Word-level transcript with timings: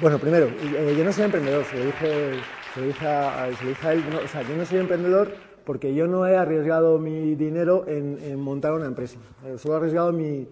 Bueno, 0.00 0.18
primero, 0.18 0.46
eh, 0.46 0.94
yo 0.96 1.04
no 1.04 1.12
soy 1.12 1.24
emprendedor, 1.24 1.64
se 1.64 1.76
lo 1.76 1.84
dije, 1.86 2.32
se 2.74 2.80
lo 2.80 3.08
a, 3.08 3.48
se 3.54 3.64
lo 3.64 3.90
él. 3.90 4.02
O 4.24 4.28
sea, 4.28 4.42
yo 4.42 4.56
no 4.56 4.64
soy 4.64 4.78
emprendedor 4.78 5.32
porque 5.64 5.94
yo 5.94 6.06
no 6.06 6.26
he 6.26 6.36
arriesgado 6.36 6.98
mi 6.98 7.34
dinero 7.34 7.84
en, 7.86 8.40
montar 8.40 8.72
una 8.72 8.86
empresa. 8.86 9.18
Eh, 9.44 9.56
solo 9.58 9.74
he 9.74 9.76
arriesgado 9.78 10.12
mi, 10.12 10.46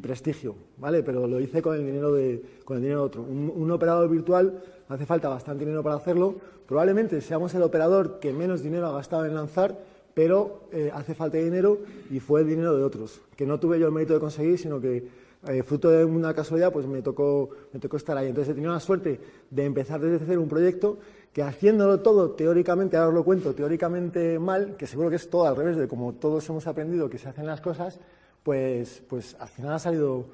prestigio, 0.00 0.56
¿vale? 0.78 1.02
Pero 1.02 1.26
lo 1.26 1.40
hice 1.40 1.60
con 1.60 1.76
el 1.76 1.84
dinero 1.84 2.12
de, 2.12 2.42
con 2.64 2.76
el 2.76 2.82
dinero 2.82 3.00
de 3.00 3.06
otro. 3.06 3.22
Un, 3.22 3.52
un, 3.54 3.70
operador 3.70 4.08
virtual 4.08 4.62
hace 4.88 5.04
falta 5.04 5.28
bastante 5.28 5.64
dinero 5.64 5.82
para 5.82 5.96
hacerlo. 5.96 6.36
Probablemente 6.66 7.20
seamos 7.20 7.54
el 7.54 7.62
operador 7.62 8.20
que 8.20 8.32
menos 8.32 8.62
dinero 8.62 8.86
ha 8.86 8.92
gastado 8.92 9.26
en 9.26 9.34
lanzar, 9.34 9.76
pero 10.14 10.68
eh, 10.72 10.90
hace 10.94 11.14
falta 11.14 11.36
dinero 11.36 11.78
y 12.10 12.20
fue 12.20 12.42
el 12.42 12.46
dinero 12.46 12.76
de 12.76 12.84
otros, 12.84 13.20
que 13.36 13.46
no 13.46 13.58
tuve 13.58 13.78
yo 13.78 13.86
el 13.86 13.92
mérito 13.92 14.14
de 14.14 14.20
conseguir, 14.20 14.58
sino 14.58 14.80
que 14.80 15.06
eh, 15.48 15.62
fruto 15.62 15.90
de 15.90 16.04
una 16.04 16.34
casualidad, 16.34 16.72
pues 16.72 16.86
me 16.86 17.02
tocó, 17.02 17.50
me 17.72 17.80
tocó 17.80 17.96
estar 17.96 18.16
ahí. 18.16 18.28
Entonces 18.28 18.52
he 18.52 18.54
tenido 18.54 18.72
la 18.72 18.80
suerte 18.80 19.20
de 19.50 19.64
empezar 19.64 20.00
desde 20.00 20.24
cero 20.24 20.40
un 20.42 20.48
proyecto 20.48 20.98
que 21.32 21.42
haciéndolo 21.42 22.00
todo 22.00 22.30
teóricamente, 22.30 22.96
ahora 22.96 23.08
os 23.08 23.14
lo 23.14 23.24
cuento, 23.24 23.54
teóricamente 23.54 24.38
mal, 24.38 24.76
que 24.76 24.86
seguro 24.86 25.10
que 25.10 25.16
es 25.16 25.28
todo 25.28 25.46
al 25.46 25.56
revés 25.56 25.76
de 25.76 25.88
como 25.88 26.12
todos 26.14 26.48
hemos 26.48 26.66
aprendido 26.66 27.10
que 27.10 27.18
se 27.18 27.28
hacen 27.28 27.46
las 27.46 27.60
cosas, 27.60 27.98
pues, 28.42 29.02
pues 29.08 29.36
al 29.40 29.48
final 29.48 29.72
ha 29.72 29.78
salido 29.78 30.26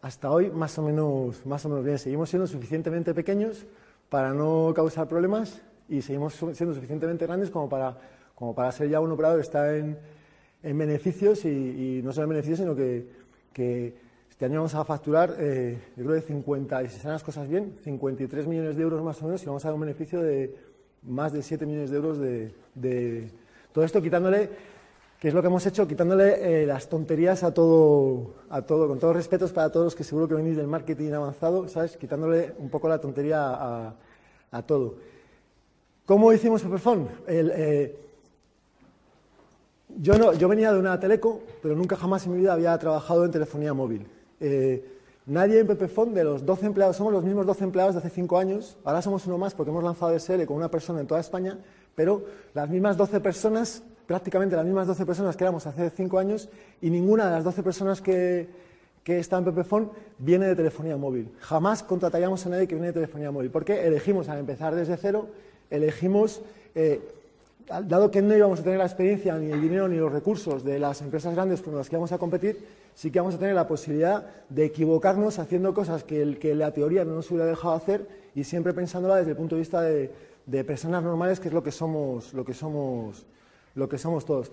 hasta 0.00 0.30
hoy 0.30 0.50
más 0.50 0.78
o 0.78 0.82
menos, 0.82 1.44
más 1.44 1.64
o 1.66 1.68
menos 1.68 1.84
bien. 1.84 1.98
Seguimos 1.98 2.30
siendo 2.30 2.46
suficientemente 2.46 3.12
pequeños 3.12 3.66
para 4.08 4.32
no 4.32 4.72
causar 4.74 5.08
problemas 5.08 5.60
y 5.88 6.00
seguimos 6.00 6.34
siendo 6.34 6.74
suficientemente 6.74 7.26
grandes 7.26 7.50
como 7.50 7.68
para, 7.68 7.98
como 8.34 8.54
para 8.54 8.72
ser 8.72 8.88
ya 8.88 9.00
un 9.00 9.12
operador 9.12 9.38
que 9.38 9.42
está 9.42 9.76
en, 9.76 9.98
en 10.62 10.78
beneficios 10.78 11.44
y, 11.44 12.00
no 12.02 12.12
solo 12.12 12.24
en 12.24 12.30
beneficios, 12.30 12.60
sino 12.60 12.74
que 12.74 14.05
este 14.36 14.44
año 14.44 14.56
vamos 14.56 14.74
a 14.74 14.84
facturar, 14.84 15.34
eh, 15.38 15.78
yo 15.96 16.04
creo, 16.04 16.14
de 16.14 16.20
50, 16.20 16.82
y 16.82 16.88
si 16.90 16.98
salen 16.98 17.14
las 17.14 17.24
cosas 17.24 17.48
bien, 17.48 17.78
53 17.82 18.46
millones 18.46 18.76
de 18.76 18.82
euros 18.82 19.02
más 19.02 19.22
o 19.22 19.24
menos, 19.24 19.42
y 19.42 19.46
vamos 19.46 19.64
a 19.64 19.68
dar 19.68 19.74
un 19.74 19.80
beneficio 19.80 20.20
de 20.20 20.54
más 21.04 21.32
de 21.32 21.40
7 21.40 21.64
millones 21.64 21.88
de 21.88 21.96
euros 21.96 22.18
de, 22.18 23.30
todo 23.72 23.82
esto, 23.82 24.02
quitándole, 24.02 24.50
que 25.18 25.28
es 25.28 25.32
lo 25.32 25.40
que 25.40 25.46
hemos 25.46 25.64
hecho, 25.64 25.88
quitándole 25.88 26.64
eh, 26.64 26.66
las 26.66 26.86
tonterías 26.86 27.42
a 27.44 27.54
todo, 27.54 28.34
a 28.50 28.60
todo, 28.60 28.86
con 28.88 28.98
todos 28.98 29.16
respetos 29.16 29.52
para 29.54 29.72
todos 29.72 29.86
los 29.86 29.94
que 29.96 30.04
seguro 30.04 30.28
que 30.28 30.34
venís 30.34 30.58
del 30.58 30.66
marketing 30.66 31.12
avanzado, 31.12 31.66
¿sabes? 31.66 31.96
Quitándole 31.96 32.52
un 32.58 32.68
poco 32.68 32.90
la 32.90 33.00
tontería 33.00 33.94
a, 34.50 34.62
todo. 34.66 34.96
¿Cómo 36.04 36.30
hicimos? 36.34 36.62
El, 37.26 37.52
eh, 37.54 37.96
yo, 39.96 40.18
no, 40.18 40.34
yo 40.34 40.46
venía 40.46 40.74
de 40.74 40.78
una 40.78 41.00
teleco, 41.00 41.40
pero 41.62 41.74
nunca 41.74 41.96
jamás 41.96 42.26
en 42.26 42.32
mi 42.32 42.40
vida 42.40 42.52
había 42.52 42.76
trabajado 42.76 43.24
en 43.24 43.30
telefonía 43.30 43.72
móvil. 43.72 44.06
Eh, 44.40 44.84
nadie 45.26 45.60
en 45.60 45.66
Pepefon, 45.66 46.14
de 46.14 46.24
los 46.24 46.44
12 46.44 46.66
empleados, 46.66 46.96
somos 46.96 47.12
los 47.12 47.24
mismos 47.24 47.46
12 47.46 47.64
empleados 47.64 47.94
de 47.94 47.98
hace 48.00 48.10
5 48.10 48.38
años, 48.38 48.76
ahora 48.84 49.02
somos 49.02 49.26
uno 49.26 49.38
más 49.38 49.54
porque 49.54 49.70
hemos 49.70 49.84
lanzado 49.84 50.18
SL 50.18 50.44
con 50.44 50.56
una 50.56 50.70
persona 50.70 51.00
en 51.00 51.06
toda 51.06 51.20
España, 51.20 51.58
pero 51.94 52.24
las 52.54 52.68
mismas 52.68 52.96
12 52.96 53.20
personas, 53.20 53.82
prácticamente 54.06 54.56
las 54.56 54.64
mismas 54.64 54.86
12 54.86 55.06
personas 55.06 55.36
que 55.36 55.44
éramos 55.44 55.66
hace 55.66 55.90
5 55.90 56.18
años, 56.18 56.48
y 56.80 56.90
ninguna 56.90 57.26
de 57.26 57.30
las 57.32 57.44
12 57.44 57.62
personas 57.62 58.00
que, 58.00 58.48
que 59.02 59.18
está 59.18 59.38
en 59.38 59.44
Pepefon 59.44 59.90
viene 60.18 60.46
de 60.46 60.56
telefonía 60.56 60.96
móvil. 60.96 61.30
Jamás 61.40 61.82
contrataríamos 61.82 62.44
a 62.46 62.50
nadie 62.50 62.66
que 62.68 62.74
viene 62.74 62.88
de 62.88 62.94
telefonía 62.94 63.30
móvil, 63.30 63.50
porque 63.50 63.86
elegimos 63.86 64.28
al 64.28 64.38
empezar 64.38 64.74
desde 64.74 64.96
cero, 64.96 65.28
elegimos... 65.70 66.42
Eh, 66.74 67.12
dado 67.66 68.10
que 68.10 68.22
no 68.22 68.36
íbamos 68.36 68.60
a 68.60 68.62
tener 68.62 68.78
la 68.78 68.84
experiencia, 68.84 69.36
ni 69.38 69.50
el 69.50 69.60
dinero, 69.60 69.88
ni 69.88 69.96
los 69.96 70.12
recursos 70.12 70.64
de 70.64 70.78
las 70.78 71.00
empresas 71.02 71.34
grandes 71.34 71.62
con 71.62 71.74
las 71.74 71.88
que 71.88 71.96
vamos 71.96 72.12
a 72.12 72.18
competir, 72.18 72.64
sí 72.96 73.10
que 73.10 73.20
vamos 73.20 73.34
a 73.34 73.38
tener 73.38 73.54
la 73.54 73.68
posibilidad 73.68 74.26
de 74.48 74.64
equivocarnos 74.64 75.38
haciendo 75.38 75.74
cosas 75.74 76.02
que, 76.02 76.22
el, 76.22 76.38
que 76.38 76.54
la 76.54 76.72
teoría 76.72 77.04
no 77.04 77.14
nos 77.14 77.30
hubiera 77.30 77.44
dejado 77.44 77.74
hacer 77.74 78.08
y 78.34 78.42
siempre 78.42 78.72
pensándola 78.72 79.16
desde 79.16 79.32
el 79.32 79.36
punto 79.36 79.54
de 79.54 79.60
vista 79.60 79.82
de, 79.82 80.10
de 80.46 80.64
personas 80.64 81.02
normales, 81.02 81.38
que 81.38 81.48
es 81.48 81.54
lo 81.54 81.62
que 81.62 81.70
somos, 81.70 82.32
lo 82.32 82.42
que 82.42 82.54
somos, 82.54 83.26
lo 83.74 83.86
que 83.86 83.98
somos 83.98 84.24
todos. 84.24 84.50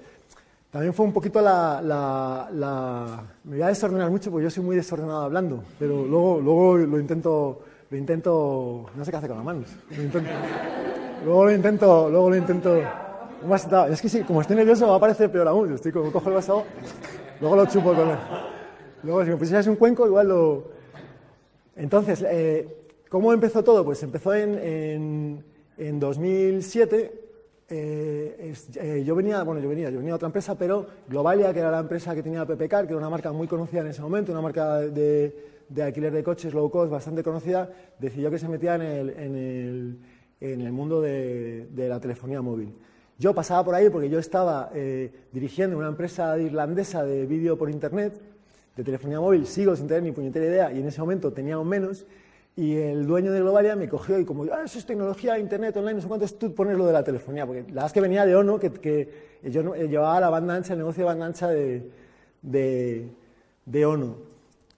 También 0.69 0.93
fue 0.93 1.05
un 1.05 1.13
poquito 1.13 1.39
la, 1.39 1.81
la, 1.81 2.49
la, 2.51 3.23
Me 3.45 3.55
voy 3.55 3.61
a 3.61 3.67
desordenar 3.67 4.11
mucho 4.11 4.29
porque 4.29 4.43
yo 4.43 4.49
soy 4.49 4.63
muy 4.63 4.75
desordenado 4.75 5.21
hablando, 5.21 5.63
pero 5.79 6.05
luego, 6.05 6.41
luego 6.41 6.77
lo 6.77 6.99
intento... 6.99 7.61
Lo 7.89 7.97
intento... 7.97 8.87
No 8.95 9.05
sé 9.05 9.11
qué 9.11 9.17
hace 9.17 9.27
con 9.27 9.37
las 9.37 9.45
manos. 9.45 9.67
Lo 9.95 10.03
intento, 10.03 10.29
luego 11.23 11.45
lo 11.45 11.51
intento... 11.51 12.09
Luego 12.09 12.29
lo 12.29 12.35
intento... 12.35 12.81
Es 13.91 14.01
que 14.01 14.09
sí, 14.09 14.23
como 14.23 14.41
estoy 14.41 14.55
nervioso 14.55 14.87
va 14.87 14.95
a 14.95 14.99
parecer 14.99 15.31
peor 15.31 15.47
aún. 15.47 15.73
Estoy 15.73 15.91
como 15.91 16.11
cojo 16.11 16.29
el 16.29 16.35
vaso, 16.35 16.63
luego 17.43 17.57
lo 17.57 17.65
chupo 17.67 17.93
con 17.93 18.09
él. 18.09 18.17
Luego 19.03 19.23
si 19.23 19.29
me 19.29 19.37
pusieras 19.37 19.67
un 19.67 19.75
cuenco 19.75 20.07
igual 20.07 20.29
lo... 20.29 20.71
Entonces, 21.75 22.25
eh, 22.27 22.87
¿cómo 23.09 23.33
empezó 23.33 23.63
todo? 23.63 23.85
Pues 23.85 24.01
empezó 24.01 24.33
en, 24.33 24.57
en, 24.57 25.45
en 25.77 25.99
2007 25.99 27.23
eh, 27.69 28.53
eh, 28.75 29.03
yo 29.05 29.15
venía, 29.15 29.41
bueno, 29.43 29.59
yo 29.59 29.67
venía, 29.67 29.89
yo 29.89 29.97
venía 29.97 30.13
a 30.13 30.15
otra 30.17 30.27
empresa, 30.27 30.55
pero 30.55 30.85
Globalia, 31.07 31.53
que 31.53 31.59
era 31.59 31.71
la 31.71 31.79
empresa 31.79 32.13
que 32.13 32.21
tenía 32.21 32.45
PPCar, 32.45 32.85
que 32.85 32.91
era 32.91 32.97
una 32.97 33.09
marca 33.09 33.31
muy 33.31 33.47
conocida 33.47 33.81
en 33.81 33.87
ese 33.87 34.01
momento, 34.01 34.31
una 34.31 34.41
marca 34.41 34.79
de, 34.79 35.35
de 35.69 35.83
alquiler 35.83 36.13
de 36.13 36.23
coches 36.23 36.53
low 36.53 36.69
cost 36.69 36.91
bastante 36.91 37.23
conocida, 37.23 37.69
decidió 37.99 38.29
que 38.29 38.37
se 38.37 38.47
metía 38.47 38.75
en 38.75 38.81
el, 38.81 39.09
en 39.09 39.35
el, 39.35 39.99
en 40.39 40.61
el 40.61 40.71
mundo 40.71 41.01
de, 41.01 41.67
de, 41.71 41.89
la 41.89 41.99
telefonía 41.99 42.41
móvil. 42.41 42.75
Yo 43.23 43.33
pasaba 43.33 43.63
por 43.63 43.73
ahí 43.73 43.89
porque 43.89 44.09
yo 44.09 44.19
estaba 44.19 44.69
eh, 44.73 45.09
dirigiendo 45.31 45.77
una 45.77 45.87
empresa 45.87 46.37
irlandesa 46.37 47.05
de 47.05 47.25
vídeo 47.25 47.57
por 47.57 47.69
internet, 47.69 48.19
de 48.75 48.83
telefonía 48.83 49.21
móvil, 49.21 49.47
sigo 49.47 49.77
sin 49.77 49.87
tener 49.87 50.03
ni 50.03 50.11
puñetera 50.11 50.45
idea, 50.45 50.73
y 50.73 50.81
en 50.81 50.87
ese 50.89 50.99
momento 50.99 51.31
teníamos 51.31 51.65
menos, 51.65 52.05
y 52.57 52.75
el 52.75 53.07
dueño 53.07 53.31
de 53.31 53.39
Globalia 53.39 53.77
me 53.77 53.87
cogió 53.87 54.19
y 54.19 54.25
como, 54.25 54.43
ah, 54.51 54.63
eso 54.65 54.77
es 54.77 54.85
tecnología, 54.85 55.39
internet, 55.39 55.77
online, 55.77 55.93
no 55.93 56.01
sé 56.01 56.07
cuánto, 56.09 56.27
tú 56.27 56.53
pones 56.53 56.77
lo 56.77 56.85
de 56.85 56.91
la 56.91 57.01
telefonía, 57.05 57.45
porque 57.45 57.61
la 57.61 57.67
verdad 57.67 57.85
es 57.85 57.93
que 57.93 58.01
venía 58.01 58.25
de 58.25 58.35
ONO, 58.35 58.59
que, 58.59 59.09
yo 59.41 59.73
llevaba 59.73 60.19
la 60.19 60.29
banda 60.29 60.55
ancha, 60.55 60.73
el 60.73 60.79
negocio 60.79 61.03
de 61.03 61.05
banda 61.05 61.25
ancha 61.25 61.47
de, 61.47 61.89
de, 62.41 63.07
de 63.65 63.85
ONO. 63.85 64.32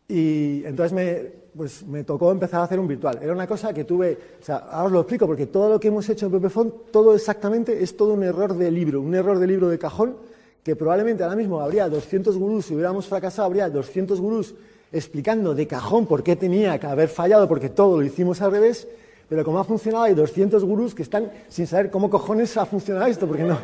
Y 0.07 0.63
entonces 0.65 0.93
me, 0.93 1.45
pues, 1.55 1.85
me 1.85 2.03
tocó 2.03 2.31
empezar 2.31 2.61
a 2.61 2.63
hacer 2.63 2.79
un 2.79 2.87
virtual. 2.87 3.19
Era 3.21 3.33
una 3.33 3.47
cosa 3.47 3.73
que 3.73 3.85
tuve, 3.85 4.17
o 4.41 4.43
sea, 4.43 4.57
ahora 4.57 4.85
os 4.85 4.91
lo 4.91 4.99
explico, 5.01 5.25
porque 5.25 5.47
todo 5.47 5.69
lo 5.69 5.79
que 5.79 5.87
hemos 5.87 6.07
hecho 6.09 6.27
en 6.27 6.33
Pepefon, 6.33 6.73
todo 6.91 7.15
exactamente 7.15 7.81
es 7.81 7.95
todo 7.95 8.13
un 8.13 8.23
error 8.23 8.55
de 8.55 8.69
libro, 8.69 9.01
un 9.01 9.15
error 9.15 9.39
de 9.39 9.47
libro 9.47 9.69
de 9.69 9.79
cajón, 9.79 10.17
que 10.63 10.75
probablemente 10.75 11.23
ahora 11.23 11.35
mismo 11.35 11.61
habría 11.61 11.87
200 11.87 12.37
gurús, 12.37 12.65
si 12.65 12.73
hubiéramos 12.73 13.07
fracasado, 13.07 13.45
habría 13.45 13.69
200 13.69 14.19
gurús 14.19 14.55
explicando 14.91 15.53
de 15.53 15.67
cajón 15.67 16.05
por 16.05 16.23
qué 16.23 16.35
tenía 16.35 16.79
que 16.79 16.87
haber 16.87 17.09
fallado, 17.09 17.47
porque 17.47 17.69
todo 17.69 17.97
lo 17.97 18.03
hicimos 18.03 18.41
al 18.41 18.51
revés, 18.51 18.87
pero 19.27 19.43
como 19.43 19.59
ha 19.59 19.63
funcionado 19.63 20.05
hay 20.05 20.13
200 20.13 20.63
gurús 20.63 20.93
que 20.93 21.03
están 21.03 21.31
sin 21.49 21.67
saber 21.67 21.89
cómo 21.89 22.09
cojones 22.09 22.55
ha 22.57 22.65
funcionado 22.65 23.07
esto, 23.07 23.27
porque 23.27 23.43
no, 23.43 23.57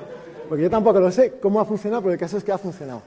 porque 0.48 0.64
yo 0.64 0.70
tampoco 0.70 1.00
lo 1.00 1.12
sé 1.12 1.34
cómo 1.42 1.60
ha 1.60 1.66
funcionado, 1.66 2.02
pero 2.04 2.14
el 2.14 2.20
caso 2.20 2.38
es 2.38 2.44
que 2.44 2.52
ha 2.52 2.58
funcionado. 2.58 3.02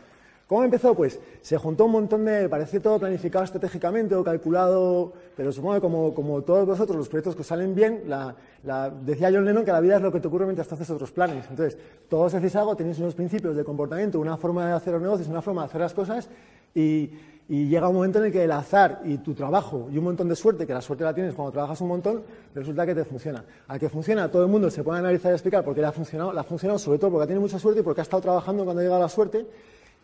¿Cómo 0.47 0.63
empezó? 0.63 0.95
Pues 0.95 1.19
se 1.41 1.57
juntó 1.57 1.87
un 1.87 1.93
montón 1.93 2.27
de, 2.27 2.51
parece 2.51 2.79
todo 2.79 2.99
planificado 2.99 3.45
estratégicamente 3.45 4.15
o 4.15 4.23
calculado, 4.23 5.15
pero 5.35 5.51
supongo 5.51 5.77
que 5.77 5.81
como, 5.81 6.13
como 6.13 6.43
todos 6.43 6.67
vosotros 6.67 6.99
los 6.99 7.09
proyectos 7.09 7.35
que 7.35 7.43
salen 7.43 7.75
bien, 7.75 8.03
la, 8.07 8.35
la, 8.63 8.91
decía 8.91 9.31
John 9.33 9.47
Lennon 9.47 9.65
que 9.65 9.73
la 9.73 9.81
vida 9.81 9.97
es 9.97 10.03
lo 10.03 10.13
que 10.13 10.21
te 10.21 10.29
ocurre 10.29 10.45
mientras 10.45 10.69
tú 10.69 10.75
haces 10.75 10.91
otros 10.91 11.13
planes. 11.13 11.47
Entonces, 11.49 11.79
todos 12.11 12.35
hacéis 12.35 12.55
algo, 12.57 12.77
tenéis 12.77 12.99
unos 12.99 13.15
principios 13.15 13.57
de 13.57 13.65
comportamiento, 13.65 14.21
una 14.21 14.37
forma 14.37 14.67
de 14.67 14.73
hacer 14.75 14.93
los 14.93 15.03
negocios, 15.03 15.29
una 15.29 15.41
forma 15.41 15.63
de 15.63 15.67
hacer 15.67 15.81
las 15.81 15.95
cosas 15.95 16.29
y, 16.75 17.11
llega 17.47 17.89
un 17.89 17.97
momento 17.97 18.19
en 18.19 18.27
el 18.27 18.33
que 18.33 18.45
el 18.45 18.53
azar 18.53 19.03
y 19.05 19.19
tu 19.19 19.35
trabajo 19.35 19.89
y 19.93 19.99
un 19.99 20.05
montón 20.05 20.31
de 20.31 20.37
suerte, 20.37 20.67
que 20.67 20.73
la 20.73 20.81
suerte 20.81 21.05
la 21.05 21.15
tienes 21.15 21.35
cuando 21.35 21.53
trabajas 21.53 21.79
un 21.83 21.89
montón, 21.89 22.23
resulta 22.55 22.87
que 22.87 22.95
te 22.95 23.05
funciona. 23.05 23.45
Al 23.69 23.79
que 23.79 23.91
funciona, 23.91 24.31
todo 24.31 24.45
el 24.45 24.49
mundo 24.49 24.71
se 24.71 24.83
puede 24.83 24.99
analizar 24.99 25.31
y 25.31 25.35
explicar 25.35 25.63
por 25.63 25.75
qué 25.75 25.83
le 25.83 25.87
ha 25.87 25.93
funcionado, 25.93 26.33
le 26.33 26.41
ha 26.41 26.45
funcionado 26.45 26.79
sobre 26.79 26.99
todo 26.99 27.11
porque 27.11 27.27
tenido 27.27 27.43
mucha 27.43 27.59
suerte 27.59 27.81
y 27.81 27.83
porque 27.83 28.01
ha 28.01 28.03
estado 28.03 28.23
trabajando 28.23 28.65
cuando 28.65 28.81
ha 28.81 28.83
llegado 28.83 29.03
la 29.03 29.11
suerte 29.11 29.47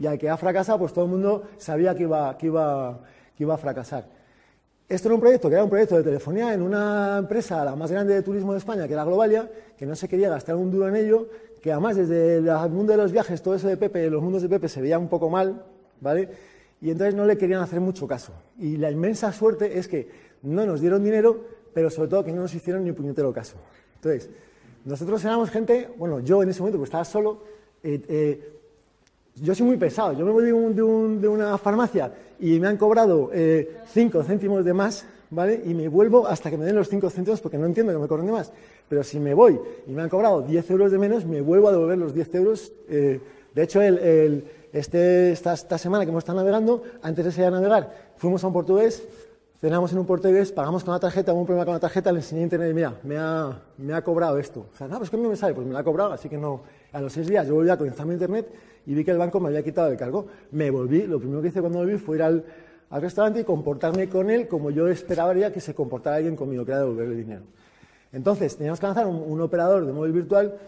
y 0.01 0.07
al 0.07 0.19
que 0.19 0.31
ha 0.31 0.37
fracasado, 0.37 0.79
pues 0.79 0.93
todo 0.95 1.05
el 1.05 1.11
mundo 1.11 1.45
sabía 1.59 1.95
que 1.95 2.05
iba, 2.05 2.37
que 2.39 2.47
iba, 2.47 3.01
que 3.37 3.45
iba 3.45 3.55
a 3.55 3.59
fracasar. 3.59 4.07
Esto 4.89 5.09
era 5.09 5.15
un 5.15 5.21
proyecto 5.21 5.49
que 5.49 5.55
era 5.55 5.63
un 5.63 5.71
proyecto 5.71 5.97
de 5.97 6.03
telefonía 6.03 6.53
en 6.55 6.63
una 6.63 7.19
empresa, 7.19 7.65
la 7.65 7.77
más 7.77 7.93
grande 7.93 8.15
de 8.15 8.23
turismo 8.23 8.53
de 8.53 8.59
España, 8.59 8.89
que 8.89 8.95
era 8.95 9.05
Globalia, 9.05 9.49
que 9.77 9.87
no 9.87 9.95
se 9.95 10.09
quería 10.09 10.31
gastar 10.31 10.57
un 10.57 10.71
duro 10.71 10.89
en 10.89 10.97
ello, 10.97 11.29
que 11.63 11.71
además 11.71 11.97
desde 11.97 12.39
el 12.39 12.71
mundo 12.71 12.93
de 12.93 12.97
los 12.97 13.13
viajes, 13.13 13.43
todo 13.43 13.55
eso 13.55 13.69
de 13.69 13.77
Pepe, 13.77 14.11
los 14.11 14.23
mundos 14.23 14.43
de 14.43 14.49
Pepe 14.49 14.69
se 14.69 14.81
veía 14.81 14.99
un 14.99 15.09
poco 15.09 15.29
mal, 15.29 15.65
¿vale? 16.01 16.29
Y 16.81 16.91
entonces 16.91 17.15
no 17.15 17.27
le 17.27 17.37
querían 17.37 17.61
hacer 17.61 17.79
mucho 17.79 18.09
caso. 18.09 18.33
Y 18.59 18.79
la 18.79 18.91
inmensa 18.91 19.31
suerte 19.33 19.79
es 19.79 19.87
que 19.87 20.09
no 20.43 20.65
nos 20.65 20.81
dieron 20.81 21.05
dinero, 21.05 21.45
pero 21.75 21.91
sobre 21.91 22.09
todo 22.09 22.25
que 22.25 22.33
no 22.33 22.41
nos 22.41 22.55
hicieron 22.55 22.83
ni 22.83 22.91
un 22.91 22.97
puñetero 22.97 23.33
caso. 23.35 23.59
Entonces, 23.97 24.31
nosotros 24.87 25.23
éramos 25.25 25.51
gente, 25.51 25.91
bueno, 25.99 26.21
yo 26.21 26.43
en 26.43 26.49
ese 26.49 26.61
momento, 26.61 26.79
pues 26.79 26.89
estaba 26.89 27.05
solo, 27.05 27.45
eh, 27.83 28.03
eh, 28.09 28.60
yo 29.37 29.55
soy 29.55 29.67
muy 29.67 29.77
pesado. 29.77 30.13
Yo 30.13 30.25
me 30.25 30.33
voy 30.33 30.45
de, 30.45 30.53
un, 30.53 30.75
de, 30.75 30.83
un, 30.83 31.21
de 31.21 31.29
una 31.29 31.57
farmacia 31.59 32.13
y 32.39 32.59
me 32.59 32.69
han 32.69 32.77
cobrado 32.77 33.31
5 33.33 33.33
eh, 33.35 34.25
céntimos 34.27 34.65
de 34.65 34.73
más, 34.73 35.05
¿vale? 35.31 35.63
Y 35.65 35.75
me 35.75 35.89
vuelvo 35.89 36.27
hasta 36.27 36.51
que 36.51 36.57
me 36.57 36.65
den 36.65 36.77
los 36.77 36.89
5 36.89 37.11
céntimos 37.11 37.41
porque 37.41 37.59
no 37.59 37.67
entiendo 37.67 37.93
que 37.93 37.99
me 37.99 38.09
cobren 38.09 38.27
de 38.27 38.33
más. 38.33 38.53
Pero 38.89 39.03
si 39.03 39.21
me 39.21 39.35
voy 39.35 39.59
y 39.87 39.93
me 39.93 40.03
han 40.03 40.09
cobrado 40.09 40.43
10 40.43 40.71
euros 40.71 40.93
de 40.93 40.99
menos, 40.99 41.25
me 41.25 41.41
vuelvo 41.41 41.69
a 41.69 41.73
devolver 41.73 41.99
los 41.99 42.15
10 42.15 42.35
euros. 42.35 42.73
Eh, 42.89 43.21
de 43.55 43.63
hecho, 43.63 43.81
el, 43.83 43.99
el, 43.99 44.45
este, 44.73 45.33
esta, 45.33 45.53
esta, 45.55 45.79
semana 45.79 46.05
que 46.05 46.11
hemos 46.11 46.23
estado 46.23 46.39
navegando, 46.39 46.83
antes 47.03 47.25
de 47.25 47.33
salir 47.33 47.49
a 47.49 47.51
navegar, 47.51 48.13
fuimos 48.17 48.45
a 48.45 48.47
un 48.47 48.53
portugués, 48.53 49.03
cenamos 49.61 49.93
en 49.93 49.99
un 49.99 50.07
portugués, 50.07 50.53
pagamos 50.53 50.85
con 50.85 50.95
la 50.95 51.01
tarjeta, 51.01 51.33
hubo 51.33 51.41
un 51.41 51.47
problema 51.47 51.65
con 51.65 51.75
la 51.75 51.81
tarjeta, 51.81 52.13
le 52.13 52.19
enseñé 52.19 52.43
a 52.43 52.45
internet 52.45 52.75
mira, 52.75 52.95
me 53.03 53.17
ha, 53.19 53.61
me 53.79 53.93
ha 53.93 54.03
cobrado 54.03 54.39
esto. 54.39 54.67
O 54.73 54.77
sea, 54.77 54.87
no, 54.87 54.99
pues 54.99 55.11
que 55.11 55.17
me 55.17 55.37
sale, 55.37 55.55
pues 55.55 55.67
me 55.67 55.73
lo 55.73 55.79
ha 55.79 55.85
cobrado, 55.85 56.13
así 56.13 56.29
que 56.29 56.39
no. 56.39 56.63
A 56.93 57.01
los 57.01 57.13
seis 57.13 57.29
días 57.29 57.47
yo 57.47 57.55
volví 57.55 57.71
a 57.71 57.77
conectar 57.77 58.07
mi 58.07 58.15
internet 58.15 58.49
y 58.87 58.95
vi 58.95 59.05
que 59.05 59.11
el 59.11 59.19
banco 59.19 59.41
me 59.41 59.49
había 59.49 59.63
quitado 59.63 59.89
el 59.89 59.97
cargo. 59.97 60.27
Me 60.53 60.71
volví, 60.71 61.07
lo 61.07 61.19
primero 61.19 61.43
que 61.43 61.49
hice 61.49 61.61
cuando 61.61 61.79
volví 61.79 61.97
fue 61.99 62.17
ir 62.17 62.23
al, 62.23 62.45
al 62.91 63.03
restaurante 63.03 63.41
y 63.41 63.45
comportarme 63.45 64.09
con 64.09 64.31
él 64.31 64.49
como 64.49 64.71
yo 64.71 64.89
esperaría 64.89 65.53
que 65.53 65.61
se 65.61 65.75
comportara 65.75 66.17
alguien 66.17 66.37
conmigo, 66.37 66.65
que 66.65 66.73
era 66.73 66.81
devolverle 66.81 67.15
dinero. 67.15 67.43
Entonces, 68.13 68.57
teníamos 68.57 68.81
que 68.81 68.87
lanzar 68.87 69.07
un, 69.07 69.41
operador 69.41 69.87
de 69.87 69.93
móvil 69.93 70.13
virtual 70.13 70.59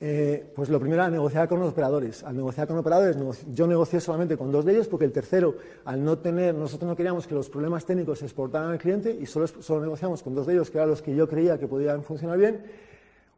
eh, 0.00 0.52
pues 0.54 0.68
lo 0.68 0.78
primero 0.78 1.02
era 1.02 1.10
negociar 1.10 1.48
con 1.48 1.58
los 1.58 1.70
operadores. 1.70 2.22
Al 2.22 2.36
negociar 2.36 2.68
con 2.68 2.78
operadores, 2.78 3.16
yo 3.52 3.66
negocié 3.66 4.00
solamente 4.00 4.36
con 4.36 4.52
dos 4.52 4.64
de 4.64 4.72
ellos 4.72 4.86
porque 4.86 5.04
el 5.04 5.12
tercero, 5.12 5.56
al 5.84 6.04
no 6.04 6.18
tener, 6.18 6.54
nosotros 6.54 6.88
no 6.88 6.96
queríamos 6.96 7.26
que 7.26 7.34
los 7.34 7.48
problemas 7.48 7.84
técnicos 7.84 8.20
se 8.20 8.26
exportaran 8.26 8.70
al 8.70 8.78
cliente 8.78 9.10
y 9.10 9.26
solo, 9.26 9.48
solo 9.48 9.80
negociamos 9.80 10.22
con 10.22 10.36
dos 10.36 10.46
de 10.46 10.54
ellos, 10.54 10.70
que 10.70 10.78
eran 10.78 10.90
los 10.90 11.02
que 11.02 11.14
yo 11.14 11.28
creía 11.28 11.58
que 11.58 11.66
podían 11.66 12.04
funcionar 12.04 12.38
bien. 12.38 12.62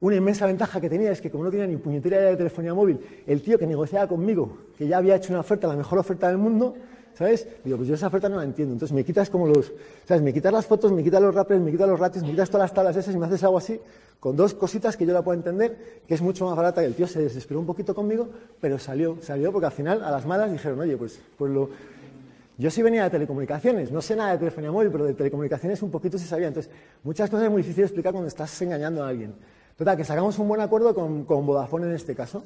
Una 0.00 0.16
inmensa 0.16 0.46
ventaja 0.46 0.80
que 0.80 0.88
tenía 0.88 1.12
es 1.12 1.20
que 1.20 1.30
como 1.30 1.44
no 1.44 1.50
tenía 1.50 1.66
ni 1.66 1.76
puñetera 1.76 2.20
de 2.22 2.36
telefonía 2.36 2.72
móvil, 2.72 2.98
el 3.26 3.42
tío 3.42 3.58
que 3.58 3.66
negociaba 3.66 4.08
conmigo, 4.08 4.56
que 4.78 4.88
ya 4.88 4.96
había 4.96 5.16
hecho 5.16 5.30
una 5.30 5.40
oferta, 5.40 5.68
la 5.68 5.76
mejor 5.76 5.98
oferta 5.98 6.28
del 6.28 6.38
mundo, 6.38 6.74
¿sabes? 7.12 7.46
Digo, 7.62 7.76
pues 7.76 7.86
yo 7.86 7.96
esa 7.96 8.06
oferta 8.06 8.26
no 8.30 8.36
la 8.36 8.44
entiendo. 8.44 8.72
Entonces 8.72 8.94
me 8.94 9.04
quitas 9.04 9.28
como 9.28 9.46
los, 9.46 9.74
¿sabes? 10.06 10.22
Me 10.22 10.32
quitas 10.32 10.54
las 10.54 10.64
fotos, 10.64 10.90
me 10.90 11.02
quitas 11.02 11.20
los 11.20 11.34
rappers, 11.34 11.60
me 11.60 11.70
quitas 11.70 11.86
los 11.86 12.00
ratios, 12.00 12.24
me 12.24 12.30
quitas 12.30 12.48
todas 12.48 12.64
las 12.64 12.72
tablas 12.72 12.96
esas 12.96 13.14
y 13.14 13.18
me 13.18 13.26
haces 13.26 13.44
algo 13.44 13.58
así, 13.58 13.78
con 14.18 14.36
dos 14.36 14.54
cositas 14.54 14.96
que 14.96 15.04
yo 15.04 15.12
la 15.12 15.20
puedo 15.20 15.36
entender, 15.36 16.00
que 16.08 16.14
es 16.14 16.22
mucho 16.22 16.46
más 16.46 16.56
barata. 16.56 16.82
Y 16.82 16.86
el 16.86 16.94
tío 16.94 17.06
se 17.06 17.20
desesperó 17.20 17.60
un 17.60 17.66
poquito 17.66 17.94
conmigo, 17.94 18.26
pero 18.58 18.78
salió, 18.78 19.18
salió 19.20 19.52
porque 19.52 19.66
al 19.66 19.72
final, 19.72 20.02
a 20.02 20.10
las 20.10 20.24
malas, 20.24 20.50
dijeron, 20.50 20.80
oye, 20.80 20.96
pues, 20.96 21.20
pues 21.36 21.52
lo... 21.52 21.68
Yo 22.56 22.70
sí 22.70 22.82
venía 22.82 23.04
de 23.04 23.10
telecomunicaciones, 23.10 23.92
no 23.92 24.00
sé 24.00 24.16
nada 24.16 24.32
de 24.32 24.38
telefonía 24.38 24.72
móvil, 24.72 24.90
pero 24.90 25.04
de 25.04 25.12
telecomunicaciones 25.12 25.82
un 25.82 25.90
poquito 25.90 26.16
se 26.16 26.26
sabía. 26.26 26.48
Entonces, 26.48 26.72
muchas 27.02 27.28
cosas 27.28 27.44
es 27.44 27.50
muy 27.50 27.60
difícil 27.60 27.82
de 27.82 27.86
explicar 27.86 28.12
cuando 28.12 28.28
estás 28.28 28.62
engañando 28.62 29.04
a 29.04 29.08
alguien. 29.08 29.34
Que 29.80 30.04
sacamos 30.04 30.38
un 30.38 30.46
buen 30.46 30.60
acuerdo 30.60 30.94
con, 30.94 31.24
con 31.24 31.46
Vodafone 31.46 31.86
en 31.86 31.94
este 31.94 32.14
caso. 32.14 32.44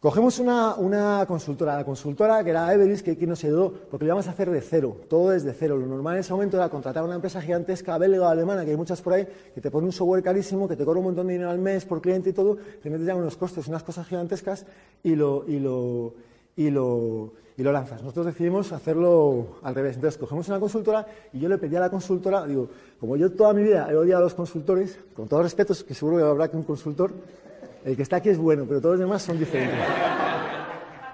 Cogemos 0.00 0.40
una, 0.40 0.74
una, 0.74 1.24
consultora, 1.24 1.76
la 1.76 1.84
consultora 1.84 2.42
que 2.42 2.50
era 2.50 2.74
Everis, 2.74 3.00
que 3.00 3.12
aquí 3.12 3.28
nos 3.28 3.44
ayudó, 3.44 3.72
porque 3.88 4.04
lo 4.04 4.08
íbamos 4.08 4.26
a 4.26 4.32
hacer 4.32 4.50
de 4.50 4.60
cero, 4.60 4.96
todo 5.08 5.30
desde 5.30 5.52
cero. 5.52 5.76
Lo 5.76 5.86
normal 5.86 6.14
en 6.14 6.20
ese 6.20 6.32
momento 6.32 6.56
era 6.56 6.68
contratar 6.68 7.04
a 7.04 7.06
una 7.06 7.14
empresa 7.14 7.40
gigantesca, 7.40 7.96
belga 7.96 8.26
o 8.26 8.28
alemana, 8.28 8.64
que 8.64 8.72
hay 8.72 8.76
muchas 8.76 9.00
por 9.00 9.12
ahí, 9.12 9.28
que 9.54 9.60
te 9.60 9.70
pone 9.70 9.86
un 9.86 9.92
software 9.92 10.24
carísimo, 10.24 10.66
que 10.66 10.74
te 10.74 10.84
cobra 10.84 10.98
un 10.98 11.04
montón 11.04 11.28
de 11.28 11.34
dinero 11.34 11.50
al 11.50 11.60
mes 11.60 11.84
por 11.84 12.02
cliente 12.02 12.30
y 12.30 12.32
todo, 12.32 12.58
te 12.82 12.90
metes 12.90 13.06
ya 13.06 13.14
unos 13.14 13.36
costes, 13.36 13.68
unas 13.68 13.84
cosas 13.84 14.08
gigantescas 14.08 14.66
y 15.04 15.14
lo, 15.14 15.44
y 15.46 15.60
lo, 15.60 16.14
y 16.56 16.70
lo, 16.70 17.32
y 17.56 17.62
lo 17.62 17.72
lanzas. 17.72 18.02
Nosotros 18.02 18.26
decidimos 18.26 18.72
hacerlo 18.72 19.58
al 19.62 19.74
revés. 19.74 19.96
Entonces 19.96 20.18
cogemos 20.18 20.48
una 20.48 20.58
consultora 20.58 21.06
y 21.32 21.40
yo 21.40 21.48
le 21.48 21.58
pedí 21.58 21.76
a 21.76 21.80
la 21.80 21.90
consultora, 21.90 22.46
digo, 22.46 22.68
como 22.98 23.16
yo 23.16 23.32
toda 23.32 23.52
mi 23.52 23.62
vida 23.62 23.86
he 23.90 23.96
odiado 23.96 24.22
a 24.22 24.24
los 24.24 24.34
consultores, 24.34 24.98
con 25.14 25.28
todos 25.28 25.42
los 25.42 25.52
respetos, 25.52 25.84
que 25.84 25.94
seguro 25.94 26.16
que 26.16 26.22
habrá 26.22 26.48
que 26.48 26.56
un 26.56 26.62
consultor 26.62 27.12
el 27.84 27.96
que 27.96 28.02
está 28.02 28.16
aquí 28.16 28.28
es 28.28 28.38
bueno, 28.38 28.64
pero 28.66 28.80
todos 28.80 28.94
los 28.94 29.06
demás 29.06 29.22
son 29.22 29.38
diferentes. 29.38 29.78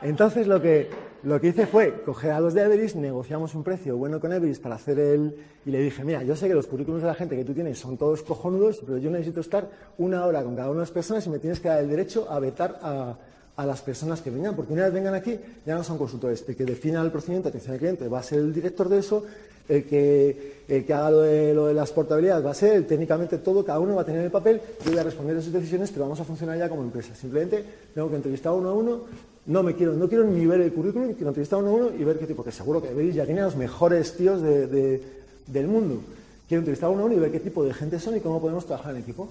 Entonces 0.03 0.47
lo 0.47 0.61
que, 0.61 0.89
lo 1.23 1.41
que 1.41 1.49
hice 1.49 1.67
fue 1.67 2.03
coger 2.05 2.33
a 2.33 2.41
los 2.41 2.55
de 2.55 2.63
Everis, 2.63 2.97
negociamos 2.97 3.55
un 3.55 3.63
precio 3.63 3.97
bueno 3.97 4.21
con 4.21 4.33
Everis 4.33 4.59
para 4.59 4.77
hacer 4.77 4.99
el... 4.99 5.37
Y 5.65 5.71
le 5.71 5.81
dije, 5.81 6.05
mira, 6.05 6.23
yo 6.23 6.37
sé 6.37 6.49
que 6.49 6.55
los 6.55 6.67
currículums 6.67 7.03
de 7.03 7.09
la 7.09 7.15
gente 7.15 7.37
que 7.37 7.45
tú 7.45 7.55
tienes 7.55 7.79
son 7.79 7.97
todos 7.97 8.23
cojonudos, 8.23 8.83
pero 8.85 8.99
yo 8.99 9.11
necesito 9.11 9.41
estar 9.41 9.69
una 9.99 10.25
hora 10.27 10.43
con 10.43 10.55
cada 10.55 10.69
una 10.69 10.79
de 10.79 10.83
las 10.83 10.93
personas 10.93 11.27
y 11.27 11.31
me 11.31 11.39
tienes 11.39 11.61
que 11.61 11.69
dar 11.69 11.81
el 11.81 11.89
derecho 11.89 12.31
a 12.31 12.39
vetar 12.39 12.79
a, 12.83 13.17
a 13.57 13.65
las 13.65 13.81
personas 13.81 14.21
que 14.21 14.31
vengan, 14.31 14.55
porque 14.55 14.73
una 14.73 14.85
vez 14.85 14.93
vengan 14.93 15.15
aquí 15.15 15.39
ya 15.65 15.75
no 15.75 15.83
son 15.83 15.99
consultores. 15.99 16.45
El 16.47 16.57
que 16.57 16.65
defina 16.65 17.01
el 17.03 17.11
procedimiento 17.11 17.49
de 17.49 17.51
atención 17.51 17.75
al 17.75 17.79
cliente 17.79 18.09
va 18.09 18.21
a 18.21 18.23
ser 18.23 18.39
el 18.41 18.53
director 18.53 18.89
de 18.89 18.99
eso, 18.99 19.25
el 19.69 19.85
que, 19.85 20.63
que 20.67 20.95
haga 20.95 21.11
lo 21.11 21.23
de, 21.23 21.75
las 21.75 21.91
portabilidades 21.91 22.45
va 22.45 22.51
a 22.51 22.55
ser, 22.55 22.87
técnicamente 22.87 23.39
todo, 23.39 23.65
cada 23.65 23.81
uno 23.81 23.97
va 23.97 24.03
a 24.03 24.05
tener 24.05 24.23
el 24.23 24.31
papel, 24.31 24.61
yo 24.85 24.91
voy 24.91 25.01
a 25.01 25.03
responder 25.03 25.37
a 25.37 25.43
sus 25.43 25.53
decisiones, 25.53 25.91
pero 25.91 26.03
vamos 26.05 26.21
a 26.21 26.25
funcionar 26.25 26.59
ya 26.59 26.69
como 26.69 26.83
empresa. 26.83 27.15
Simplemente 27.15 27.65
tengo 27.95 28.09
que 28.11 28.17
entrevistar 28.17 28.53
uno 28.53 28.69
a 28.69 28.75
uno, 28.75 29.01
no 29.47 29.63
me 29.63 29.75
quiero, 29.75 29.95
no 29.95 30.09
quiero 30.09 30.25
ni 30.25 30.47
ver 30.47 30.61
el 30.61 30.73
currículum, 30.73 31.15
quiero 31.15 31.29
entrevistar 31.29 31.59
uno 31.59 31.71
a 31.71 31.73
uno 31.73 31.91
y 31.99 32.05
ver 32.05 32.19
qué 32.19 32.27
tipo, 32.27 32.43
porque 32.43 32.53
seguro 32.53 32.83
que 32.83 32.93
veis 32.93 33.15
ya 33.15 33.25
tiene 33.25 33.41
los 33.43 33.57
mejores 33.57 34.13
tíos 34.17 34.43
de, 34.43 34.67
de, 34.67 35.03
del 35.47 35.67
mundo. 35.67 36.01
Quiero 36.47 36.61
entrevistar 36.61 36.91
uno 36.91 37.03
a 37.03 37.07
uno 37.07 37.15
y 37.15 37.19
ver 37.19 37.33
qué 37.33 37.41
tipo 37.41 37.65
de 37.65 37.75
gente 37.75 37.99
son 37.99 38.17
y 38.17 38.21
cómo 38.21 38.41
podemos 38.41 38.67
trabajar 38.67 38.95
en 38.95 39.03
equipo. 39.03 39.29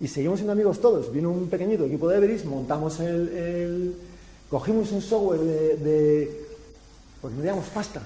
Y 0.00 0.08
seguimos 0.08 0.38
siendo 0.38 0.52
amigos 0.52 0.80
todos. 0.80 1.12
Vino 1.12 1.30
un 1.30 1.48
pequeñito 1.48 1.84
equipo 1.84 2.08
de 2.08 2.18
Everis, 2.18 2.44
montamos 2.44 3.00
el, 3.00 3.94
cogimos 4.48 4.92
un 4.92 5.02
software 5.02 5.40
de, 5.40 5.76
de 5.76 6.40
pues 7.20 7.34
no 7.34 7.42
digamos 7.42 7.66
pasta, 7.66 8.00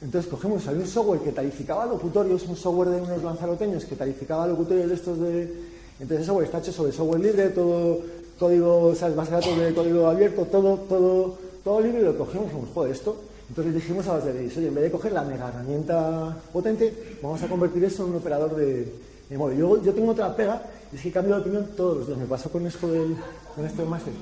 entonces 0.00 0.30
cogemos, 0.30 0.66
había 0.68 0.82
un 0.82 0.86
software 0.86 1.20
que 1.20 1.32
tarificaba 1.32 1.84
locutorios, 1.86 2.44
un 2.46 2.56
software 2.56 2.90
de 2.90 3.00
unos 3.00 3.22
lanzaroteños 3.22 3.84
que 3.84 3.96
tarificaba 3.96 4.46
locutorios 4.46 4.88
de 4.88 4.94
estos 4.94 5.18
de... 5.18 5.52
Entonces 5.98 6.18
el 6.20 6.24
software 6.26 6.46
está 6.46 6.58
hecho 6.58 6.72
sobre 6.72 6.92
software 6.92 7.20
libre, 7.20 7.48
todo 7.48 7.98
código, 8.38 8.94
¿sabes? 8.94 9.16
base 9.16 9.32
de 9.32 9.36
datos 9.38 9.58
de 9.58 9.74
código 9.74 10.06
abierto, 10.06 10.44
todo, 10.44 10.76
todo, 10.88 11.36
todo 11.64 11.80
libre 11.80 12.02
y 12.02 12.04
lo 12.04 12.16
cogimos 12.16 12.46
y 12.46 12.50
dijimos, 12.50 12.70
joder, 12.72 12.92
esto. 12.92 13.16
Entonces 13.48 13.74
dijimos 13.74 14.06
a 14.06 14.16
los 14.16 14.24
de 14.24 14.30
oye, 14.30 14.68
en 14.68 14.74
vez 14.74 14.84
de 14.84 14.90
coger 14.92 15.12
la 15.12 15.24
mega 15.24 15.48
herramienta 15.48 16.36
potente, 16.52 17.16
vamos 17.20 17.42
a 17.42 17.48
convertir 17.48 17.82
eso 17.82 18.04
en 18.04 18.10
un 18.10 18.16
operador 18.16 18.54
de, 18.54 18.92
de 19.28 19.38
móvil. 19.38 19.58
Yo, 19.58 19.82
yo 19.82 19.92
tengo 19.92 20.12
otra 20.12 20.36
pega, 20.36 20.62
es 20.92 21.00
que 21.00 21.10
cambio 21.10 21.34
de 21.36 21.40
opinión 21.42 21.66
todos 21.76 21.98
los 21.98 22.06
días. 22.06 22.18
Me 22.18 22.26
pasó 22.26 22.50
con 22.50 22.66
esto 22.66 22.90
del, 22.90 23.16
con 23.54 23.66
esto 23.66 23.84
máster. 23.86 24.12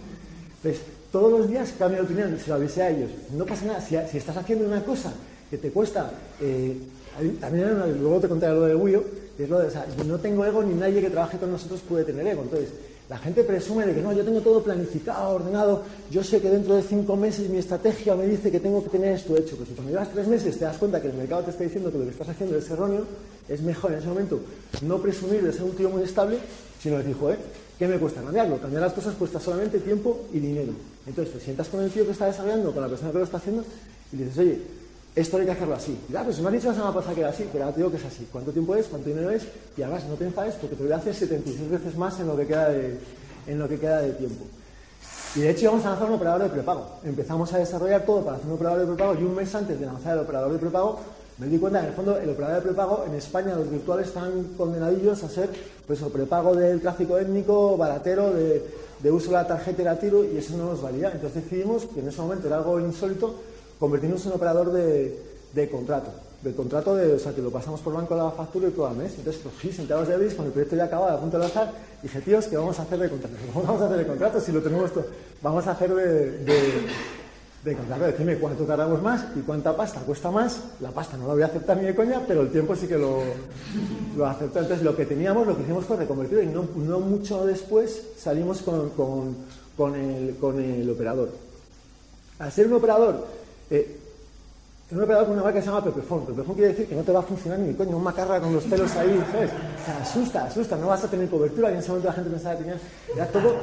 Entonces, 0.62 0.82
todos 1.12 1.30
los 1.30 1.48
días 1.48 1.72
cambio 1.78 1.98
de 1.98 2.04
opinión, 2.04 2.38
se 2.38 2.48
lo 2.48 2.56
avisé 2.56 2.82
a 2.82 2.90
ellos. 2.90 3.10
No 3.32 3.46
pasa 3.46 3.66
nada, 3.66 3.80
si, 3.80 3.96
estás 3.96 4.36
haciendo 4.36 4.66
una 4.66 4.82
cosa 4.82 5.12
que 5.50 5.58
te 5.58 5.70
cuesta. 5.70 6.10
Eh, 6.40 6.76
también 7.40 8.00
luego 8.00 8.20
te 8.20 8.28
contaré 8.28 8.54
lo 8.54 8.66
de 8.66 8.74
Wio, 8.74 9.04
es 9.38 9.48
lo 9.48 9.58
de, 9.58 9.68
o 9.68 9.70
sea, 9.70 9.86
no 10.06 10.18
tengo 10.18 10.44
ego 10.44 10.62
ni 10.62 10.74
nadie 10.74 11.00
que 11.00 11.10
trabaje 11.10 11.38
con 11.38 11.50
nosotros 11.50 11.80
puede 11.88 12.04
tener 12.04 12.26
ego. 12.26 12.42
Entonces, 12.42 12.70
la 13.08 13.18
gente 13.18 13.44
presume 13.44 13.86
de 13.86 13.94
que 13.94 14.02
no, 14.02 14.12
yo 14.12 14.24
tengo 14.24 14.40
todo 14.40 14.62
planificado, 14.62 15.36
ordenado, 15.36 15.82
yo 16.10 16.24
sé 16.24 16.40
que 16.40 16.50
dentro 16.50 16.74
de 16.74 16.82
cinco 16.82 17.14
meses 17.16 17.48
mi 17.48 17.58
estrategia 17.58 18.16
me 18.16 18.26
dice 18.26 18.50
que 18.50 18.58
tengo 18.58 18.82
que 18.82 18.90
tener 18.90 19.14
esto 19.14 19.36
hecho. 19.36 19.56
Pues 19.56 19.68
si 19.68 19.74
cuando 19.74 19.92
llevas 19.92 20.10
tres 20.10 20.26
meses 20.26 20.58
te 20.58 20.64
das 20.64 20.76
cuenta 20.76 21.00
que 21.00 21.08
el 21.08 21.14
mercado 21.14 21.44
te 21.44 21.50
está 21.50 21.62
diciendo 21.62 21.92
que 21.92 21.98
lo 21.98 22.04
que 22.04 22.10
estás 22.10 22.28
haciendo 22.28 22.56
es 22.56 22.68
erróneo, 22.68 23.04
es 23.48 23.62
mejor 23.62 23.92
en 23.92 23.98
ese 23.98 24.08
momento 24.08 24.40
no 24.82 24.98
presumir 24.98 25.44
de 25.44 25.52
ser 25.52 25.62
un 25.62 25.76
tío 25.76 25.88
muy 25.88 26.02
estable, 26.02 26.38
sino 26.82 26.98
decir, 26.98 27.14
joder, 27.14 27.38
¿qué 27.78 27.86
me 27.86 27.96
cuesta 27.98 28.22
cambiarlo? 28.22 28.60
Cambiar 28.60 28.82
las 28.82 28.92
cosas 28.92 29.14
cuesta 29.14 29.38
solamente 29.38 29.78
tiempo 29.78 30.26
y 30.32 30.40
dinero. 30.40 30.72
Entonces 31.06 31.34
te 31.34 31.40
sientas 31.40 31.68
con 31.68 31.82
el 31.82 31.90
tío 31.90 32.04
que 32.04 32.10
está 32.10 32.26
desarrollando, 32.26 32.72
con 32.72 32.82
la 32.82 32.88
persona 32.88 33.12
que 33.12 33.18
lo 33.18 33.24
está 33.24 33.36
haciendo, 33.36 33.64
y 34.12 34.16
dices, 34.16 34.38
oye, 34.38 34.60
esto 35.16 35.38
hay 35.38 35.46
que 35.46 35.52
hacerlo 35.52 35.74
así. 35.74 35.98
Y 36.08 36.10
claro, 36.12 36.26
pues 36.26 36.40
me 36.40 36.48
has 36.48 36.52
dicho 36.52 36.68
la 36.68 36.74
semana 36.74 36.94
pasada 36.94 37.14
que 37.14 37.20
era 37.22 37.30
así, 37.30 37.48
pero 37.50 37.64
ahora 37.64 37.74
te 37.74 37.80
digo 37.80 37.90
que 37.90 37.96
es 37.96 38.04
así. 38.04 38.28
¿Cuánto 38.30 38.52
tiempo 38.52 38.76
es? 38.76 38.86
¿Cuánto 38.86 39.08
dinero 39.08 39.30
es? 39.30 39.44
Y 39.76 39.82
además 39.82 40.04
no 40.04 40.14
te 40.14 40.26
enfades 40.26 40.54
porque 40.60 40.76
te 40.76 40.82
voy 40.84 40.92
a 40.92 40.96
hacer 40.96 41.14
76 41.14 41.70
veces 41.70 41.96
más 41.96 42.20
en 42.20 42.26
lo 42.26 42.36
que 42.36 42.46
queda 42.46 42.68
de, 42.68 42.98
en 43.46 43.58
lo 43.58 43.68
que 43.68 43.80
queda 43.80 44.02
de 44.02 44.12
tiempo. 44.12 44.44
Y 45.34 45.40
de 45.40 45.50
hecho 45.50 45.64
íbamos 45.64 45.84
a 45.86 45.90
lanzar 45.90 46.08
un 46.08 46.14
operador 46.14 46.42
de 46.42 46.48
prepago. 46.50 46.98
Empezamos 47.02 47.52
a 47.52 47.58
desarrollar 47.58 48.04
todo 48.04 48.22
para 48.22 48.36
hacer 48.36 48.46
un 48.46 48.54
operador 48.54 48.80
de 48.80 48.86
prepago 48.86 49.14
y 49.20 49.24
un 49.24 49.34
mes 49.34 49.54
antes 49.54 49.80
de 49.80 49.86
lanzar 49.86 50.12
el 50.12 50.20
operador 50.20 50.52
de 50.52 50.58
prepago 50.58 51.00
me 51.38 51.48
di 51.48 51.58
cuenta 51.58 51.80
que 51.80 51.84
en 51.84 51.90
el 51.90 51.96
fondo 51.96 52.16
el 52.16 52.30
operador 52.30 52.56
de 52.56 52.62
prepago 52.62 53.04
en 53.06 53.14
España 53.14 53.54
los 53.54 53.70
virtuales 53.70 54.06
están 54.08 54.54
condenadillos 54.56 55.22
a 55.22 55.28
ser 55.28 55.50
pues 55.86 56.00
el 56.00 56.08
prepago 56.08 56.54
del 56.54 56.80
tráfico 56.80 57.18
étnico, 57.18 57.76
baratero, 57.76 58.32
de, 58.32 58.64
de 59.00 59.10
uso 59.12 59.26
de 59.26 59.32
la 59.34 59.46
tarjeta 59.46 59.82
y 59.82 59.84
la 59.84 59.98
tiro 59.98 60.24
y 60.24 60.38
eso 60.38 60.56
no 60.56 60.64
nos 60.70 60.80
valía. 60.80 61.10
Entonces 61.12 61.44
decidimos 61.44 61.84
que 61.84 62.00
en 62.00 62.08
ese 62.08 62.22
momento 62.22 62.46
era 62.46 62.56
algo 62.56 62.80
insólito 62.80 63.34
convertirnos 63.78 64.24
en 64.26 64.32
operador 64.32 64.72
de, 64.72 65.18
de 65.52 65.70
contrato. 65.70 66.10
Del 66.42 66.54
contrato, 66.54 66.94
de, 66.94 67.14
o 67.14 67.18
sea, 67.18 67.34
que 67.34 67.42
lo 67.42 67.50
pasamos 67.50 67.80
por 67.80 67.94
banco 67.94 68.14
a 68.14 68.18
la 68.18 68.30
factura 68.30 68.68
y 68.68 68.70
todo 68.70 68.88
el 68.90 68.96
mes. 68.96 69.14
Entonces 69.16 69.42
cogí, 69.42 69.72
sentados 69.72 70.06
de 70.06 70.14
Everis, 70.14 70.34
cuando 70.34 70.48
el 70.48 70.52
proyecto 70.52 70.76
ya 70.76 70.84
acababa, 70.84 71.14
a 71.14 71.20
punto 71.20 71.38
de 71.38 71.44
lanzar, 71.44 71.72
dije, 72.02 72.20
tíos, 72.20 72.46
¿qué 72.46 72.56
vamos 72.56 72.78
a 72.78 72.82
hacer 72.82 72.98
de 72.98 73.08
contrato? 73.08 73.36
vamos 73.54 73.80
a 73.80 73.86
hacer 73.86 73.98
de 73.98 74.06
contrato 74.06 74.40
si 74.40 74.52
lo 74.52 74.62
tenemos 74.62 74.92
todo? 74.92 75.06
Vamos 75.42 75.66
a 75.66 75.70
hacer 75.72 75.94
de, 75.94 76.30
de, 76.44 76.72
de 77.64 77.74
contrato. 77.74 78.04
Decime 78.04 78.36
cuánto 78.36 78.64
tardamos 78.64 79.02
más 79.02 79.24
y 79.34 79.40
cuánta 79.40 79.74
pasta 79.74 80.00
cuesta 80.00 80.30
más. 80.30 80.60
La 80.80 80.90
pasta 80.90 81.16
no 81.16 81.26
la 81.26 81.32
voy 81.32 81.42
a 81.42 81.46
aceptar 81.46 81.78
ni 81.78 81.84
de 81.86 81.94
coña, 81.94 82.22
pero 82.28 82.42
el 82.42 82.50
tiempo 82.50 82.76
sí 82.76 82.86
que 82.86 82.98
lo, 82.98 83.22
lo 84.16 84.26
acepto. 84.26 84.60
Entonces 84.60 84.84
lo 84.84 84.94
que 84.94 85.06
teníamos, 85.06 85.46
lo 85.46 85.56
que 85.56 85.62
hicimos 85.62 85.86
fue 85.86 85.96
reconvertirlo 85.96 86.42
y 86.42 86.46
no, 86.46 86.68
no 86.76 87.00
mucho 87.00 87.44
después 87.46 88.02
salimos 88.18 88.60
con, 88.62 88.90
con, 88.90 89.36
con, 89.76 89.94
el, 89.96 90.36
con 90.36 90.62
el 90.62 90.88
operador. 90.88 91.30
Al 92.38 92.52
ser 92.52 92.66
un 92.66 92.74
operador 92.74 93.26
eh, 93.70 94.00
un 94.88 95.02
operador 95.02 95.26
con 95.26 95.34
una 95.34 95.42
marca 95.42 95.58
que 95.58 95.64
se 95.64 95.70
llama 95.70 95.82
Pepefon. 95.82 96.26
Pepefon 96.26 96.54
quiere 96.54 96.70
decir 96.70 96.86
que 96.86 96.94
no 96.94 97.02
te 97.02 97.10
va 97.10 97.18
a 97.18 97.22
funcionar 97.22 97.58
ni 97.58 97.74
coño, 97.74 97.96
un 97.96 98.04
macarra 98.04 98.40
con 98.40 98.54
los 98.54 98.62
pelos 98.64 98.94
ahí, 98.94 99.20
¿sabes? 99.32 99.50
O 99.50 99.84
sea, 99.84 99.98
asusta, 100.00 100.44
asusta, 100.44 100.76
no 100.76 100.86
vas 100.86 101.02
a 101.02 101.10
tener 101.10 101.28
cobertura. 101.28 101.70
Y 101.70 101.72
en 101.72 101.78
ese 101.80 101.88
momento 101.88 102.08
la 102.08 102.14
gente 102.14 102.30
pensaba 102.30 102.56
que 102.56 102.62
tenía. 102.62 102.80
Era 103.12 103.26
todo 103.26 103.56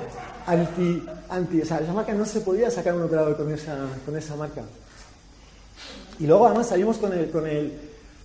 anti. 0.46 1.02
anti 1.30 1.62
o 1.62 1.66
sea, 1.66 1.80
esa 1.80 1.94
marca 1.94 2.14
no 2.14 2.26
se 2.26 2.42
podía 2.42 2.70
sacar 2.70 2.94
un 2.94 3.04
operador 3.04 3.38
con 3.38 3.52
esa, 3.54 3.78
con 4.06 4.18
esa 4.18 4.36
marca. 4.36 4.64
Y 6.20 6.28
luego 6.28 6.46
además 6.46 6.68
salimos 6.68 6.98
con 6.98 7.14
el, 7.14 7.32
con, 7.32 7.48
el, 7.48 7.72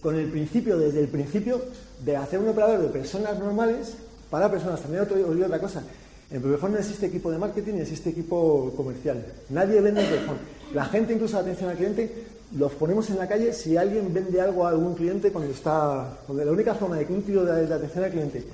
con 0.02 0.16
el 0.16 0.28
principio, 0.28 0.76
desde 0.76 1.00
el 1.00 1.08
principio, 1.08 1.62
de 2.04 2.16
hacer 2.16 2.40
un 2.40 2.48
operador 2.48 2.80
de 2.80 2.88
personas 2.88 3.38
normales 3.38 3.94
para 4.28 4.50
personas. 4.50 4.80
También 4.80 5.02
os 5.02 5.10
otra 5.46 5.60
cosa. 5.60 5.84
En 6.32 6.42
Pepefon 6.42 6.72
no 6.72 6.78
existe 6.78 7.06
equipo 7.06 7.30
de 7.30 7.38
marketing 7.38 7.74
ni 7.74 7.80
existe 7.82 8.10
equipo 8.10 8.72
comercial. 8.76 9.24
Nadie 9.50 9.80
vende 9.80 10.02
en 10.02 10.10
Pepefon. 10.10 10.57
La 10.74 10.84
gente, 10.84 11.14
incluso 11.14 11.34
la 11.34 11.42
atención 11.42 11.70
al 11.70 11.76
cliente, 11.76 12.26
los 12.56 12.72
ponemos 12.72 13.08
en 13.10 13.18
la 13.18 13.28
calle 13.28 13.52
si 13.52 13.76
alguien 13.76 14.12
vende 14.12 14.40
algo 14.40 14.66
a 14.66 14.70
algún 14.70 14.94
cliente 14.94 15.30
cuando 15.30 15.50
está. 15.50 16.18
Porque 16.26 16.44
la 16.44 16.52
única 16.52 16.74
forma 16.74 16.96
de 16.96 17.06
que 17.06 17.12
un 17.12 17.22
tío 17.22 17.44
de, 17.44 17.72
atención 17.72 18.04
al 18.04 18.10
cliente 18.10 18.44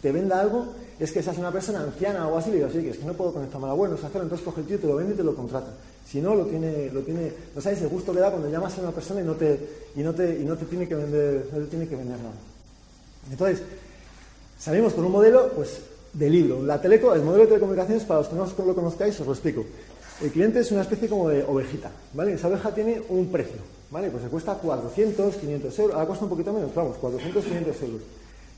te 0.00 0.12
venda 0.12 0.40
algo 0.40 0.66
es 0.98 1.10
que 1.10 1.22
seas 1.22 1.38
una 1.38 1.50
persona 1.50 1.80
anciana 1.80 2.28
o 2.28 2.36
así, 2.36 2.50
y 2.50 2.54
digas, 2.54 2.72
oye, 2.72 2.84
que 2.84 2.90
es 2.90 2.98
que 2.98 3.04
no 3.04 3.14
puedo 3.14 3.32
conectarme 3.32 3.66
a 3.66 3.70
la 3.70 3.74
web, 3.74 3.90
no 3.90 3.96
sé 3.96 4.06
hacerlo, 4.06 4.22
entonces 4.22 4.44
coge 4.44 4.60
el 4.60 4.66
tío, 4.66 4.78
te 4.78 4.86
lo 4.86 4.96
vende 4.96 5.14
y 5.14 5.16
te 5.16 5.24
lo 5.24 5.34
contrata. 5.34 5.72
Si 6.06 6.20
no, 6.20 6.34
lo 6.34 6.44
tiene, 6.44 6.90
lo 6.92 7.00
tiene, 7.00 7.32
no 7.54 7.60
sabes 7.60 7.80
el 7.82 7.88
gusto 7.88 8.12
que 8.12 8.20
da 8.20 8.30
cuando 8.30 8.48
llamas 8.48 8.76
a 8.78 8.82
una 8.82 8.92
persona 8.92 9.20
y 9.20 9.24
no 9.24 9.34
te, 9.34 9.58
y 9.96 10.00
no 10.00 10.14
te, 10.14 10.38
y 10.38 10.44
no 10.44 10.56
te 10.56 10.66
tiene 10.66 10.86
que 10.86 10.94
vender, 10.94 11.48
no 11.52 11.64
tiene 11.66 11.88
que 11.88 11.96
vender 11.96 12.18
nada. 12.18 12.34
Entonces, 13.30 13.62
salimos 14.58 14.92
con 14.92 15.04
un 15.04 15.12
modelo, 15.12 15.50
pues, 15.56 15.80
de 16.12 16.30
libro. 16.30 16.62
La 16.62 16.80
teleco, 16.80 17.14
el 17.14 17.22
modelo 17.22 17.44
de 17.44 17.48
telecomunicaciones, 17.48 18.04
para 18.04 18.20
los 18.20 18.28
que 18.28 18.62
no 18.62 18.66
lo 18.66 18.74
conozcáis, 18.74 19.18
os 19.20 19.26
lo 19.26 19.32
explico. 19.32 19.64
El 20.22 20.30
cliente 20.30 20.60
es 20.60 20.70
una 20.70 20.82
especie 20.82 21.08
como 21.08 21.28
de 21.28 21.42
ovejita, 21.42 21.90
¿vale? 22.12 22.34
Esa 22.34 22.48
oveja 22.48 22.72
tiene 22.72 23.02
un 23.08 23.30
precio, 23.32 23.60
¿vale? 23.90 24.10
Pues 24.10 24.22
se 24.22 24.28
cuesta 24.28 24.54
400, 24.54 25.34
500 25.34 25.78
euros, 25.80 25.94
ahora 25.94 26.06
cuesta 26.06 26.24
un 26.24 26.30
poquito 26.30 26.52
menos, 26.52 26.74
vamos, 26.74 26.96
400, 26.98 27.44
500 27.44 27.82
euros. 27.82 28.00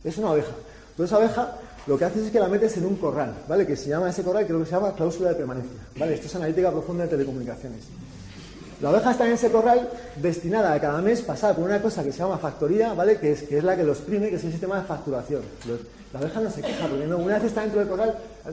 Es 0.04 0.18
una 0.18 0.32
oveja. 0.32 0.52
Entonces 0.90 1.12
esa 1.12 1.16
abeja 1.16 1.58
lo 1.86 1.96
que 1.96 2.04
haces 2.04 2.26
es 2.26 2.30
que 2.30 2.40
la 2.40 2.48
metes 2.48 2.76
en 2.76 2.84
un 2.84 2.96
corral, 2.96 3.34
¿vale? 3.48 3.66
Que 3.66 3.74
se 3.74 3.88
llama 3.88 4.10
ese 4.10 4.22
corral, 4.22 4.46
creo 4.46 4.58
que 4.58 4.66
se 4.66 4.72
llama 4.72 4.92
cláusula 4.92 5.30
de 5.30 5.36
permanencia, 5.36 5.78
¿vale? 5.98 6.14
Esto 6.14 6.26
es 6.26 6.34
analítica 6.34 6.70
profunda 6.70 7.04
de 7.04 7.10
telecomunicaciones. 7.10 7.84
La 8.82 8.90
abeja 8.90 9.12
está 9.12 9.26
en 9.26 9.32
ese 9.32 9.50
corral 9.50 9.88
destinada 10.16 10.74
a 10.74 10.80
cada 10.80 11.00
mes 11.00 11.22
pasar 11.22 11.54
por 11.54 11.64
una 11.64 11.80
cosa 11.80 12.04
que 12.04 12.12
se 12.12 12.18
llama 12.18 12.36
factoría, 12.36 12.92
¿vale? 12.92 13.18
Que 13.18 13.32
es, 13.32 13.44
que 13.44 13.58
es 13.58 13.64
la 13.64 13.74
que 13.74 13.84
los 13.84 13.98
prime, 13.98 14.28
que 14.28 14.36
es 14.36 14.44
el 14.44 14.50
sistema 14.50 14.80
de 14.80 14.86
facturación. 14.86 15.40
la 16.12 16.18
abeja 16.18 16.40
no 16.40 16.50
se 16.50 16.60
queja, 16.60 16.86
porque 16.86 17.06
una 17.06 17.34
vez 17.34 17.44
está 17.44 17.62
dentro 17.62 17.80
del 17.80 17.88
corral, 17.88 18.18
¡eh! 18.46 18.52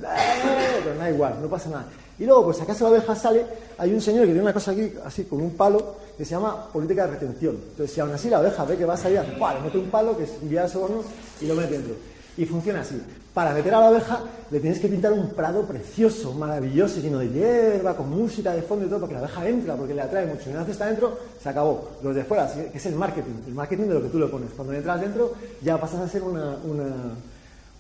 pero 0.83 0.95
da 0.95 1.09
igual, 1.09 1.35
no 1.41 1.49
pasa 1.49 1.69
nada. 1.69 1.85
Y 2.19 2.25
luego, 2.25 2.45
pues 2.45 2.57
si 2.57 2.63
acaso 2.63 2.83
la 2.85 2.97
abeja 2.97 3.15
sale, 3.15 3.45
hay 3.77 3.93
un 3.93 4.01
señor 4.01 4.21
que 4.21 4.27
tiene 4.27 4.41
una 4.41 4.53
cosa 4.53 4.71
aquí, 4.71 4.93
así, 5.03 5.23
con 5.23 5.41
un 5.41 5.51
palo, 5.51 5.95
que 6.17 6.23
se 6.23 6.31
llama 6.31 6.67
política 6.71 7.07
de 7.07 7.13
retención. 7.13 7.55
Entonces, 7.55 7.93
si 7.93 8.01
aún 8.01 8.11
así 8.11 8.29
la 8.29 8.37
abeja 8.37 8.63
ve 8.65 8.77
que 8.77 8.85
va 8.85 8.93
a 8.93 8.97
salir, 8.97 9.21
le 9.21 9.61
mete 9.61 9.77
un 9.77 9.89
palo, 9.89 10.15
que 10.15 10.23
es 10.23 10.33
envía 10.41 10.65
ese 10.65 10.77
horno, 10.77 11.01
y 11.41 11.47
lo 11.47 11.55
mete 11.55 11.73
dentro. 11.73 11.95
Y 12.37 12.45
funciona 12.45 12.81
así. 12.81 13.01
Para 13.33 13.51
meter 13.51 13.73
a 13.73 13.79
la 13.79 13.87
abeja 13.87 14.19
le 14.51 14.59
tienes 14.59 14.79
que 14.79 14.87
pintar 14.87 15.11
un 15.11 15.31
prado 15.31 15.63
precioso, 15.63 16.33
maravilloso, 16.33 16.99
lleno 16.99 17.17
de 17.17 17.29
hierba, 17.29 17.95
con 17.97 18.09
música 18.11 18.53
de 18.53 18.61
fondo 18.61 18.85
y 18.85 18.89
todo, 18.89 18.99
para 18.99 19.09
que 19.09 19.13
la 19.15 19.19
abeja 19.21 19.49
entra, 19.49 19.75
porque 19.75 19.95
le 19.95 20.01
atrae 20.01 20.27
mucho. 20.27 20.49
Y 20.49 20.53
una 20.53 20.59
vez 20.59 20.69
está 20.69 20.85
dentro, 20.85 21.17
se 21.41 21.49
acabó. 21.49 21.89
Los 22.03 22.13
de 22.13 22.23
fuera, 22.23 22.51
que 22.53 22.77
es 22.77 22.85
el 22.85 22.95
marketing, 22.95 23.33
el 23.47 23.53
marketing 23.55 23.87
de 23.87 23.93
lo 23.95 24.03
que 24.03 24.09
tú 24.09 24.19
le 24.19 24.27
pones. 24.27 24.51
Cuando 24.55 24.73
entras 24.73 25.01
dentro, 25.01 25.33
ya 25.63 25.81
pasas 25.81 26.01
a 26.01 26.07
ser 26.07 26.21
una, 26.21 26.57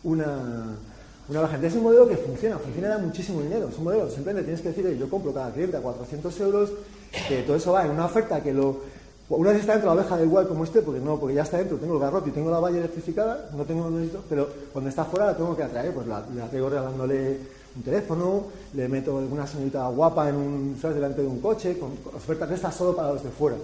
una, 0.03 0.75
una 1.29 1.39
abeja. 1.39 1.55
Entonces 1.55 1.73
es 1.73 1.77
un 1.77 1.83
modelo 1.83 2.07
que 2.07 2.17
funciona, 2.17 2.57
funciona 2.57 2.89
da 2.89 2.97
muchísimo 2.97 3.41
dinero. 3.41 3.69
Es 3.69 3.77
un 3.77 3.83
modelo, 3.85 4.09
simplemente 4.09 4.43
tienes 4.43 4.61
que 4.61 4.69
decir, 4.69 4.97
yo 4.97 5.09
compro 5.09 5.33
cada 5.33 5.51
cliente 5.51 5.77
a 5.77 5.81
400 5.81 6.39
euros, 6.41 6.71
que 7.27 7.43
todo 7.43 7.55
eso 7.55 7.71
va 7.71 7.85
en 7.85 7.91
una 7.91 8.05
oferta 8.05 8.41
que 8.41 8.53
lo 8.53 8.93
una 9.29 9.51
vez 9.51 9.61
está 9.61 9.73
dentro 9.73 9.93
la 9.93 10.01
abeja 10.01 10.17
da 10.17 10.23
igual 10.23 10.47
como 10.47 10.63
esté, 10.63 10.81
porque 10.81 10.99
no, 10.99 11.19
porque 11.19 11.35
ya 11.35 11.43
está 11.43 11.57
dentro, 11.57 11.77
tengo 11.77 11.95
el 11.95 11.99
garrote 11.99 12.29
y 12.29 12.33
tengo 12.33 12.51
la 12.51 12.59
valla 12.59 12.79
electrificada, 12.79 13.49
no 13.55 13.63
tengo 13.63 13.89
pero 14.29 14.49
cuando 14.71 14.89
está 14.89 15.05
fuera 15.05 15.27
la 15.27 15.37
tengo 15.37 15.55
que 15.55 15.63
atraer, 15.63 15.93
pues 15.93 16.05
la, 16.07 16.23
la 16.35 16.47
traigo 16.49 16.69
regalándole 16.69 17.39
un 17.75 17.83
teléfono, 17.83 18.43
le 18.73 18.87
meto 18.87 19.17
alguna 19.17 19.47
señorita 19.47 19.87
guapa 19.87 20.29
en 20.29 20.35
un, 20.35 20.77
¿sabes? 20.79 20.95
delante 20.95 21.21
de 21.21 21.27
un 21.27 21.39
coche, 21.39 21.79
con, 21.79 21.91
ofertas 22.15 22.49
de 22.49 22.55
estas 22.55 22.75
solo 22.75 22.95
para 22.95 23.13
los 23.13 23.23
de 23.23 23.29
fuera. 23.29 23.55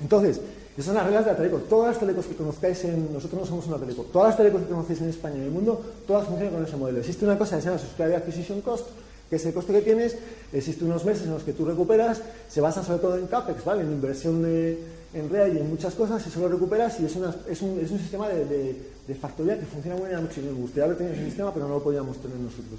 Entonces, 0.00 0.40
esas 0.78 0.86
son 0.86 0.94
las 0.94 1.06
reglas 1.06 1.24
de 1.24 1.32
la 1.32 1.36
teleco. 1.36 1.56
Todas 1.68 1.88
las 1.88 1.98
telecos 1.98 2.26
que 2.26 2.36
conozcáis 2.36 2.84
en. 2.84 3.12
Nosotros 3.12 3.40
no 3.40 3.46
somos 3.46 3.66
una 3.66 3.78
teleco. 3.78 4.04
Todas 4.12 4.28
las 4.28 4.36
telecos 4.36 4.62
que 4.62 4.68
conocéis 4.68 5.00
en 5.00 5.08
España 5.08 5.34
y 5.34 5.38
en 5.38 5.44
el 5.46 5.50
mundo, 5.50 5.82
todas 6.06 6.26
funcionan 6.28 6.54
con 6.54 6.64
ese 6.64 6.76
modelo. 6.76 6.98
Existe 7.00 7.24
una 7.24 7.36
cosa 7.36 7.56
que 7.56 7.62
se 7.62 7.68
llama 7.68 7.80
Subscriber 7.80 8.14
Acquisition 8.14 8.60
Cost, 8.60 8.86
que 9.28 9.36
es 9.36 9.44
el 9.44 9.52
coste 9.52 9.72
que 9.72 9.82
tienes, 9.82 10.16
existen 10.52 10.86
unos 10.86 11.04
meses 11.04 11.24
en 11.24 11.32
los 11.32 11.42
que 11.42 11.52
tú 11.52 11.64
recuperas, 11.64 12.22
se 12.48 12.60
basa 12.60 12.84
sobre 12.84 13.00
todo 13.00 13.18
en 13.18 13.26
CAPEX, 13.26 13.64
¿vale? 13.64 13.82
en 13.82 13.90
inversión 13.90 14.44
en 14.46 15.30
REA 15.30 15.48
y 15.48 15.58
en 15.58 15.68
muchas 15.68 15.94
cosas, 15.94 16.24
y 16.24 16.28
eso 16.28 16.40
lo 16.40 16.48
recuperas 16.48 17.00
y 17.00 17.06
es, 17.06 17.16
un, 17.16 17.98
sistema 17.98 18.28
de, 18.28 18.76
factoría 19.20 19.58
que 19.58 19.66
funciona 19.66 19.98
muy 19.98 20.08
bien 20.10 20.22
mucho. 20.22 20.40
Nos 20.40 20.54
gustaría 20.54 20.84
haber 20.84 20.96
tenido 20.96 21.16
ese 21.16 21.24
sistema, 21.24 21.52
pero 21.52 21.66
no 21.66 21.74
lo 21.74 21.82
podíamos 21.82 22.16
tener 22.18 22.36
nosotros. 22.36 22.78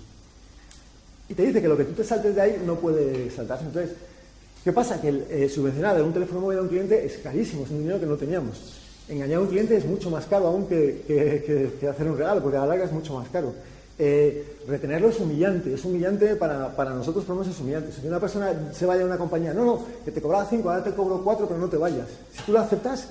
Y 1.27 1.33
te 1.33 1.43
dice 1.43 1.61
que 1.61 1.67
lo 1.67 1.75
que 1.75 1.83
tú 1.83 1.93
te 1.93 2.03
saltes 2.03 2.33
de 2.33 2.41
ahí 2.41 2.63
no 2.65 2.75
puede 2.75 3.29
saltarse. 3.29 3.65
Entonces, 3.65 3.95
¿qué 4.63 4.73
pasa? 4.73 4.99
Que 5.01 5.25
eh, 5.29 5.49
subvencionar 5.49 6.01
un 6.01 6.13
teléfono 6.13 6.41
móvil 6.41 6.59
a 6.59 6.61
un 6.61 6.67
cliente 6.67 7.05
es 7.05 7.17
carísimo, 7.17 7.63
es 7.65 7.71
un 7.71 7.79
dinero 7.79 7.99
que 7.99 8.05
no 8.05 8.15
teníamos. 8.15 8.57
Engañar 9.07 9.37
a 9.37 9.41
un 9.41 9.47
cliente 9.47 9.77
es 9.77 9.85
mucho 9.85 10.09
más 10.09 10.25
caro 10.25 10.47
aún 10.47 10.67
que, 10.67 11.03
que, 11.07 11.73
que 11.79 11.87
hacer 11.87 12.07
un 12.07 12.17
regalo, 12.17 12.41
porque 12.41 12.57
a 12.57 12.61
la 12.61 12.67
larga 12.67 12.85
es 12.85 12.91
mucho 12.91 13.15
más 13.15 13.27
caro. 13.29 13.53
Eh, 14.01 14.59
retenerlo 14.65 15.09
es 15.09 15.19
humillante, 15.19 15.73
es 15.73 15.83
humillante 15.83 16.37
para, 16.37 16.73
para 16.73 16.91
nosotros, 16.91 17.25
por 17.25 17.35
lo 17.35 17.41
menos 17.41 17.53
es 17.53 17.61
humillante. 17.61 17.91
Si 17.91 18.07
una 18.07 18.17
persona 18.17 18.71
se 18.73 18.85
vaya 18.85 19.03
a 19.03 19.05
una 19.05 19.17
compañía, 19.17 19.53
no, 19.53 19.65
no, 19.65 19.85
que 20.05 20.11
te 20.11 20.21
cobraba 20.21 20.45
5, 20.45 20.69
ahora 20.69 20.81
te 20.81 20.93
cobro 20.93 21.21
4, 21.21 21.45
pero 21.45 21.59
no 21.59 21.67
te 21.67 21.75
vayas. 21.75 22.07
Si 22.31 22.43
tú 22.43 22.53
lo 22.53 22.59
aceptas, 22.59 23.09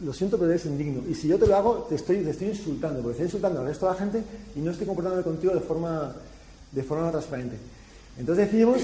lo 0.00 0.12
siento, 0.12 0.36
pero 0.36 0.50
eres 0.50 0.66
indigno. 0.66 1.02
Y 1.08 1.14
si 1.14 1.28
yo 1.28 1.38
te 1.38 1.46
lo 1.46 1.56
hago, 1.56 1.86
te 1.88 1.94
estoy, 1.94 2.18
te 2.18 2.30
estoy 2.30 2.48
insultando, 2.48 3.00
porque 3.00 3.12
estoy 3.12 3.26
insultando 3.26 3.60
al 3.60 3.66
resto 3.66 3.86
de 3.86 3.92
la 3.92 3.98
gente 3.98 4.22
y 4.54 4.60
no 4.60 4.72
estoy 4.72 4.86
comportándome 4.86 5.24
contigo 5.24 5.54
de 5.54 5.60
forma, 5.60 6.14
de 6.70 6.82
forma 6.82 7.10
transparente. 7.10 7.56
Entonces 8.18 8.44
decidimos, 8.44 8.82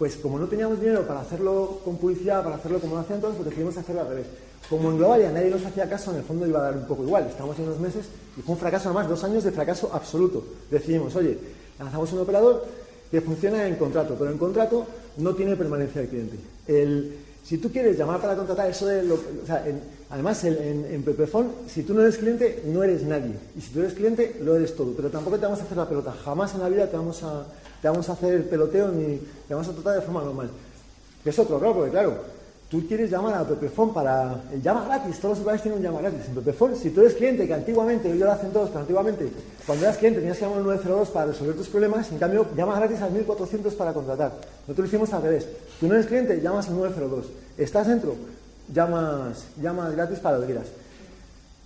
pues 0.00 0.16
como 0.16 0.38
no 0.38 0.46
teníamos 0.46 0.80
dinero 0.80 1.06
para 1.06 1.20
hacerlo 1.20 1.78
con 1.84 1.98
publicidad, 1.98 2.42
para 2.42 2.56
hacerlo 2.56 2.80
como 2.80 2.94
lo 2.94 3.02
hacían 3.02 3.20
todos, 3.20 3.34
pues 3.34 3.50
decidimos 3.50 3.76
hacerlo 3.76 4.00
al 4.00 4.08
revés. 4.08 4.26
Como 4.70 4.90
en 4.90 4.96
Globalia 4.96 5.30
nadie 5.30 5.50
nos 5.50 5.62
hacía 5.62 5.90
caso, 5.90 6.10
en 6.12 6.16
el 6.16 6.22
fondo 6.22 6.46
iba 6.46 6.58
a 6.58 6.62
dar 6.62 6.76
un 6.78 6.86
poco 6.86 7.04
igual. 7.04 7.26
Estamos 7.26 7.58
en 7.58 7.66
unos 7.66 7.80
meses 7.80 8.06
y 8.34 8.40
fue 8.40 8.54
un 8.54 8.58
fracaso, 8.58 8.88
además, 8.88 9.10
dos 9.10 9.22
años 9.24 9.44
de 9.44 9.52
fracaso 9.52 9.90
absoluto. 9.92 10.42
Decidimos, 10.70 11.14
oye, 11.16 11.36
lanzamos 11.78 12.10
un 12.14 12.20
operador 12.20 12.64
que 13.10 13.20
funciona 13.20 13.68
en 13.68 13.76
contrato, 13.76 14.16
pero 14.18 14.30
en 14.30 14.38
contrato 14.38 14.86
no 15.18 15.34
tiene 15.34 15.54
permanencia 15.54 16.00
del 16.00 16.08
cliente. 16.08 16.36
El, 16.66 17.16
si 17.44 17.58
tú 17.58 17.70
quieres 17.70 17.98
llamar 17.98 18.22
para 18.22 18.36
contratar 18.36 18.70
eso 18.70 18.86
de 18.86 19.02
lo, 19.02 19.16
o 19.16 19.46
sea, 19.46 19.62
además 20.08 20.42
en, 20.44 20.86
en, 20.86 21.04
si 21.68 21.82
tú 21.82 21.92
no 21.92 22.00
eres 22.00 22.16
cliente, 22.16 22.62
no 22.64 22.82
eres 22.82 23.02
nadie. 23.02 23.34
Y 23.54 23.60
si 23.60 23.70
tú 23.70 23.80
eres 23.80 23.92
cliente, 23.92 24.38
lo 24.40 24.56
eres 24.56 24.74
todo. 24.74 24.94
Pero 24.96 25.10
tampoco 25.10 25.36
te 25.36 25.44
vamos 25.44 25.60
a 25.60 25.64
hacer 25.64 25.76
la 25.76 25.86
pelota. 25.86 26.14
Jamás 26.24 26.54
en 26.54 26.60
la 26.60 26.70
vida 26.70 26.86
te 26.86 26.96
vamos 26.96 27.22
a, 27.22 27.44
te 27.80 27.88
vamos 27.88 28.08
a 28.08 28.12
hacer 28.12 28.34
el 28.34 28.44
peloteo 28.44 28.88
ni 28.88 29.16
te 29.48 29.54
vamos 29.54 29.68
a 29.68 29.72
tratar 29.72 29.94
de 29.96 30.02
forma 30.02 30.22
normal. 30.22 30.50
Que 31.22 31.30
es 31.30 31.38
otro, 31.38 31.58
claro, 31.58 31.74
porque 31.74 31.90
claro, 31.90 32.14
tú 32.68 32.86
quieres 32.86 33.10
llamar 33.10 33.34
a 33.34 33.44
Pepefon 33.44 33.92
para 33.92 34.42
el 34.52 34.62
llama 34.62 34.84
gratis, 34.86 35.18
todos 35.18 35.32
los 35.32 35.38
lugares 35.40 35.62
tienen 35.62 35.78
un 35.78 35.84
llama 35.84 36.00
gratis. 36.00 36.28
En 36.28 36.34
Pepefon, 36.34 36.76
si 36.76 36.90
tú 36.90 37.00
eres 37.00 37.14
cliente, 37.14 37.46
que 37.46 37.54
antiguamente, 37.54 38.08
ellos 38.08 38.26
lo 38.26 38.32
hacen 38.32 38.52
todos, 38.52 38.68
pero 38.68 38.80
antiguamente, 38.80 39.28
cuando 39.66 39.84
eras 39.84 39.98
cliente 39.98 40.20
tenías 40.20 40.38
que 40.38 40.44
llamar 40.44 40.58
al 40.58 40.64
902 40.64 41.08
para 41.10 41.26
resolver 41.26 41.56
tus 41.56 41.68
problemas, 41.68 42.10
en 42.10 42.18
cambio, 42.18 42.46
llama 42.56 42.76
gratis 42.78 43.00
al 43.02 43.12
1400 43.12 43.74
para 43.74 43.92
contratar. 43.92 44.32
Nosotros 44.62 44.78
lo 44.78 44.86
hicimos 44.86 45.12
al 45.12 45.22
revés. 45.22 45.48
Tú 45.78 45.88
no 45.88 45.94
eres 45.94 46.06
cliente, 46.06 46.40
llamas 46.40 46.68
al 46.68 46.76
902. 46.76 47.26
Estás 47.58 47.86
dentro, 47.86 48.14
llamas, 48.72 49.44
llamas 49.60 49.92
gratis 49.94 50.18
para 50.20 50.36
lo 50.36 50.42
que 50.42 50.52
quieras. 50.52 50.66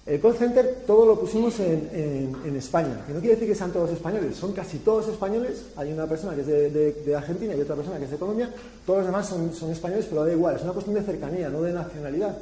El 0.06 0.20
call 0.20 0.34
center 0.34 0.82
todo 0.86 1.06
lo 1.06 1.18
pusimos 1.18 1.58
en, 1.60 2.54
España, 2.56 3.02
que 3.06 3.14
no 3.14 3.20
quiere 3.20 3.36
decir 3.36 3.48
que 3.48 3.54
sean 3.54 3.72
todos 3.72 3.90
españoles, 3.90 4.36
son 4.36 4.52
casi 4.52 4.78
todos 4.78 5.08
españoles. 5.08 5.64
Hay 5.76 5.92
una 5.92 6.06
persona 6.06 6.34
que 6.34 6.42
es 6.42 6.46
de, 6.46 7.16
Argentina 7.16 7.54
y 7.54 7.60
otra 7.62 7.74
persona 7.74 7.98
que 7.98 8.04
es 8.04 8.10
de 8.10 8.18
Colombia, 8.18 8.50
todos 8.84 8.98
los 8.98 9.06
demás 9.06 9.26
son, 9.26 9.70
españoles, 9.70 10.06
pero 10.10 10.26
da 10.26 10.32
igual, 10.32 10.56
es 10.56 10.62
una 10.62 10.72
cuestión 10.72 10.94
de 10.94 11.02
cercanía, 11.02 11.48
no 11.48 11.62
de 11.62 11.72
nacionalidad. 11.72 12.36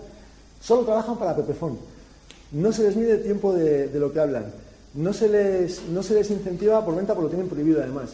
Solo 0.61 0.83
trabajan 0.83 1.17
para 1.17 1.37
Pepefon. 1.37 1.79
No 2.51 2.73
se 2.73 2.83
les 2.83 2.97
mide 2.97 3.13
el 3.13 3.23
tiempo 3.23 3.53
de, 3.53 3.89
lo 3.95 4.13
que 4.13 4.19
hablan, 4.19 4.47
no 4.95 5.13
se, 5.13 5.29
les, 5.29 5.85
no 5.85 6.03
se 6.03 6.15
les 6.15 6.31
incentiva 6.31 6.85
por 6.85 6.97
venta, 6.97 7.15
porque 7.15 7.27
lo 7.27 7.31
tienen 7.31 7.49
prohibido 7.49 7.81
además. 7.81 8.11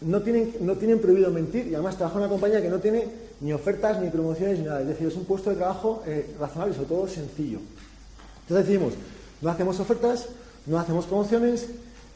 No 0.00 0.22
tienen, 0.22 0.54
no 0.60 0.76
tienen 0.76 1.00
prohibido 1.00 1.30
mentir 1.30 1.66
y 1.66 1.74
además 1.74 1.96
trabaja 1.96 2.18
en 2.18 2.22
una 2.22 2.30
compañía 2.30 2.62
que 2.62 2.70
no 2.70 2.78
tiene 2.78 3.04
ni 3.40 3.52
ofertas, 3.52 4.00
ni 4.00 4.08
promociones, 4.10 4.60
ni 4.60 4.64
nada. 4.64 4.80
Es 4.80 4.88
decir, 4.88 5.08
es 5.08 5.16
un 5.16 5.24
puesto 5.24 5.50
de 5.50 5.56
trabajo 5.56 6.04
eh, 6.06 6.34
razonable 6.38 6.72
y 6.72 6.76
sobre 6.76 6.88
todo 6.88 7.08
sencillo. 7.08 7.58
Entonces 8.50 8.66
decimos, 8.66 8.94
no 9.42 9.48
hacemos 9.48 9.78
ofertas, 9.78 10.26
no 10.66 10.76
hacemos 10.76 11.06
promociones, 11.06 11.68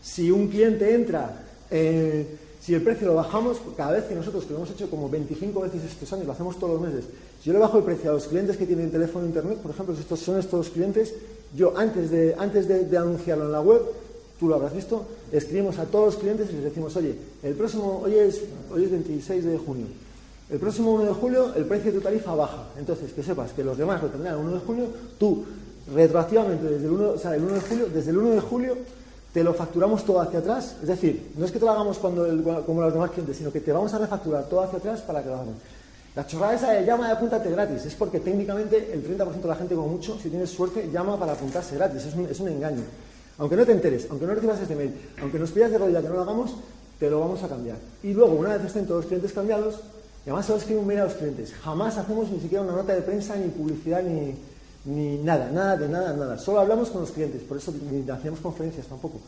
si 0.02 0.32
un 0.32 0.48
cliente 0.48 0.92
entra, 0.92 1.44
eh, 1.70 2.26
si 2.60 2.74
el 2.74 2.82
precio 2.82 3.06
lo 3.06 3.14
bajamos, 3.14 3.58
cada 3.76 3.92
vez 3.92 4.06
que 4.06 4.16
nosotros, 4.16 4.42
que 4.42 4.50
lo 4.50 4.56
hemos 4.56 4.70
hecho 4.72 4.90
como 4.90 5.08
25 5.08 5.60
veces 5.60 5.84
estos 5.84 6.12
años, 6.12 6.26
lo 6.26 6.32
hacemos 6.32 6.58
todos 6.58 6.72
los 6.72 6.82
meses, 6.82 7.04
si 7.40 7.46
yo 7.46 7.52
le 7.52 7.60
bajo 7.60 7.78
el 7.78 7.84
precio 7.84 8.10
a 8.10 8.14
los 8.14 8.26
clientes 8.26 8.56
que 8.56 8.66
tienen 8.66 8.90
teléfono 8.90 9.24
e 9.24 9.28
internet, 9.28 9.58
por 9.58 9.70
ejemplo, 9.70 9.94
si 9.94 10.00
estos 10.00 10.18
son 10.18 10.40
estos 10.40 10.70
clientes, 10.70 11.14
yo 11.54 11.78
antes 11.78 12.10
de, 12.10 12.34
antes 12.36 12.66
de, 12.66 12.98
anunciarlo 12.98 13.44
en 13.44 13.52
la 13.52 13.60
web, 13.60 13.82
tú 14.40 14.48
lo 14.48 14.56
habrás 14.56 14.74
visto, 14.74 15.06
escribimos 15.30 15.78
a 15.78 15.84
todos 15.84 16.14
los 16.14 16.16
clientes 16.16 16.48
y 16.50 16.54
les 16.54 16.64
decimos, 16.64 16.96
oye, 16.96 17.14
el 17.44 17.54
próximo, 17.54 18.02
hoy 18.04 18.16
es, 18.16 18.42
hoy 18.72 18.82
es 18.82 18.90
26 18.90 19.44
de 19.44 19.56
junio, 19.56 19.86
el 20.50 20.58
próximo 20.58 20.94
1 20.94 21.04
de 21.04 21.12
julio 21.12 21.54
el 21.54 21.64
precio 21.64 21.92
de 21.92 21.98
tu 21.98 22.04
tarifa 22.04 22.34
baja. 22.34 22.70
Entonces, 22.76 23.12
que 23.12 23.22
sepas 23.22 23.52
que 23.52 23.64
los 23.64 23.78
demás 23.78 24.02
lo 24.02 24.08
tendrán 24.08 24.34
el 24.34 24.40
1 24.40 24.54
de 24.54 24.60
julio, 24.60 24.88
tú 25.18 25.44
retroactivamente 25.92 26.64
desde 26.64 26.86
el 26.86 26.92
1, 26.92 27.08
o 27.10 27.18
sea, 27.18 27.34
el 27.34 27.42
1 27.42 27.54
de 27.54 27.60
julio, 27.60 27.86
desde 27.92 28.10
el 28.10 28.18
1 28.18 28.30
de 28.30 28.40
julio 28.40 28.76
te 29.32 29.42
lo 29.42 29.52
facturamos 29.52 30.04
todo 30.04 30.20
hacia 30.20 30.38
atrás. 30.38 30.76
Es 30.80 30.86
decir, 30.86 31.32
no 31.36 31.44
es 31.44 31.50
que 31.50 31.58
te 31.58 31.64
lo 31.64 31.72
hagamos 31.72 31.98
cuando 31.98 32.24
como 32.64 32.82
los 32.82 32.92
demás 32.92 33.10
clientes, 33.10 33.36
sino 33.36 33.50
que 33.50 33.60
te 33.60 33.72
vamos 33.72 33.92
a 33.92 33.98
refacturar 33.98 34.44
todo 34.48 34.60
hacia 34.60 34.78
atrás 34.78 35.00
para 35.00 35.22
que 35.22 35.28
lo 35.28 35.34
hagan. 35.34 35.54
La 36.14 36.24
chorrada 36.24 36.54
esa 36.54 36.70
de 36.70 36.86
llama 36.86 37.08
y 37.08 37.10
apúntate 37.10 37.50
gratis 37.50 37.86
es 37.86 37.94
porque 37.96 38.20
técnicamente 38.20 38.92
el 38.92 39.04
30% 39.04 39.42
de 39.42 39.48
la 39.48 39.56
gente, 39.56 39.74
como 39.74 39.88
mucho, 39.88 40.16
si 40.20 40.30
tienes 40.30 40.50
suerte, 40.50 40.88
llama 40.92 41.18
para 41.18 41.32
apuntarse 41.32 41.74
gratis. 41.74 42.04
Es 42.04 42.14
un, 42.14 42.26
es 42.26 42.38
un 42.38 42.48
engaño. 42.48 42.84
Aunque 43.38 43.56
no 43.56 43.66
te 43.66 43.72
enteres, 43.72 44.06
aunque 44.08 44.24
no 44.24 44.34
recibas 44.34 44.60
este 44.60 44.76
mail, 44.76 44.94
aunque 45.20 45.40
nos 45.40 45.50
pidas 45.50 45.72
de 45.72 45.78
rodilla 45.78 46.00
que 46.00 46.08
no 46.08 46.14
lo 46.14 46.22
hagamos, 46.22 46.54
te 47.00 47.10
lo 47.10 47.18
vamos 47.18 47.42
a 47.42 47.48
cambiar. 47.48 47.78
Y 48.04 48.12
luego, 48.12 48.34
una 48.34 48.56
vez 48.56 48.64
estén 48.64 48.86
todos 48.86 49.00
los 49.00 49.06
clientes 49.06 49.32
cambiados, 49.32 49.80
Y 50.24 50.30
además 50.30 50.46
solo 50.46 50.58
escribo 50.60 50.80
un 50.80 50.86
mail 50.86 51.00
a 51.00 51.04
los 51.04 51.14
clientes. 51.14 51.52
Jamás 51.52 51.98
hacemos 51.98 52.30
ni 52.30 52.38
siquiera 52.38 52.62
una 52.62 52.76
nota 52.76 52.94
de 52.94 53.02
prensa, 53.02 53.34
ni 53.36 53.48
publicidad, 53.48 54.02
ni, 54.02 54.36
ni 54.84 55.18
nada, 55.18 55.50
nada 55.50 55.76
de 55.76 55.88
nada, 55.88 56.12
nada. 56.12 56.38
Solo 56.38 56.60
hablamos 56.60 56.90
con 56.90 57.02
los 57.02 57.10
clientes, 57.10 57.42
por 57.42 57.56
eso 57.56 57.72
ni 57.90 58.08
hacíamos 58.10 58.40
conferencias 58.40 58.86
tampoco. 58.86 59.20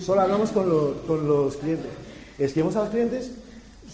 Solo 0.00 0.22
hablamos 0.22 0.50
con, 0.50 0.94
con 1.06 1.26
los 1.26 1.56
clientes. 1.56 1.90
Escribimos 2.38 2.76
a 2.76 2.80
los 2.80 2.90
clientes, 2.90 3.30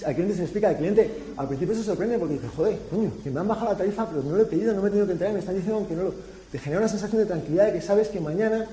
al 0.05 0.15
cliente 0.15 0.35
se 0.35 0.41
le 0.41 0.45
explica, 0.45 0.69
al 0.69 0.77
cliente 0.77 1.11
al 1.37 1.49
principio 1.49 1.75
se 1.75 1.85
sorprende 1.85 2.19
porque 2.19 2.35
dice, 2.35 2.49
joder, 2.57 2.79
coño, 2.91 3.11
que 3.23 3.31
me 3.31 3.41
han 3.41 3.49
bajado 3.49 3.73
la 3.73 3.79
tarifa, 3.79 4.09
pero 4.09 4.23
no 4.23 4.37
lo 4.37 4.43
he 4.43 4.47
pedido, 4.47 4.75
no 4.75 4.83
me 4.83 4.89
he 4.89 4.91
tenido 4.91 5.07
que 5.07 5.13
entrar, 5.13 5.33
me 5.33 5.39
están 5.39 5.55
diciendo 5.55 5.87
que 5.87 5.95
no 5.95 6.05
lo... 6.05 6.15
Te 6.51 6.59
genera 6.59 6.81
una 6.81 6.89
sensación 6.89 7.23
de 7.23 7.27
tranquilidad 7.27 7.67
de 7.67 7.73
que 7.73 7.81
sabes 7.81 8.09
que 8.09 8.21
mañana 8.21 8.67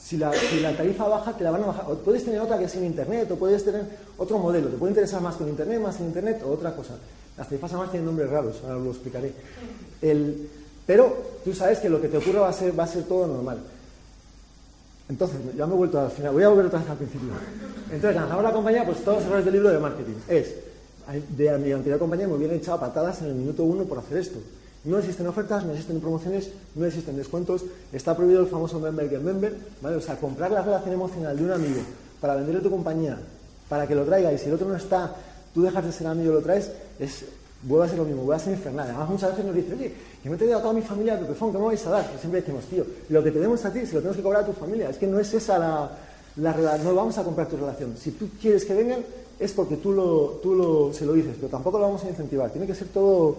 si 0.00 0.16
la, 0.16 0.30
tarifa 0.76 1.08
baja, 1.08 1.32
te 1.32 1.44
la 1.44 1.50
van 1.50 1.64
a 1.64 1.66
bajar. 1.66 1.84
Puedes 2.04 2.24
tener 2.24 2.40
otra 2.40 2.58
que 2.58 2.64
es 2.64 2.72
sin 2.72 2.84
Internet, 2.84 3.30
o 3.32 3.36
puedes 3.36 3.64
tener 3.64 3.82
otro 4.16 4.38
modelo. 4.38 4.68
Te 4.68 4.76
puede 4.76 4.92
interesar 4.92 5.20
más 5.20 5.34
con 5.34 5.48
Internet, 5.48 5.80
más 5.80 5.96
sin 5.96 6.06
Internet, 6.06 6.42
o 6.44 6.52
otra 6.52 6.74
cosa. 6.74 6.94
Las 7.36 7.48
tarifas 7.48 7.72
además 7.72 7.90
tienen 7.90 8.06
nombres 8.06 8.30
raros, 8.30 8.56
ahora 8.62 8.78
lo 8.78 8.90
explicaré. 8.90 9.32
pero 10.86 11.16
tú 11.48 11.54
sabes 11.54 11.78
que 11.78 11.88
lo 11.88 11.98
que 11.98 12.08
te 12.08 12.18
ocurra 12.18 12.40
va 12.40 12.48
a 12.50 12.86
ser, 12.86 13.04
todo 13.04 13.26
normal. 13.26 13.58
Entonces, 15.08 15.38
ya 15.56 15.66
me 15.66 15.72
he 15.72 15.76
vuelto 15.76 15.98
al 15.98 16.10
final, 16.10 16.34
voy 16.34 16.42
a 16.42 16.50
volver 16.50 16.66
otra 16.66 16.80
vez 16.80 16.90
al 16.90 16.98
principio. 16.98 17.30
Entonces, 17.90 18.14
lanzamos 18.14 18.44
la 18.44 18.52
compañía, 18.52 18.84
pues 18.84 19.02
todos 19.02 19.18
los 19.18 19.26
errores 19.26 19.46
del 19.46 19.54
libro 19.54 19.70
de 19.70 19.78
marketing. 19.78 20.12
Es, 20.28 20.54
de 21.30 21.58
mi 21.58 21.72
anterior 21.72 21.98
compañía 21.98 22.28
me 22.28 22.34
hubieran 22.34 22.58
echado 22.58 22.78
patadas 22.78 23.22
en 23.22 23.28
el 23.28 23.34
minuto 23.34 23.64
uno 23.64 23.84
por 23.84 23.98
hacer 23.98 24.18
esto. 24.18 24.38
No 24.84 24.98
existen 24.98 25.26
ofertas, 25.26 25.64
no 25.64 25.72
existen 25.72 26.00
promociones, 26.00 26.50
no 26.74 26.84
existen 26.84 27.16
descuentos, 27.16 27.64
está 27.94 28.14
prohibido 28.14 28.42
el 28.42 28.48
famoso 28.48 28.78
member 28.78 29.08
get 29.08 29.22
member, 29.22 29.56
¿vale? 29.80 29.96
O 29.96 30.00
sea, 30.02 30.16
comprar 30.16 30.50
la 30.50 30.60
relación 30.60 30.92
emocional 30.92 31.34
de 31.34 31.44
un 31.44 31.50
amigo 31.50 31.80
para 32.20 32.36
venderle 32.36 32.60
tu 32.60 32.70
compañía, 32.70 33.18
para 33.70 33.86
que 33.86 33.94
lo 33.94 34.04
traiga 34.04 34.30
y 34.34 34.38
si 34.38 34.48
el 34.48 34.54
otro 34.54 34.68
no 34.68 34.76
está, 34.76 35.16
tú 35.54 35.62
dejas 35.62 35.82
de 35.82 35.92
ser 35.92 36.08
amigo 36.08 36.32
y 36.32 36.34
lo 36.34 36.42
traes, 36.42 36.70
es, 36.98 37.24
vuelve 37.62 37.86
a 37.86 37.88
ser 37.88 37.98
lo 37.98 38.04
mismo, 38.04 38.22
vuelve 38.22 38.40
a 38.40 38.44
ser 38.44 38.54
infernal. 38.54 38.86
Además, 38.88 39.10
muchas 39.10 39.30
veces 39.30 39.44
nos 39.44 39.54
dicen, 39.54 39.78
oye, 39.78 39.92
que 40.22 40.28
me 40.28 40.34
he 40.34 40.38
traído 40.38 40.58
a 40.58 40.62
toda 40.62 40.74
mi 40.74 40.82
familia 40.82 41.16
de 41.16 41.22
Pepefón, 41.22 41.52
¿qué 41.52 41.58
me 41.58 41.64
vais 41.64 41.86
a 41.86 41.90
dar? 41.90 42.12
Y 42.14 42.18
siempre 42.18 42.40
decimos, 42.40 42.64
tío, 42.64 42.84
lo 43.08 43.22
que 43.22 43.30
te 43.30 43.38
demos 43.38 43.64
a 43.64 43.72
ti, 43.72 43.80
si 43.80 43.92
lo 43.92 44.00
tenemos 44.00 44.16
que 44.16 44.22
cobrar 44.22 44.42
a 44.42 44.46
tu 44.46 44.52
familia, 44.52 44.90
es 44.90 44.96
que 44.96 45.06
no 45.06 45.18
es 45.18 45.32
esa 45.34 45.58
la, 45.58 45.90
la 46.36 46.78
no 46.78 46.94
vamos 46.94 47.18
a 47.18 47.24
comprar 47.24 47.48
tu 47.48 47.56
relación. 47.56 47.96
Si 47.96 48.12
tú 48.12 48.28
quieres 48.40 48.64
que 48.64 48.74
vengan, 48.74 49.00
es 49.38 49.52
porque 49.52 49.76
tú, 49.76 49.92
lo, 49.92 50.40
tú 50.42 50.54
lo, 50.54 50.92
se 50.92 51.04
lo 51.04 51.12
dices, 51.12 51.34
pero 51.36 51.48
tampoco 51.48 51.78
lo 51.78 51.84
vamos 51.84 52.04
a 52.04 52.08
incentivar. 52.10 52.50
Tiene 52.50 52.66
que 52.66 52.74
ser 52.74 52.88
todo 52.88 53.36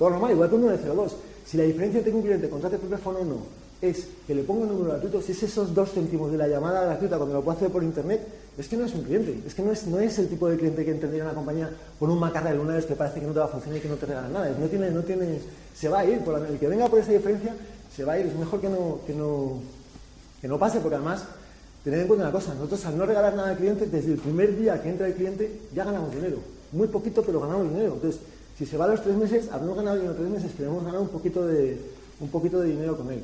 todo 0.00 0.08
normal, 0.08 0.30
igual 0.30 0.48
que 0.48 0.54
un 0.54 0.62
902. 0.62 1.16
Si 1.44 1.58
la 1.58 1.64
diferencia 1.64 1.98
entre 1.98 2.14
un 2.14 2.22
cliente 2.22 2.48
contrate 2.48 2.78
teléfono 2.78 3.18
o 3.18 3.24
no 3.24 3.36
es 3.82 4.06
que 4.26 4.34
le 4.34 4.42
ponga 4.42 4.62
un 4.62 4.68
número 4.68 4.90
gratuito, 4.90 5.22
si 5.22 5.32
es 5.32 5.42
esos 5.42 5.74
dos 5.74 5.90
céntimos 5.92 6.30
de 6.30 6.36
la 6.36 6.46
llamada 6.46 6.84
gratuita 6.84 7.16
cuando 7.16 7.36
lo 7.36 7.42
puede 7.42 7.56
hacer 7.56 7.70
por 7.70 7.82
internet, 7.82 8.20
es 8.58 8.68
que 8.68 8.76
no 8.76 8.84
es 8.84 8.94
un 8.94 9.02
cliente, 9.02 9.40
es 9.46 9.54
que 9.54 9.62
no 9.62 9.72
es, 9.72 9.86
no 9.86 9.98
es 9.98 10.18
el 10.18 10.28
tipo 10.28 10.48
de 10.48 10.58
cliente 10.58 10.84
que 10.84 10.90
entendería 10.90 11.24
una 11.24 11.34
compañía 11.34 11.70
con 11.98 12.10
un 12.10 12.18
macarra 12.18 12.50
de 12.50 12.56
luna 12.56 12.78
que 12.80 12.94
parece 12.94 13.20
que 13.20 13.26
no 13.26 13.32
te 13.32 13.38
va 13.38 13.46
a 13.46 13.48
funcionar 13.48 13.78
y 13.78 13.80
que 13.80 13.88
no 13.88 13.96
te 13.96 14.06
regala 14.06 14.28
nada. 14.28 14.54
No 14.58 14.66
tiene, 14.66 14.90
no 14.90 15.02
tiene, 15.02 15.38
se 15.74 15.88
va 15.88 16.00
a 16.00 16.04
ir, 16.04 16.20
el 16.48 16.58
que 16.58 16.68
venga 16.68 16.88
por 16.88 16.98
esa 16.98 17.12
diferencia, 17.12 17.54
se 17.94 18.04
va 18.04 18.14
a 18.14 18.18
ir. 18.18 18.26
Es 18.26 18.36
mejor 18.36 18.60
que 18.60 18.68
no, 18.68 19.00
que 19.06 19.14
no, 19.14 19.60
que 20.42 20.48
no 20.48 20.58
pase, 20.58 20.80
porque 20.80 20.96
además, 20.96 21.24
tened 21.82 22.00
en 22.00 22.06
cuenta 22.06 22.24
una 22.24 22.32
cosa, 22.32 22.52
nosotros 22.52 22.84
al 22.84 22.98
no 22.98 23.06
regalar 23.06 23.34
nada 23.34 23.50
al 23.50 23.56
cliente, 23.56 23.86
desde 23.86 24.12
el 24.12 24.18
primer 24.18 24.54
día 24.58 24.82
que 24.82 24.90
entra 24.90 25.06
el 25.06 25.14
cliente, 25.14 25.60
ya 25.74 25.84
ganamos 25.84 26.14
dinero. 26.14 26.38
Muy 26.72 26.88
poquito, 26.88 27.22
pero 27.22 27.40
ganamos 27.40 27.70
dinero. 27.70 27.94
Entonces, 27.94 28.20
si 28.58 28.66
se 28.66 28.76
va 28.76 28.84
a 28.84 28.88
los 28.88 29.02
tres 29.02 29.16
meses, 29.16 29.48
habremos 29.50 29.76
ganado 29.76 29.96
dinero 29.96 30.14
tres 30.14 30.28
meses, 30.28 30.52
queremos 30.54 30.84
ganar 30.84 31.00
un 31.00 31.08
poquito, 31.08 31.46
de, 31.46 31.80
un 32.20 32.28
poquito 32.28 32.60
de 32.60 32.68
dinero 32.68 32.94
con 32.94 33.10
él. 33.10 33.22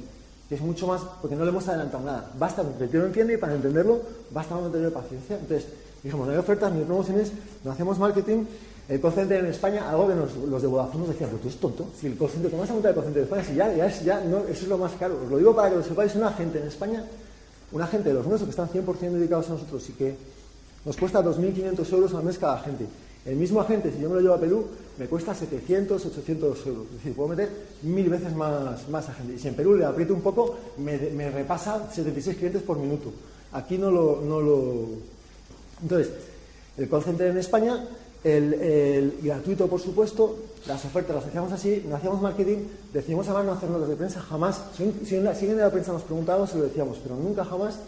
Que 0.49 0.55
es 0.55 0.61
mucho 0.61 0.87
más, 0.87 1.03
porque 1.21 1.35
no 1.35 1.45
le 1.45 1.51
hemos 1.51 1.67
adelantado 1.67 2.05
nada. 2.05 2.31
Basta 2.39 2.63
con 2.63 2.75
que 2.75 2.85
el 2.85 2.91
tío 2.91 3.01
lo 3.01 3.07
entiende 3.07 3.35
y 3.35 3.37
para 3.37 3.55
entenderlo, 3.55 4.01
basta 4.31 4.55
con 4.55 4.71
tener 4.71 4.93
paciencia. 4.93 5.37
Entonces, 5.37 5.69
dijimos, 6.03 6.27
no 6.27 6.33
hay 6.33 6.39
ofertas 6.39 6.73
ni 6.73 6.85
promociones, 6.85 7.33
no 7.65 7.73
hacemos 7.73 7.99
marketing. 7.99 8.45
El 8.89 9.01
call 9.01 9.13
center 9.13 9.41
en 9.41 9.47
España, 9.47 9.91
algo 9.91 10.07
que 10.07 10.15
los 10.15 10.63
de 10.63 10.69
Vodafone 10.69 11.01
nos 11.01 11.09
decían, 11.09 11.31
pero 11.31 11.43
tú 11.43 11.49
eres 11.49 11.61
tonto. 11.61 11.87
Si 12.01 12.07
el 12.07 12.17
call 12.17 12.29
center, 12.29 12.51
¿cómo 12.51 12.63
vas 12.63 12.71
a 12.71 12.75
montar 12.75 12.91
el 12.91 12.95
call 12.95 13.05
center 13.05 13.23
de 13.23 13.25
España? 13.25 13.45
Si 13.45 13.55
ya, 13.57 13.75
ya, 13.75 14.03
ya 14.03 14.21
eso 14.49 14.63
es 14.63 14.69
lo 14.69 14.79
más 14.79 14.93
caro. 14.93 15.19
Os 15.25 15.29
lo 15.29 15.39
digo 15.39 15.57
para 15.57 15.71
que 15.71 15.77
lo 15.77 15.83
sepáis, 15.83 16.15
una 16.15 16.33
gente 16.33 16.61
en 16.61 16.69
España, 16.69 17.05
una 17.73 17.87
gente 17.89 18.11
de 18.11 18.15
los 18.15 18.27
nuestros 18.27 18.55
que 18.55 18.63
están 18.63 18.85
100% 18.85 19.11
dedicados 19.11 19.49
a 19.49 19.55
nosotros 19.55 19.89
y 19.89 19.93
que 19.95 20.17
nos 20.85 20.97
cuesta 20.97 21.21
2.500 21.21 21.93
euros 21.93 22.15
al 22.15 22.23
mes 22.23 22.39
cada 22.39 22.61
gente. 22.61 22.87
El 23.25 23.35
mismo 23.35 23.61
agente, 23.61 23.91
si 23.91 23.99
yo 23.99 24.09
me 24.09 24.15
lo 24.15 24.21
llevo 24.21 24.35
a 24.35 24.39
Perú, 24.39 24.67
me 24.99 25.07
cuesta 25.07 25.35
700, 25.35 26.07
800 26.07 26.67
euros. 26.67 26.87
Es 26.87 26.93
decir, 26.93 27.15
puedo 27.15 27.29
meter 27.29 27.49
mil 27.83 28.09
veces 28.09 28.35
más, 28.35 28.89
más 28.89 29.09
agente. 29.09 29.35
Y 29.35 29.39
si 29.39 29.49
en 29.49 29.55
Perú 29.55 29.75
le 29.75 29.85
aprieto 29.85 30.15
un 30.15 30.23
poco, 30.23 30.57
me, 30.79 31.31
repasa 31.31 31.91
76 31.93 32.37
clientes 32.37 32.63
por 32.63 32.79
minuto. 32.79 33.13
Aquí 33.53 33.79
no 33.79 33.91
lo... 33.91 34.21
No 34.23 34.41
lo... 34.41 34.87
Entonces, 35.83 36.11
el 36.79 36.89
call 36.89 37.03
center 37.03 37.31
en 37.31 37.39
España, 37.39 37.85
el, 38.25 39.19
gratuito, 39.23 39.67
por 39.67 39.81
supuesto, 39.81 40.37
las 40.67 40.85
ofertas 40.85 41.17
las 41.17 41.27
hacíamos 41.27 41.53
así, 41.53 41.85
no 41.89 41.97
hacíamos 41.97 42.21
marketing, 42.21 42.59
decíamos 42.93 43.27
además 43.29 43.45
no 43.45 43.53
hacer 43.53 43.71
notas 43.71 43.89
de 43.89 43.97
prensa, 43.97 44.21
jamás, 44.21 44.61
si, 44.77 44.93
si, 45.05 45.17
de 45.17 45.55
la 45.55 45.71
prensa 45.71 45.93
nos 45.93 46.03
preguntábamos, 46.03 46.51
se 46.51 46.59
lo 46.59 46.65
decíamos, 46.65 46.99
pero 47.03 47.15
nunca 47.17 47.45
jamás 47.45 47.79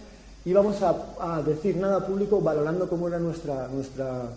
íbamos 0.45 0.81
a, 0.83 1.15
a 1.19 1.43
decir 1.43 1.77
nada 1.77 2.07
público 2.07 2.41
valorando 2.41 2.89
cómo 2.89 3.09
era 3.09 3.19
nuestra, 3.19 3.69
nuestra 3.69 4.31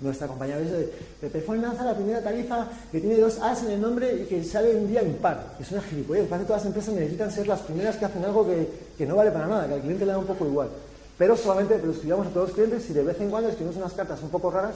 nuestra 0.00 0.28
compañía 0.28 0.58
de 0.58 0.92
Pepefone 1.20 1.60
lanza 1.60 1.84
la 1.84 1.94
primera 1.94 2.22
tarifa 2.22 2.68
que 2.92 3.00
tiene 3.00 3.16
dos 3.16 3.38
As 3.40 3.64
en 3.64 3.72
el 3.72 3.80
nombre 3.80 4.22
y 4.22 4.26
que 4.26 4.44
sale 4.44 4.76
un 4.76 4.86
día 4.86 5.02
impar. 5.02 5.56
Es 5.58 5.72
una 5.72 5.82
gilipollez. 5.82 6.28
Parece 6.28 6.44
que 6.44 6.46
todas 6.46 6.62
las 6.62 6.66
empresas 6.66 6.94
necesitan 6.94 7.30
ser 7.30 7.48
las 7.48 7.60
primeras 7.60 7.96
que 7.96 8.04
hacen 8.04 8.24
algo 8.24 8.46
que, 8.46 9.06
no 9.06 9.16
vale 9.16 9.30
para 9.30 9.46
nada, 9.46 9.66
que 9.66 9.74
al 9.74 9.80
cliente 9.80 10.06
le 10.06 10.12
da 10.12 10.18
un 10.18 10.26
poco 10.26 10.46
igual. 10.46 10.68
Pero 11.16 11.36
solamente 11.36 11.80
lo 11.84 11.92
estudiamos 11.92 12.28
a 12.28 12.30
todos 12.30 12.48
los 12.48 12.54
clientes 12.54 12.88
y 12.90 12.92
de 12.92 13.02
vez 13.02 13.20
en 13.20 13.30
cuando 13.30 13.48
escribimos 13.48 13.76
unas 13.76 13.92
cartas 13.92 14.22
un 14.22 14.30
poco 14.30 14.52
raras 14.52 14.74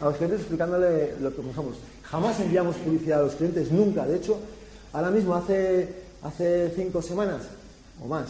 a 0.00 0.04
los 0.04 0.16
clientes 0.16 0.40
explicándole 0.40 1.14
lo 1.20 1.34
que 1.34 1.42
somos. 1.54 1.76
Jamás 2.04 2.38
enviamos 2.38 2.76
publicidad 2.76 3.20
a 3.20 3.22
los 3.24 3.34
clientes, 3.34 3.72
nunca. 3.72 4.06
De 4.06 4.16
hecho, 4.16 4.38
ahora 4.92 5.10
mismo, 5.10 5.34
hace, 5.34 5.88
hace 6.22 6.72
cinco 6.76 7.02
semanas 7.02 7.42
o 8.00 8.06
más, 8.06 8.26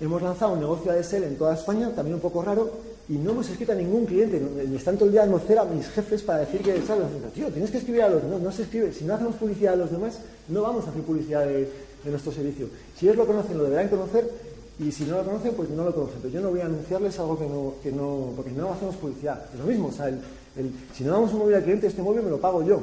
hemos 0.00 0.20
lanzado 0.20 0.54
un 0.54 0.60
negocio 0.60 0.90
ADSL 0.90 1.24
en 1.24 1.38
toda 1.38 1.54
España, 1.54 1.90
también 1.94 2.14
un 2.14 2.20
poco 2.20 2.42
raro, 2.42 2.70
y 3.10 3.18
no 3.18 3.32
hemos 3.32 3.50
escrito 3.50 3.72
a 3.72 3.74
ningún 3.74 4.06
cliente. 4.06 4.38
Me 4.38 4.76
están 4.76 4.94
todo 4.94 5.06
el 5.06 5.10
día 5.10 5.24
a 5.24 5.64
mis 5.64 5.88
jefes 5.88 6.22
para 6.22 6.38
decir 6.40 6.60
que, 6.60 6.80
¿sabes? 6.82 7.06
Tío, 7.34 7.48
tienes 7.48 7.68
que 7.72 7.78
escribir 7.78 8.02
a 8.02 8.08
los 8.08 8.22
demás. 8.22 8.40
No 8.40 8.52
se 8.52 8.62
escribe. 8.62 8.92
Si 8.92 9.04
no 9.04 9.14
hacemos 9.14 9.34
publicidad 9.34 9.72
a 9.72 9.76
los 9.78 9.90
demás, 9.90 10.20
no 10.46 10.62
vamos 10.62 10.86
a 10.86 10.90
hacer 10.90 11.02
publicidad 11.02 11.44
de, 11.44 11.68
nuestro 12.04 12.30
servicio. 12.30 12.68
Si 12.96 13.06
ellos 13.06 13.16
lo 13.16 13.26
conocen, 13.26 13.58
lo 13.58 13.64
deberán 13.64 13.88
conocer. 13.88 14.30
Y 14.78 14.92
si 14.92 15.06
no 15.06 15.16
lo 15.16 15.24
conocen, 15.24 15.54
pues 15.54 15.68
no 15.70 15.84
lo 15.84 15.92
conocen. 15.92 16.18
Pero 16.22 16.34
yo 16.34 16.40
no 16.40 16.50
voy 16.50 16.60
a 16.60 16.66
anunciarles 16.66 17.18
algo 17.18 17.36
que 17.36 17.46
no, 17.48 17.74
que 17.82 17.90
no 17.90 18.32
porque 18.36 18.52
no 18.52 18.70
hacemos 18.70 18.94
publicidad. 18.94 19.44
Es 19.52 19.58
lo 19.58 19.66
mismo. 19.66 19.88
O 19.88 19.92
sea, 19.92 20.08
si 20.94 21.02
no 21.02 21.12
damos 21.12 21.32
un 21.32 21.40
móvil 21.40 21.56
al 21.56 21.64
cliente, 21.64 21.88
este 21.88 22.02
móvil 22.02 22.22
me 22.22 22.30
lo 22.30 22.40
pago 22.40 22.62
yo. 22.62 22.80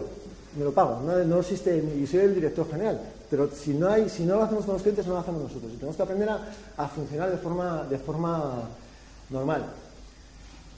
Me 0.58 0.66
lo 0.66 0.74
pago. 0.74 1.04
No, 1.04 1.24
no 1.24 1.40
existe, 1.40 1.78
y 1.98 2.06
soy 2.06 2.20
el 2.20 2.36
director 2.36 2.70
general. 2.70 3.00
Pero 3.30 3.50
si 3.50 3.74
no, 3.74 3.88
hay, 3.88 4.10
si 4.10 4.26
no 4.26 4.36
lo 4.36 4.44
hacemos 4.44 4.66
con 4.66 4.74
los 4.74 4.82
clientes, 4.82 5.08
no 5.08 5.14
lo 5.14 5.20
hacemos 5.20 5.44
nosotros. 5.44 5.72
Y 5.72 5.78
tenemos 5.78 5.96
que 5.96 6.04
aprender 6.04 6.28
a, 6.28 6.50
a 6.76 6.88
funcionar 6.90 7.32
de 7.32 7.38
forma, 7.38 7.88
de 7.90 7.98
forma 7.98 8.64
normal. 9.30 9.64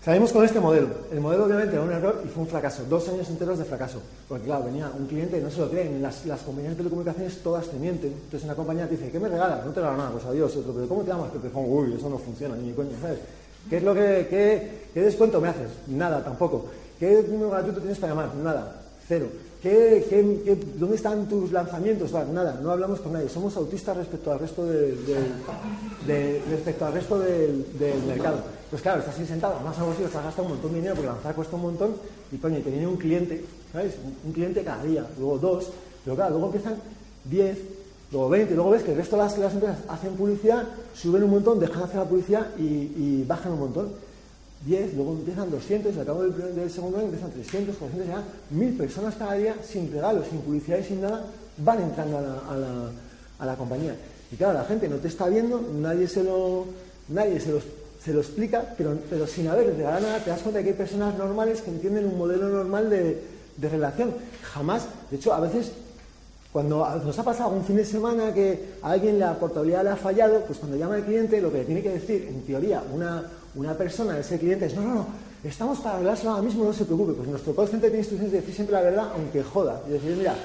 Salimos 0.03 0.31
con 0.31 0.45
este 0.45 0.59
modelo. 0.59 0.88
El 1.12 1.19
modelo 1.19 1.45
obviamente 1.45 1.75
era 1.75 1.83
un 1.83 1.91
error 1.91 2.21
y 2.23 2.29
fue 2.29 2.43
un 2.43 2.49
fracaso. 2.49 2.83
Dos 2.89 3.09
años 3.09 3.29
enteros 3.29 3.59
de 3.59 3.65
fracaso. 3.65 4.01
Porque 4.27 4.45
claro, 4.45 4.65
venía 4.65 4.89
un 4.97 5.07
cliente 5.07 5.38
y 5.38 5.41
no 5.41 5.51
se 5.51 5.59
lo 5.59 5.69
creen. 5.69 6.01
Las, 6.01 6.23
compañías 6.45 6.71
de 6.71 6.77
telecomunicaciones 6.77 7.38
todas 7.43 7.67
te 7.67 7.77
mienten. 7.77 8.13
Entonces 8.13 8.43
una 8.45 8.55
compañía 8.55 8.88
te 8.88 8.95
dice, 8.95 9.12
¿qué 9.12 9.19
me 9.19 9.27
regalas? 9.27 9.65
No 9.65 9.71
te 9.71 9.81
regalo 9.81 9.97
nada, 9.97 10.12
pues 10.12 10.25
adiós. 10.25 10.55
Otro, 10.55 10.73
pero 10.73 10.88
¿cómo 10.88 11.01
te 11.01 11.12
llamas? 11.12 11.31
Pepe 11.31 11.49
Uy, 11.53 11.95
eso 11.95 12.09
no 12.09 12.17
funciona, 12.17 12.55
ni 12.55 12.71
coño, 12.71 12.91
¿sabes? 13.01 13.19
¿Qué 13.69 13.77
es 13.77 13.83
lo 13.83 13.93
que, 13.93 14.27
qué, 14.29 14.71
qué 14.93 15.01
descuento 15.01 15.41
me 15.41 15.49
haces? 15.49 15.69
Nada, 15.88 16.23
tampoco. 16.23 16.67
¿Qué 16.97 17.25
número 17.29 17.49
gratuito 17.49 17.79
tienes 17.79 17.99
para 17.99 18.13
llamar? 18.13 18.35
Nada, 18.35 18.81
cero. 19.07 19.27
¿Qué, 19.62 20.57
dónde 20.77 20.95
están 20.95 21.27
tus 21.27 21.51
lanzamientos? 21.51 22.13
nada, 22.13 22.59
no 22.62 22.71
hablamos 22.71 23.01
con 23.01 23.12
nadie. 23.12 23.27
Somos 23.27 23.57
autistas 23.57 23.97
respecto 23.97 24.31
al 24.31 24.39
resto, 24.39 24.65
de, 24.65 26.41
respecto 26.49 26.85
al 26.85 26.93
resto 26.93 27.19
del, 27.19 27.65
mercado. 28.07 28.38
Pues 28.69 28.84
claro, 28.84 28.99
estás 28.99 29.17
ahí 29.17 29.25
sentado, 29.25 29.55
además 29.55 29.77
algo 29.79 29.91
así, 29.91 30.03
estás 30.03 30.23
gastando 30.23 30.51
un 30.51 30.58
montón 30.58 30.71
de 30.71 30.77
dinero 30.77 30.95
porque 30.95 31.10
lanzar 31.10 31.34
cuesta 31.34 31.55
un 31.55 31.62
montón 31.63 31.95
y 32.32 32.38
coño, 32.38 32.60
te 32.60 32.69
viene 32.69 32.86
un 32.86 32.97
cliente, 32.97 33.43
¿sabes? 33.73 33.95
Un 34.23 34.32
cliente 34.32 34.63
cada 34.63 34.84
día, 34.84 35.08
luego 35.17 35.39
dos, 35.39 35.71
pero 36.03 36.15
claro, 36.15 36.32
luego 36.32 36.45
empiezan 36.47 36.75
diez, 37.23 37.58
luego 38.12 38.29
veinte, 38.29 38.53
luego 38.53 38.69
ves 38.69 38.84
que 38.84 38.91
el 38.91 38.97
resto 38.97 39.15
de 39.15 39.23
las, 39.23 39.53
empresas 39.53 39.77
hacen 39.88 40.13
publicidad, 40.13 40.67
suben 40.93 41.23
un 41.23 41.32
montón, 41.32 41.60
dejan 41.60 41.79
de 41.79 41.84
hacer 41.86 41.97
la 41.97 42.05
publicidad 42.05 42.47
y, 42.58 43.23
bajan 43.23 43.53
un 43.53 43.60
montón. 43.60 44.10
10, 44.65 44.93
luego 44.95 45.13
empiezan 45.13 45.49
200, 45.49 45.97
al 45.97 46.05
cabo 46.05 46.23
del, 46.23 46.69
segundo 46.69 46.97
año 46.97 47.05
empiezan 47.05 47.32
300, 47.32 47.77
400, 47.77 48.08
ya 48.13 48.23
mil 48.49 48.75
personas 48.75 49.15
cada 49.15 49.34
día 49.36 49.55
sin 49.63 49.89
regalos, 49.89 50.27
sin 50.29 50.41
publicidad 50.41 50.79
y 50.79 50.84
sin 50.84 51.01
nada, 51.01 51.25
van 51.60 51.82
entrando 51.82 52.17
a 52.17 52.21
la, 52.21 52.89
a 53.39 53.45
la, 53.45 53.53
a 53.53 53.55
compañía. 53.55 53.95
Y 54.29 54.36
claro, 54.36 54.55
la 54.55 54.65
gente 54.65 54.89
no 54.89 54.97
te 54.97 55.08
está 55.08 55.29
viendo, 55.29 55.62
nadie 55.79 56.10
se 56.10 56.23
lo, 56.23 56.65
nadie 57.08 57.39
se 57.39 57.53
lo, 57.53 57.62
se 58.03 58.13
lo 58.13 58.21
explica, 58.21 58.73
pero, 58.77 58.97
pero 59.09 59.27
sin 59.27 59.47
haber 59.47 59.75
regalado 59.75 60.07
nada, 60.07 60.19
te 60.19 60.29
das 60.29 60.41
cuenta 60.41 60.59
de 60.59 60.63
que 60.63 60.69
hay 60.71 60.77
personas 60.77 61.17
normales 61.17 61.62
que 61.62 61.69
entienden 61.69 62.05
un 62.05 62.17
modelo 62.17 62.47
normal 62.47 62.89
de, 62.89 63.21
de 63.57 63.69
relación. 63.69 64.13
Jamás, 64.53 64.88
de 65.12 65.17
hecho, 65.17 65.33
a 65.33 65.39
veces 65.39 65.71
cuando 66.51 66.88
nos 67.05 67.19
ha 67.19 67.23
pasado 67.23 67.51
un 67.51 67.63
fin 67.63 67.75
de 67.75 67.85
semana 67.85 68.33
que 68.33 68.73
a 68.81 68.91
alguien 68.91 69.19
la 69.19 69.38
portabilidad 69.38 69.83
le 69.83 69.89
ha 69.91 69.95
fallado, 69.95 70.41
pues 70.45 70.57
cuando 70.57 70.77
llama 70.77 70.95
al 70.95 71.05
cliente 71.05 71.39
lo 71.41 71.51
que 71.51 71.59
le 71.59 71.65
tiene 71.65 71.83
que 71.83 71.93
decir, 71.93 72.27
en 72.27 72.41
teoría, 72.41 72.81
una, 72.91 73.23
una 73.55 73.75
persona, 73.75 74.17
ese 74.17 74.39
cliente 74.39 74.65
es, 74.65 74.75
no, 74.75 74.81
no, 74.81 74.95
no, 74.95 75.07
estamos 75.43 75.79
para 75.79 75.97
hablárselo 75.97 76.31
ahora 76.31 76.41
mismo, 76.43 76.63
no 76.63 76.73
se 76.73 76.85
preocupe. 76.85 77.13
Pues 77.13 77.27
nuestro 77.27 77.55
call 77.55 77.67
center 77.67 77.91
tiene 77.91 77.99
instrucciones 77.99 78.31
de 78.31 78.39
decir 78.39 78.55
siempre 78.55 78.75
la 78.75 78.81
verdad, 78.81 79.09
aunque 79.13 79.43
joda. 79.43 79.81
Y 79.88 79.91
decir, 79.91 80.15
mira, 80.15 80.35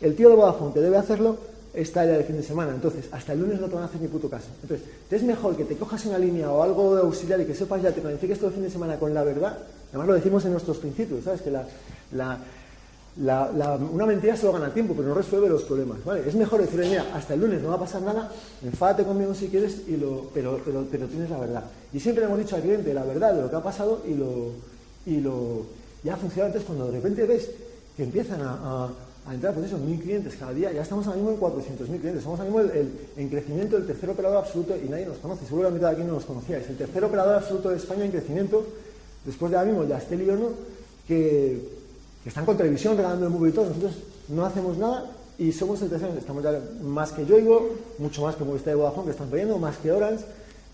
el 0.00 0.14
tío 0.14 0.28
de 0.28 0.36
Vodafone 0.36 0.72
que 0.72 0.80
debe 0.80 0.96
hacerlo 0.96 1.36
está 1.80 2.04
ya 2.04 2.12
de 2.12 2.24
fin 2.24 2.36
de 2.36 2.42
semana, 2.42 2.72
entonces 2.74 3.06
hasta 3.12 3.32
el 3.32 3.40
lunes 3.40 3.60
no 3.60 3.68
te 3.68 3.74
van 3.74 3.84
a 3.84 3.86
hacer 3.86 4.00
ni 4.00 4.08
puto 4.08 4.28
caso. 4.28 4.48
Entonces, 4.62 4.86
es 5.10 5.22
mejor 5.22 5.56
que 5.56 5.64
te 5.64 5.76
cojas 5.76 6.04
una 6.06 6.18
línea 6.18 6.50
o 6.50 6.62
algo 6.62 6.96
de 6.96 7.02
auxiliar 7.02 7.40
y 7.40 7.44
que 7.44 7.54
sepas 7.54 7.82
ya, 7.82 7.92
te 7.92 8.00
planifiques 8.00 8.38
todo 8.38 8.48
el 8.48 8.54
fin 8.54 8.64
de 8.64 8.70
semana 8.70 8.98
con 8.98 9.14
la 9.14 9.22
verdad. 9.22 9.58
Además 9.90 10.08
lo 10.08 10.14
decimos 10.14 10.44
en 10.44 10.52
nuestros 10.52 10.78
principios, 10.78 11.24
¿sabes? 11.24 11.40
Que 11.42 11.50
la, 11.50 12.38
una 13.92 14.06
mentira 14.06 14.36
solo 14.36 14.54
gana 14.54 14.72
tiempo, 14.72 14.94
pero 14.94 15.08
no 15.08 15.14
resuelve 15.14 15.48
los 15.48 15.62
problemas. 15.62 16.04
¿vale? 16.04 16.28
Es 16.28 16.34
mejor 16.34 16.60
decirle, 16.60 16.88
mira, 16.88 17.06
hasta 17.14 17.34
el 17.34 17.40
lunes 17.40 17.62
no 17.62 17.68
va 17.68 17.74
a 17.76 17.80
pasar 17.80 18.02
nada, 18.02 18.30
enfádate 18.62 19.04
conmigo 19.04 19.34
si 19.34 19.48
quieres, 19.48 19.82
y 19.86 19.96
lo, 19.96 20.30
pero, 20.34 20.60
pero, 20.64 20.84
tienes 21.06 21.30
la 21.30 21.38
verdad. 21.38 21.64
Y 21.92 22.00
siempre 22.00 22.22
le 22.22 22.26
hemos 22.26 22.38
dicho 22.38 22.56
al 22.56 22.62
cliente 22.62 22.92
la 22.92 23.04
verdad 23.04 23.34
de 23.34 23.42
lo 23.42 23.50
que 23.50 23.56
ha 23.56 23.62
pasado 23.62 24.02
y 24.06 24.14
lo, 24.14 24.52
y 25.06 25.20
lo 25.20 25.66
ya 26.02 26.14
ha 26.14 26.16
funcionado 26.16 26.52
antes 26.52 26.64
cuando 26.64 26.86
de 26.86 26.92
repente 26.92 27.24
ves 27.24 27.50
que 27.96 28.04
empiezan 28.04 28.40
a 28.42 28.88
entrar, 29.34 29.54
pues 29.54 29.66
eso, 29.66 29.78
mil 29.78 30.00
clientes 30.00 30.34
cada 30.36 30.52
día. 30.52 30.72
Ya 30.72 30.82
estamos 30.82 31.06
ahora 31.06 31.18
mismo 31.18 31.32
en 31.32 31.40
400.000 31.40 32.00
clientes. 32.00 32.22
Somos 32.22 32.40
ahora 32.40 32.50
mismo 32.50 32.72
el, 32.72 32.92
en 33.16 33.28
crecimiento 33.28 33.76
del 33.76 33.86
tercer 33.86 34.10
operador 34.10 34.38
absoluto 34.38 34.74
y 34.76 34.88
nadie 34.88 35.06
nos 35.06 35.18
conoce. 35.18 35.44
Seguro 35.44 35.68
que 35.68 35.68
la 35.68 35.74
mitad 35.74 35.88
de 35.88 35.94
aquí 35.96 36.04
no 36.04 36.14
nos 36.14 36.24
conocíais. 36.24 36.68
El 36.68 36.76
tercer 36.76 37.04
operador 37.04 37.34
absoluto 37.34 37.70
de 37.70 37.76
España 37.76 38.04
en 38.04 38.10
crecimiento, 38.10 38.64
después 39.24 39.50
de 39.50 39.58
ahora 39.58 39.70
mismo 39.70 39.86
Yastel 39.86 40.22
y 40.22 40.30
Ono, 40.30 40.48
que, 41.06 41.62
que 42.22 42.28
están 42.28 42.46
con 42.46 42.56
televisión 42.56 42.96
regalando 42.96 43.26
el 43.26 43.32
móvil 43.32 43.50
y 43.50 43.54
todo. 43.54 43.66
Nosotros 43.66 43.92
no 44.28 44.46
hacemos 44.46 44.78
nada 44.78 45.10
y 45.38 45.52
somos 45.52 45.80
el 45.82 45.90
tercero. 45.90 46.14
Estamos 46.18 46.42
ya 46.42 46.60
más 46.82 47.12
que 47.12 47.26
Yoigo, 47.26 47.68
mucho 47.98 48.22
más 48.22 48.36
que 48.36 48.44
Movistar 48.44 48.74
de 48.74 48.76
Vodafone, 48.76 49.06
que 49.06 49.12
están 49.12 49.30
vendiendo, 49.30 49.58
más 49.58 49.76
que 49.78 49.92
Orange, 49.92 50.24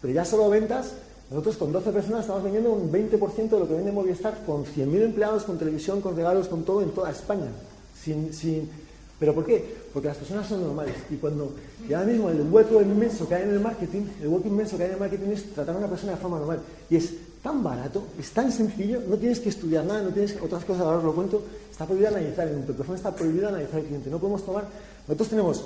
pero 0.00 0.14
ya 0.14 0.24
solo 0.24 0.48
ventas. 0.48 0.92
Nosotros 1.30 1.56
con 1.56 1.72
12 1.72 1.90
personas 1.90 2.20
estamos 2.20 2.42
vendiendo 2.42 2.72
un 2.72 2.92
20% 2.92 3.48
de 3.48 3.58
lo 3.58 3.66
que 3.66 3.74
vende 3.74 3.90
Movistar 3.90 4.44
con 4.44 4.64
100.000 4.64 5.02
empleados, 5.02 5.44
con 5.44 5.58
televisión, 5.58 6.00
con 6.00 6.14
regalos, 6.14 6.48
con 6.48 6.64
todo 6.64 6.82
en 6.82 6.90
toda 6.90 7.10
España. 7.10 7.48
Sin, 8.04 8.68
¿Pero 9.18 9.34
por 9.34 9.44
qué? 9.46 9.64
Porque 9.92 10.08
las 10.08 10.16
personas 10.16 10.46
son 10.46 10.62
normales. 10.62 10.96
Y 11.10 11.16
cuando, 11.16 11.52
y 11.88 11.92
ahora 11.92 12.06
mismo 12.06 12.28
el 12.28 12.42
hueco 12.42 12.82
inmenso 12.82 13.28
que 13.28 13.36
hay 13.36 13.44
en 13.44 13.50
el 13.50 13.60
marketing, 13.60 14.02
el 14.20 14.28
hueco 14.28 14.48
inmenso 14.48 14.76
que 14.76 14.82
hay 14.82 14.88
en 14.88 14.94
el 14.94 15.00
marketing 15.00 15.28
es 15.30 15.54
tratar 15.54 15.76
a 15.76 15.78
una 15.78 15.88
persona 15.88 16.12
de 16.12 16.18
forma 16.18 16.38
normal. 16.38 16.60
Y 16.90 16.96
es 16.96 17.14
tan 17.42 17.62
barato, 17.62 18.04
es 18.18 18.30
tan 18.30 18.50
sencillo, 18.50 19.02
no 19.08 19.16
tienes 19.16 19.38
que 19.38 19.50
estudiar 19.50 19.84
nada, 19.84 20.02
no 20.02 20.10
tienes 20.10 20.36
otras 20.42 20.64
cosas, 20.64 20.82
ahora 20.82 20.98
os 20.98 21.04
lo 21.04 21.14
cuento, 21.14 21.42
está 21.70 21.86
prohibido 21.86 22.08
analizar, 22.08 22.48
un 22.48 22.62
teléfono 22.62 22.96
está 22.96 23.14
prohibido 23.14 23.48
analizar 23.48 23.80
el 23.80 23.86
cliente. 23.86 24.10
No 24.10 24.18
podemos 24.18 24.44
tomar, 24.44 24.64
nosotros 25.06 25.28
tenemos, 25.28 25.64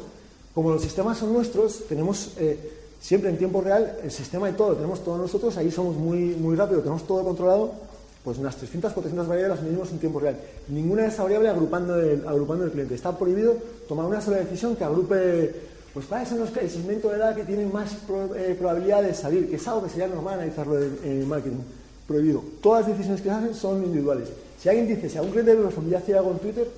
como 0.55 0.71
los 0.71 0.83
sistemas 0.83 1.19
son 1.19 1.33
nuestros, 1.33 1.87
tenemos 1.89 2.33
eh, 2.37 2.59
siempre 3.01 3.31
en 3.31 3.39
tiempo 3.39 3.61
real 3.61 3.97
el 4.03 4.11
sistema 4.11 4.51
y 4.51 4.53
todo, 4.53 4.75
tenemos 4.75 5.03
todos 5.05 5.19
nosotros, 5.19 5.57
ahí 5.57 5.71
somos 5.71 5.97
muy, 5.97 6.35
muy 6.35 6.57
rápido, 6.57 6.81
tenemos 6.81 7.07
todo 7.07 7.25
controlado 7.25 7.88
pues 8.29 8.37
unas 8.37 8.57
300, 8.57 8.93
400 8.93 9.27
variables 9.27 9.57
las 9.57 9.65
medimos 9.65 9.91
en 9.91 9.99
tiempo 9.99 10.21
real. 10.21 10.37
Ninguna 10.69 11.01
de 11.01 11.09
esas 11.09 11.21
variables 11.21 11.51
agrupando 11.51 11.99
el, 11.99 12.29
agrupando 12.29 12.67
el 12.67 12.71
cliente. 12.71 12.95
Está 12.95 13.17
prohibido 13.17 13.57
tomar 13.89 14.05
una 14.05 14.21
sola 14.21 14.37
decisión 14.37 14.77
que 14.77 14.85
agrupe, 14.85 15.55
pues 15.95 16.05
cuáles 16.05 16.29
son 16.29 16.41
los 16.41 16.55
el 16.55 16.69
segmento 16.69 17.09
de 17.09 17.17
edad 17.17 17.35
que 17.35 17.45
tienen 17.45 17.73
más 17.73 17.91
eh, 18.37 18.55
probabilidad 18.59 19.03
de 19.03 19.15
salir, 19.15 19.49
que 19.49 19.57
es 19.57 19.67
algo 19.67 19.85
que 19.85 19.89
sería 19.89 20.09
normal 20.09 20.35
analizarlo 20.35 20.79
en, 20.79 21.27
marketing. 21.27 21.57
Prohibido. 22.07 22.45
Todas 22.61 22.83
las 22.83 22.91
decisiones 22.91 23.23
que 23.23 23.31
se 23.31 23.35
hacen 23.35 23.55
son 23.55 23.83
individuales. 23.83 24.29
Si 24.61 24.69
alguien 24.69 24.89
dice, 24.89 25.09
si 25.09 25.17
a 25.17 25.23
un 25.23 25.31
cliente 25.31 25.57
de 25.57 25.71
familia 25.71 25.97
hacía 25.97 26.19
algo 26.19 26.33
en 26.33 26.39
Twitter, 26.41 26.69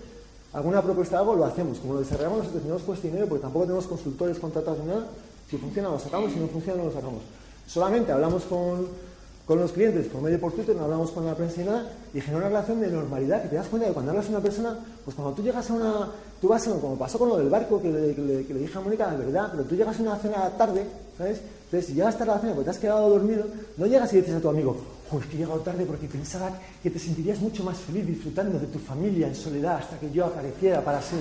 alguna 0.53 0.81
propuesta 0.83 1.17
de 1.17 1.23
algo, 1.23 1.35
lo 1.35 1.47
hacemos. 1.47 1.79
Como 1.79 1.95
lo 1.95 1.99
desarrollamos, 1.99 2.39
nosotros 2.39 2.63
tenemos 2.63 2.83
cuesta 2.83 3.09
dinero 3.09 3.27
porque 3.27 3.43
tampoco 3.43 3.65
tenemos 3.65 3.89
consultores 3.89 4.39
contratados 4.39 4.79
ni 4.79 4.87
nada. 4.87 5.09
Si 5.51 5.57
funciona, 5.57 5.89
lo 5.89 5.99
sacamos. 5.99 6.33
Si 6.33 6.39
no 6.39 6.47
funciona, 6.47 6.79
no 6.79 6.85
lo 6.91 6.93
sacamos. 6.93 7.23
Solamente 7.67 8.13
hablamos 8.13 8.45
con 8.45 9.10
con 9.51 9.59
los 9.59 9.73
clientes 9.73 10.07
por 10.07 10.23
medio 10.23 10.39
por 10.39 10.53
Twitter, 10.53 10.77
no 10.77 10.85
hablamos 10.85 11.11
con 11.11 11.27
la 11.27 11.35
prensa 11.35 11.61
y 11.61 11.65
nada, 11.65 11.91
y 12.15 12.21
genera 12.21 12.39
una 12.39 12.49
relación 12.51 12.81
de 12.81 12.87
normalidad, 12.87 13.43
que 13.43 13.49
te 13.49 13.57
das 13.57 13.67
cuenta 13.67 13.89
que 13.89 13.95
cuando 13.95 14.13
hablas 14.13 14.27
con 14.27 14.37
una 14.37 14.45
persona, 14.45 14.79
pues 15.05 15.17
cuando 15.17 15.35
tú 15.35 15.43
llegas 15.43 15.69
a 15.69 15.75
una, 15.75 16.09
tú 16.41 16.47
vas 16.47 16.69
a, 16.69 16.71
como 16.75 16.97
pasó 16.97 17.19
con 17.19 17.31
lo 17.31 17.37
del 17.37 17.51
barco, 17.51 17.83
que 17.83 17.91
le, 17.91 18.45
dije 18.45 18.79
a 18.79 18.81
Mónica, 18.81 19.11
la 19.11 19.17
verdad, 19.17 19.49
pero 19.51 19.65
tú 19.65 19.75
llegas 19.75 19.99
a 19.99 20.03
una 20.03 20.17
cena 20.19 20.51
tarde, 20.57 20.85
¿sabes? 21.19 21.41
Entonces, 21.65 21.85
si 21.85 21.95
llegas 21.95 22.17
tarde 22.17 22.31
a 22.31 22.35
la 22.37 22.41
cena 22.43 22.53
porque 22.53 22.67
te 22.67 22.71
has 22.71 22.79
quedado 22.79 23.11
dormido, 23.11 23.45
no 23.77 23.87
llegas 23.87 24.13
y 24.13 24.19
dices 24.19 24.37
a 24.37 24.41
tu 24.41 24.51
amigo, 24.51 24.77
pues 25.11 25.27
que 25.27 25.35
he 25.35 25.39
llegado 25.41 25.59
tarde 25.59 25.85
porque 25.85 26.07
pensaba 26.07 26.57
que 26.81 26.91
te 26.91 27.01
sentirías 27.01 27.41
mucho 27.41 27.65
más 27.65 27.77
feliz 27.77 28.07
disfrutando 28.07 28.57
de 28.57 28.69
tu 28.69 28.79
familia 28.79 29.27
en 29.27 29.35
soledad 29.35 29.79
hasta 29.79 29.99
que 29.99 30.13
yo 30.13 30.27
apareciera 30.27 30.81
para 30.85 31.03
ser... 31.03 31.19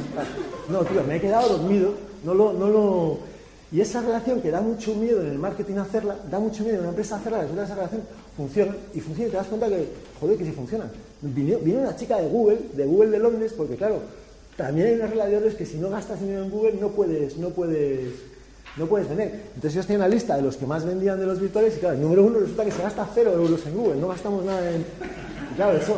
No, 0.69 0.85
tío, 0.85 1.03
me 1.03 1.15
he 1.15 1.19
quedado 1.19 1.57
dormido, 1.57 1.95
no 2.23 2.35
lo... 2.35 2.53
No 2.53 2.67
lo 2.67 3.38
y 3.71 3.81
esa 3.81 4.01
relación 4.01 4.41
que 4.41 4.49
da 4.49 4.61
mucho 4.61 4.95
miedo 4.95 5.21
en 5.21 5.27
el 5.27 5.37
marketing 5.37 5.75
hacerla, 5.75 6.15
da 6.29 6.39
mucho 6.39 6.63
miedo 6.63 6.75
en 6.75 6.81
una 6.81 6.89
empresa 6.89 7.17
hacerla, 7.17 7.41
resulta 7.41 7.61
que 7.61 7.65
esa 7.65 7.75
relación 7.75 8.01
funciona 8.35 8.75
y 8.95 8.99
funciona 8.99 9.27
y 9.27 9.31
te 9.31 9.37
das 9.37 9.47
cuenta 9.47 9.67
que, 9.67 9.87
joder, 10.19 10.37
que 10.37 10.45
sí 10.45 10.51
funciona. 10.51 10.85
Vino, 11.21 11.57
una 11.79 11.95
chica 11.95 12.17
de 12.17 12.29
Google, 12.29 12.59
de 12.73 12.85
Google 12.85 13.11
de 13.11 13.19
Londres, 13.19 13.53
porque 13.55 13.75
claro, 13.75 13.99
también 14.57 14.87
hay 14.87 14.93
una 14.95 15.05
regla 15.05 15.27
de 15.27 15.37
oro 15.37 15.55
que 15.55 15.65
si 15.65 15.77
no 15.77 15.89
gastas 15.89 16.19
dinero 16.19 16.43
en 16.43 16.49
Google 16.49 16.73
no 16.81 16.87
puedes, 16.89 17.37
no 17.37 17.49
puedes, 17.49 18.13
no 18.75 18.87
puedes 18.87 19.07
vender. 19.07 19.43
Entonces 19.49 19.75
yo 19.75 19.81
estoy 19.81 19.95
en 19.95 20.01
la 20.01 20.07
lista 20.07 20.35
de 20.35 20.41
los 20.41 20.57
que 20.57 20.65
más 20.65 20.83
vendían 20.83 21.19
de 21.19 21.27
los 21.27 21.39
virtuales 21.39 21.77
y 21.77 21.79
claro, 21.79 21.95
el 21.95 22.01
número 22.01 22.23
uno 22.23 22.39
resulta 22.39 22.65
que 22.65 22.71
se 22.71 22.81
gasta 22.81 23.07
cero 23.13 23.33
euros 23.33 23.63
en 23.67 23.75
Google, 23.75 24.01
no 24.01 24.07
gastamos 24.07 24.43
nada 24.45 24.67
en... 24.71 24.83
claro, 25.55 25.77
eso, 25.77 25.97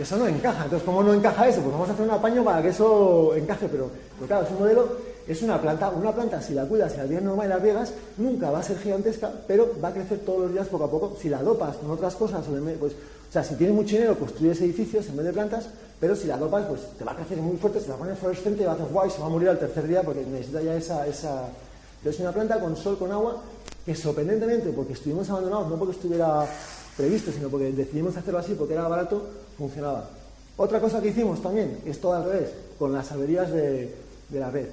eso 0.00 0.16
no 0.16 0.26
encaja. 0.26 0.64
Entonces, 0.64 0.86
¿cómo 0.86 1.02
no 1.02 1.12
encaja 1.12 1.48
eso? 1.48 1.60
Pues 1.60 1.72
vamos 1.72 1.90
a 1.90 1.92
hacer 1.92 2.06
un 2.06 2.12
apaño 2.12 2.42
para 2.42 2.62
que 2.62 2.68
eso 2.68 3.34
encaje, 3.36 3.66
pero, 3.70 3.90
pero 4.16 4.26
claro, 4.26 4.46
es 4.46 4.50
un 4.52 4.58
modelo 4.60 5.09
es 5.30 5.42
una 5.42 5.60
planta, 5.60 5.90
una 5.90 6.12
planta 6.12 6.42
si 6.42 6.54
la 6.54 6.64
cuidas, 6.64 6.90
si 6.90 6.98
la 6.98 7.04
tienes 7.04 7.22
normal 7.22 7.46
y 7.46 7.50
la 7.50 7.58
riegas, 7.58 7.92
nunca 8.16 8.50
va 8.50 8.58
a 8.58 8.62
ser 8.64 8.76
gigantesca, 8.78 9.30
pero 9.46 9.70
va 9.82 9.88
a 9.88 9.92
crecer 9.92 10.18
todos 10.26 10.40
los 10.40 10.52
días 10.52 10.66
poco 10.66 10.84
a 10.84 10.90
poco. 10.90 11.16
Si 11.22 11.28
la 11.28 11.40
dopas 11.40 11.76
con 11.76 11.88
otras 11.88 12.16
cosas, 12.16 12.44
pues, 12.80 12.92
o 12.94 13.32
sea, 13.32 13.44
si 13.44 13.54
tienes 13.54 13.76
mucho 13.76 13.94
dinero, 13.94 14.18
construyes 14.18 14.60
edificios 14.60 15.06
en 15.06 15.16
vez 15.18 15.26
de 15.26 15.32
plantas, 15.32 15.68
pero 16.00 16.16
si 16.16 16.26
la 16.26 16.36
dopas, 16.36 16.66
pues 16.66 16.80
te 16.98 17.04
va 17.04 17.12
a 17.12 17.14
crecer 17.14 17.38
muy 17.38 17.56
fuerte, 17.58 17.78
se 17.78 17.88
la 17.88 17.94
pones 17.94 18.18
fluorescente 18.18 18.64
y 18.64 18.66
va 18.66 18.72
a 18.72 18.74
hacer 18.74 18.88
guay, 18.88 19.08
se 19.08 19.20
va 19.20 19.26
a 19.26 19.28
morir 19.28 19.50
al 19.50 19.58
tercer 19.60 19.86
día 19.86 20.02
porque 20.02 20.26
necesita 20.26 20.62
ya 20.62 20.74
esa, 20.74 21.06
esa... 21.06 21.44
es 22.04 22.18
una 22.18 22.32
planta 22.32 22.58
con 22.58 22.76
sol, 22.76 22.98
con 22.98 23.12
agua, 23.12 23.40
que 23.86 23.94
sorprendentemente, 23.94 24.70
porque 24.70 24.94
estuvimos 24.94 25.30
abandonados, 25.30 25.68
no 25.68 25.78
porque 25.78 25.94
estuviera 25.94 26.44
previsto, 26.96 27.30
sino 27.30 27.48
porque 27.48 27.70
decidimos 27.70 28.16
hacerlo 28.16 28.40
así, 28.40 28.54
porque 28.54 28.74
era 28.74 28.88
barato, 28.88 29.22
funcionaba. 29.56 30.10
Otra 30.56 30.80
cosa 30.80 31.00
que 31.00 31.10
hicimos 31.10 31.40
también, 31.40 31.78
es 31.86 32.00
todo 32.00 32.14
al 32.14 32.24
revés, 32.24 32.50
con 32.80 32.92
las 32.92 33.12
averías 33.12 33.52
de 33.52 33.94
la 34.32 34.50
red 34.50 34.66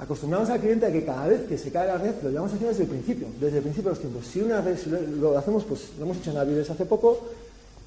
acostumbramos 0.00 0.48
al 0.48 0.60
cliente 0.60 0.86
a 0.86 0.92
que 0.92 1.04
cada 1.04 1.26
vez 1.28 1.46
que 1.46 1.58
se 1.58 1.70
cae 1.70 1.86
la 1.86 1.98
red, 1.98 2.14
lo 2.22 2.30
llevamos 2.30 2.52
haciendo 2.52 2.70
desde 2.70 2.84
el 2.84 2.88
principio, 2.88 3.28
desde 3.38 3.58
el 3.58 3.62
principio 3.62 3.90
de 3.90 3.96
los 3.96 4.00
tiempos. 4.00 4.26
Si 4.26 4.40
una 4.40 4.60
red, 4.60 4.76
lo, 5.20 5.36
hacemos, 5.36 5.64
pues 5.64 5.90
lo 5.98 6.04
hemos 6.04 6.16
hecho 6.16 6.30
en 6.30 6.36
Navidades 6.36 6.70
hace 6.70 6.86
poco, 6.86 7.20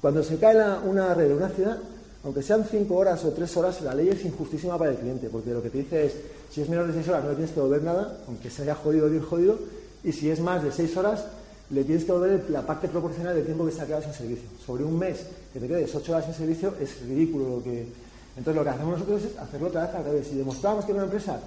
cuando 0.00 0.22
se 0.22 0.36
cae 0.36 0.56
una 0.86 1.12
red 1.12 1.28
de 1.28 1.34
una 1.34 1.48
ciudad, 1.48 1.78
aunque 2.24 2.42
sean 2.42 2.64
cinco 2.70 2.96
horas 2.96 3.24
o 3.24 3.32
tres 3.32 3.54
horas, 3.56 3.82
la 3.82 3.94
ley 3.94 4.08
es 4.08 4.24
injustísima 4.24 4.78
para 4.78 4.92
el 4.92 4.96
cliente, 4.96 5.28
porque 5.28 5.50
lo 5.50 5.62
que 5.62 5.70
te 5.70 5.78
dice 5.78 6.06
es, 6.06 6.12
si 6.50 6.62
es 6.62 6.68
menos 6.68 6.86
de 6.86 6.94
seis 6.94 7.08
horas 7.08 7.24
no 7.24 7.30
le 7.30 7.36
tienes 7.36 7.52
que 7.52 7.60
devolver 7.60 7.82
nada, 7.82 8.18
aunque 8.28 8.48
se 8.48 8.62
haya 8.62 8.74
jodido 8.74 9.10
bien 9.10 9.22
jodido, 9.22 9.58
y 10.04 10.12
si 10.12 10.30
es 10.30 10.40
más 10.40 10.62
de 10.62 10.70
seis 10.70 10.96
horas, 10.96 11.24
le 11.70 11.82
tienes 11.82 12.04
que 12.04 12.12
devolver 12.12 12.48
la 12.50 12.62
parte 12.62 12.88
proporcional 12.88 13.34
del 13.34 13.44
tiempo 13.44 13.66
que 13.66 13.72
se 13.72 13.82
ha 13.82 13.86
quedado 13.86 14.02
sin 14.02 14.12
servicio. 14.12 14.48
Sobre 14.64 14.84
un 14.84 14.98
mes 14.98 15.26
que 15.52 15.58
te 15.58 15.66
quedes 15.66 15.94
ocho 15.94 16.12
horas 16.12 16.26
sin 16.26 16.34
servicio 16.34 16.74
es 16.80 17.00
ridículo 17.02 17.56
lo 17.56 17.62
que... 17.62 17.86
Entonces 18.36 18.56
lo 18.56 18.64
que 18.64 18.70
hacemos 18.70 18.98
nosotros 18.98 19.22
es 19.22 19.38
hacerlo 19.38 19.68
otra 19.68 19.86
vez 19.86 19.94
al 19.94 20.04
revés. 20.04 20.26
Si 20.26 20.36
demostramos 20.36 20.84
que 20.84 20.92
una 20.92 21.04
empresa 21.04 21.38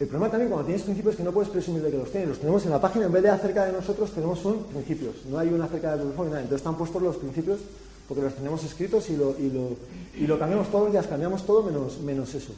el 0.00 0.08
problema 0.08 0.30
también 0.30 0.50
cuando 0.50 0.66
tienes 0.66 0.82
principios 0.82 1.12
es 1.12 1.18
que 1.18 1.22
no 1.22 1.32
puedes 1.32 1.50
presumir 1.50 1.82
de 1.82 1.90
que 1.90 1.98
los 1.98 2.10
tienes. 2.10 2.28
Los 2.28 2.38
tenemos 2.38 2.64
en 2.64 2.70
la 2.70 2.80
página, 2.80 3.06
en 3.06 3.12
vez 3.12 3.22
de 3.22 3.30
acerca 3.30 3.64
de 3.66 3.72
nosotros, 3.72 4.10
tenemos 4.10 4.44
un 4.44 4.64
principios. 4.64 5.14
No 5.30 5.38
hay 5.38 5.48
una 5.48 5.66
acerca 5.66 5.92
de 5.92 6.04
nosotros 6.04 6.26
nada. 6.26 6.40
Entonces 6.40 6.60
están 6.60 6.76
puestos 6.76 7.00
los 7.00 7.16
principios 7.16 7.60
porque 8.08 8.22
los 8.22 8.34
tenemos 8.34 8.64
escritos 8.64 9.08
y 9.10 9.16
lo, 9.16 9.36
y 9.38 10.26
lo, 10.26 10.38
cambiamos 10.38 10.68
todos 10.68 10.84
los 10.84 10.92
días, 10.92 11.06
cambiamos 11.06 11.46
todo 11.46 11.62
menos, 11.62 12.00
menos 12.00 12.34
eso. 12.34 12.52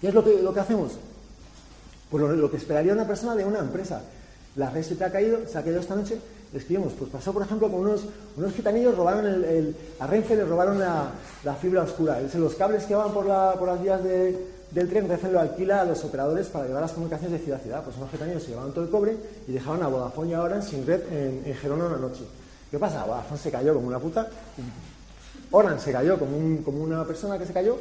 ¿Qué 0.00 0.08
es 0.08 0.14
lo 0.14 0.22
que, 0.22 0.42
lo 0.42 0.52
que 0.52 0.60
hacemos? 0.60 0.92
Pues 2.10 2.22
lo, 2.22 2.50
que 2.50 2.56
esperaría 2.58 2.92
una 2.92 3.06
persona 3.06 3.34
de 3.34 3.44
una 3.44 3.60
empresa. 3.60 4.02
La 4.56 4.70
red 4.70 4.82
se 4.82 4.94
te 4.94 5.04
ha 5.04 5.10
caído, 5.10 5.46
se 5.48 5.58
ha 5.58 5.62
caído 5.62 5.80
esta 5.80 5.96
noche, 5.96 6.18
escribimos. 6.54 6.92
Pues 6.92 7.10
pasó, 7.10 7.32
por 7.32 7.42
ejemplo, 7.42 7.70
con 7.70 7.80
unos, 7.80 8.04
unos 8.36 8.52
gitanillos, 8.52 8.94
robaron 8.94 9.26
el, 9.26 9.74
a 9.98 10.06
Renfe 10.06 10.36
le 10.36 10.44
robaron 10.44 10.78
la, 10.78 11.12
fibra 11.60 11.82
oscura. 11.82 12.20
Los 12.34 12.54
cables 12.54 12.84
que 12.84 12.94
van 12.94 13.12
por 13.12 13.26
las 13.26 13.82
vías 13.82 14.04
de, 14.04 14.55
del 14.76 14.90
tren 14.90 15.08
Renfe 15.08 15.32
lo 15.32 15.40
alquila 15.40 15.80
a 15.80 15.84
los 15.86 16.04
operadores 16.04 16.48
para 16.48 16.66
llevar 16.66 16.82
las 16.82 16.92
comunicaciones 16.92 17.38
de 17.38 17.38
ciudad 17.42 17.58
a 17.58 17.62
ciudad. 17.62 17.82
Pues 17.82 17.96
unos 17.96 18.10
gitanos 18.10 18.42
se 18.42 18.50
llevaban 18.50 18.72
todo 18.72 18.84
el 18.84 18.90
cobre 18.90 19.16
y 19.48 19.52
dejaban 19.52 19.82
a 19.82 19.88
Vodafone 19.88 20.30
y 20.30 20.34
a 20.34 20.60
sin 20.60 20.86
red 20.86 21.00
en, 21.10 21.42
en 21.46 21.54
Gerona 21.54 21.86
una 21.86 21.96
noche. 21.96 22.24
¿Qué 22.70 22.78
pasa? 22.78 23.04
Vodafone 23.04 23.40
se 23.40 23.50
cayó 23.50 23.72
como 23.72 23.88
una 23.88 23.98
puta. 23.98 24.28
Orange 25.50 25.82
se 25.82 25.92
cayó 25.92 26.18
como, 26.18 26.36
un, 26.36 26.58
como 26.58 26.82
una 26.82 27.04
persona 27.04 27.38
que 27.38 27.46
se 27.46 27.54
cayó. 27.54 27.78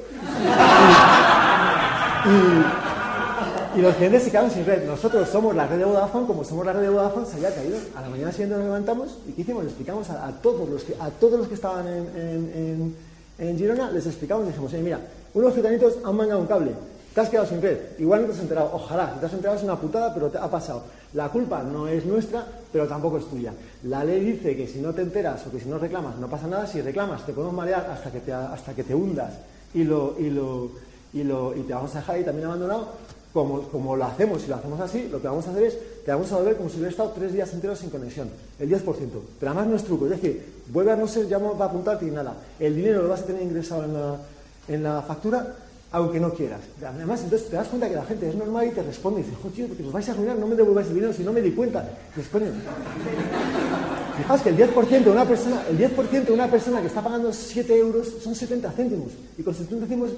Y, 3.75 3.81
los 3.81 3.93
clientes 3.95 4.23
se 4.23 4.31
quedaron 4.31 4.49
sin 4.49 4.65
red. 4.65 4.87
Nosotros 4.87 5.27
somos 5.27 5.53
la 5.53 5.67
red 5.67 5.79
de 5.79 5.83
Vodafone, 5.83 6.25
como 6.25 6.45
somos 6.45 6.65
la 6.65 6.71
red 6.71 6.83
de 6.83 6.89
Vodafone, 6.89 7.25
se 7.25 7.35
había 7.35 7.53
caído. 7.53 7.77
A 7.97 8.01
la 8.03 8.09
mañana 8.09 8.31
siguiente 8.31 8.55
nos 8.55 8.63
levantamos 8.63 9.17
y 9.27 9.33
¿qué 9.33 9.41
hicimos? 9.41 9.65
Le 9.65 9.69
explicamos 9.69 10.09
a, 10.11 10.31
todos, 10.41 10.69
los 10.69 10.83
que, 10.83 10.95
a 10.97 11.09
todos 11.09 11.39
los 11.39 11.49
que 11.49 11.55
estaban 11.55 11.85
en, 11.85 12.07
en, 12.15 12.95
en 13.37 13.57
Girona, 13.57 13.91
les 13.91 14.05
explicamos 14.05 14.45
y 14.45 14.47
dijimos, 14.47 14.71
mira, 14.71 15.01
unos 15.35 15.53
gitanitos 15.53 15.97
han 16.03 16.15
mangado 16.15 16.39
un 16.39 16.47
cable. 16.47 16.71
Te 17.13 17.21
has 17.21 17.29
quedado 17.29 17.47
sin 17.47 17.61
red, 17.61 17.77
igual 17.97 18.21
no 18.21 18.27
te 18.27 18.33
has 18.33 18.39
enterado, 18.39 18.71
ojalá, 18.73 19.13
si 19.13 19.19
te 19.19 19.25
has 19.25 19.33
enterado 19.33 19.57
es 19.57 19.63
una 19.63 19.79
putada, 19.79 20.13
pero 20.13 20.29
te 20.29 20.37
ha 20.37 20.49
pasado. 20.49 20.83
La 21.13 21.29
culpa 21.29 21.63
no 21.63 21.87
es 21.87 22.05
nuestra, 22.05 22.45
pero 22.73 22.87
tampoco 22.87 23.19
es 23.19 23.25
tuya. 23.25 23.53
La 23.83 24.03
ley 24.03 24.19
dice 24.19 24.55
que 24.55 24.67
si 24.67 24.79
no 24.79 24.93
te 24.93 25.01
enteras 25.01 25.47
o 25.47 25.51
que 25.51 25.61
si 25.61 25.69
no 25.69 25.77
reclamas 25.77 26.17
no 26.17 26.29
pasa 26.29 26.47
nada, 26.47 26.67
si 26.67 26.81
reclamas 26.81 27.25
te 27.25 27.31
podemos 27.31 27.55
marear 27.55 27.89
hasta 27.89 28.11
que 28.11 28.19
te, 28.19 28.33
hasta 28.33 28.73
que 28.73 28.83
te 28.83 28.93
hundas 28.93 29.33
y, 29.73 29.85
lo, 29.85 30.15
y, 30.19 30.29
lo, 30.29 30.71
y, 31.13 31.23
lo, 31.23 31.55
y 31.55 31.61
te 31.61 31.73
vamos 31.73 31.95
a 31.95 31.99
dejar 31.99 32.17
ahí 32.17 32.23
también 32.25 32.47
abandonado, 32.47 32.89
como, 33.31 33.61
como, 33.63 33.95
lo 33.95 34.05
hacemos 34.05 34.43
y 34.43 34.47
lo 34.47 34.55
hacemos 34.55 34.79
así, 34.81 35.07
lo 35.09 35.21
que 35.21 35.27
vamos 35.27 35.47
a 35.47 35.51
hacer 35.51 35.63
es, 35.63 36.03
te 36.03 36.11
vamos 36.11 36.29
a 36.33 36.37
volver 36.37 36.57
como 36.57 36.69
si 36.69 36.75
hubiera 36.75 36.91
estado 36.91 37.11
tres 37.11 37.31
días 37.31 37.53
enteros 37.53 37.79
sin 37.79 37.89
conexión, 37.89 38.29
el 38.59 38.69
10%. 38.69 38.83
Pero 39.39 39.51
además 39.51 39.67
no 39.67 39.75
es 39.75 39.83
truco, 39.83 40.05
es 40.05 40.11
decir, 40.11 40.63
vuelve 40.67 40.91
a 40.91 40.95
no 40.97 41.07
ser, 41.07 41.27
ya 41.27 41.39
no 41.39 41.57
va 41.57 41.65
a 41.65 41.67
apuntarte 41.69 42.05
y 42.05 42.11
nada. 42.11 42.35
El 42.59 42.75
dinero 42.75 43.03
lo 43.03 43.09
vas 43.09 43.21
a 43.21 43.25
tener 43.25 43.41
ingresado 43.41 43.85
en 43.85 43.93
la, 43.93 44.17
en 44.67 44.83
la 44.83 45.01
factura 45.01 45.55
aunque 45.95 46.19
no 46.19 46.33
quieras. 46.33 46.59
Además, 46.85 47.21
entonces 47.23 47.47
te 47.47 47.55
das 47.55 47.69
cuenta 47.69 47.87
que 47.87 47.95
la 47.95 48.03
gente 48.03 48.27
es 48.27 48.35
normal 48.35 48.67
y 48.67 48.71
te 48.71 48.83
responde 48.83 49.21
y 49.21 49.23
dice, 49.23 49.35
joder, 49.37 49.55
tío, 49.55 49.67
porque 49.67 49.83
os 49.83 49.93
vais 49.93 50.09
a 50.09 50.11
arruinar, 50.11 50.37
no 50.37 50.45
me 50.45 50.55
devolváis 50.55 50.87
el 50.87 50.95
dinero 50.95 51.13
si 51.13 51.23
no 51.23 51.31
me 51.31 51.41
di 51.41 51.51
cuenta. 51.51 51.87
Responde. 52.13 52.51
Fijaos 54.17 54.41
que 54.41 54.49
el 54.49 54.57
10% 54.57 55.03
de 55.03 55.09
una 55.09 55.25
persona, 55.25 55.63
el 55.69 55.77
10% 55.77 56.25
de 56.25 56.33
una 56.33 56.51
persona 56.51 56.81
que 56.81 56.87
está 56.87 57.01
pagando 57.01 57.31
7 57.31 57.77
euros 57.77 58.07
son 58.21 58.35
70 58.35 58.71
céntimos. 58.71 59.11
Y 59.37 59.43
con 59.43 59.53
70 59.53 59.85
céntimos, 59.85 60.09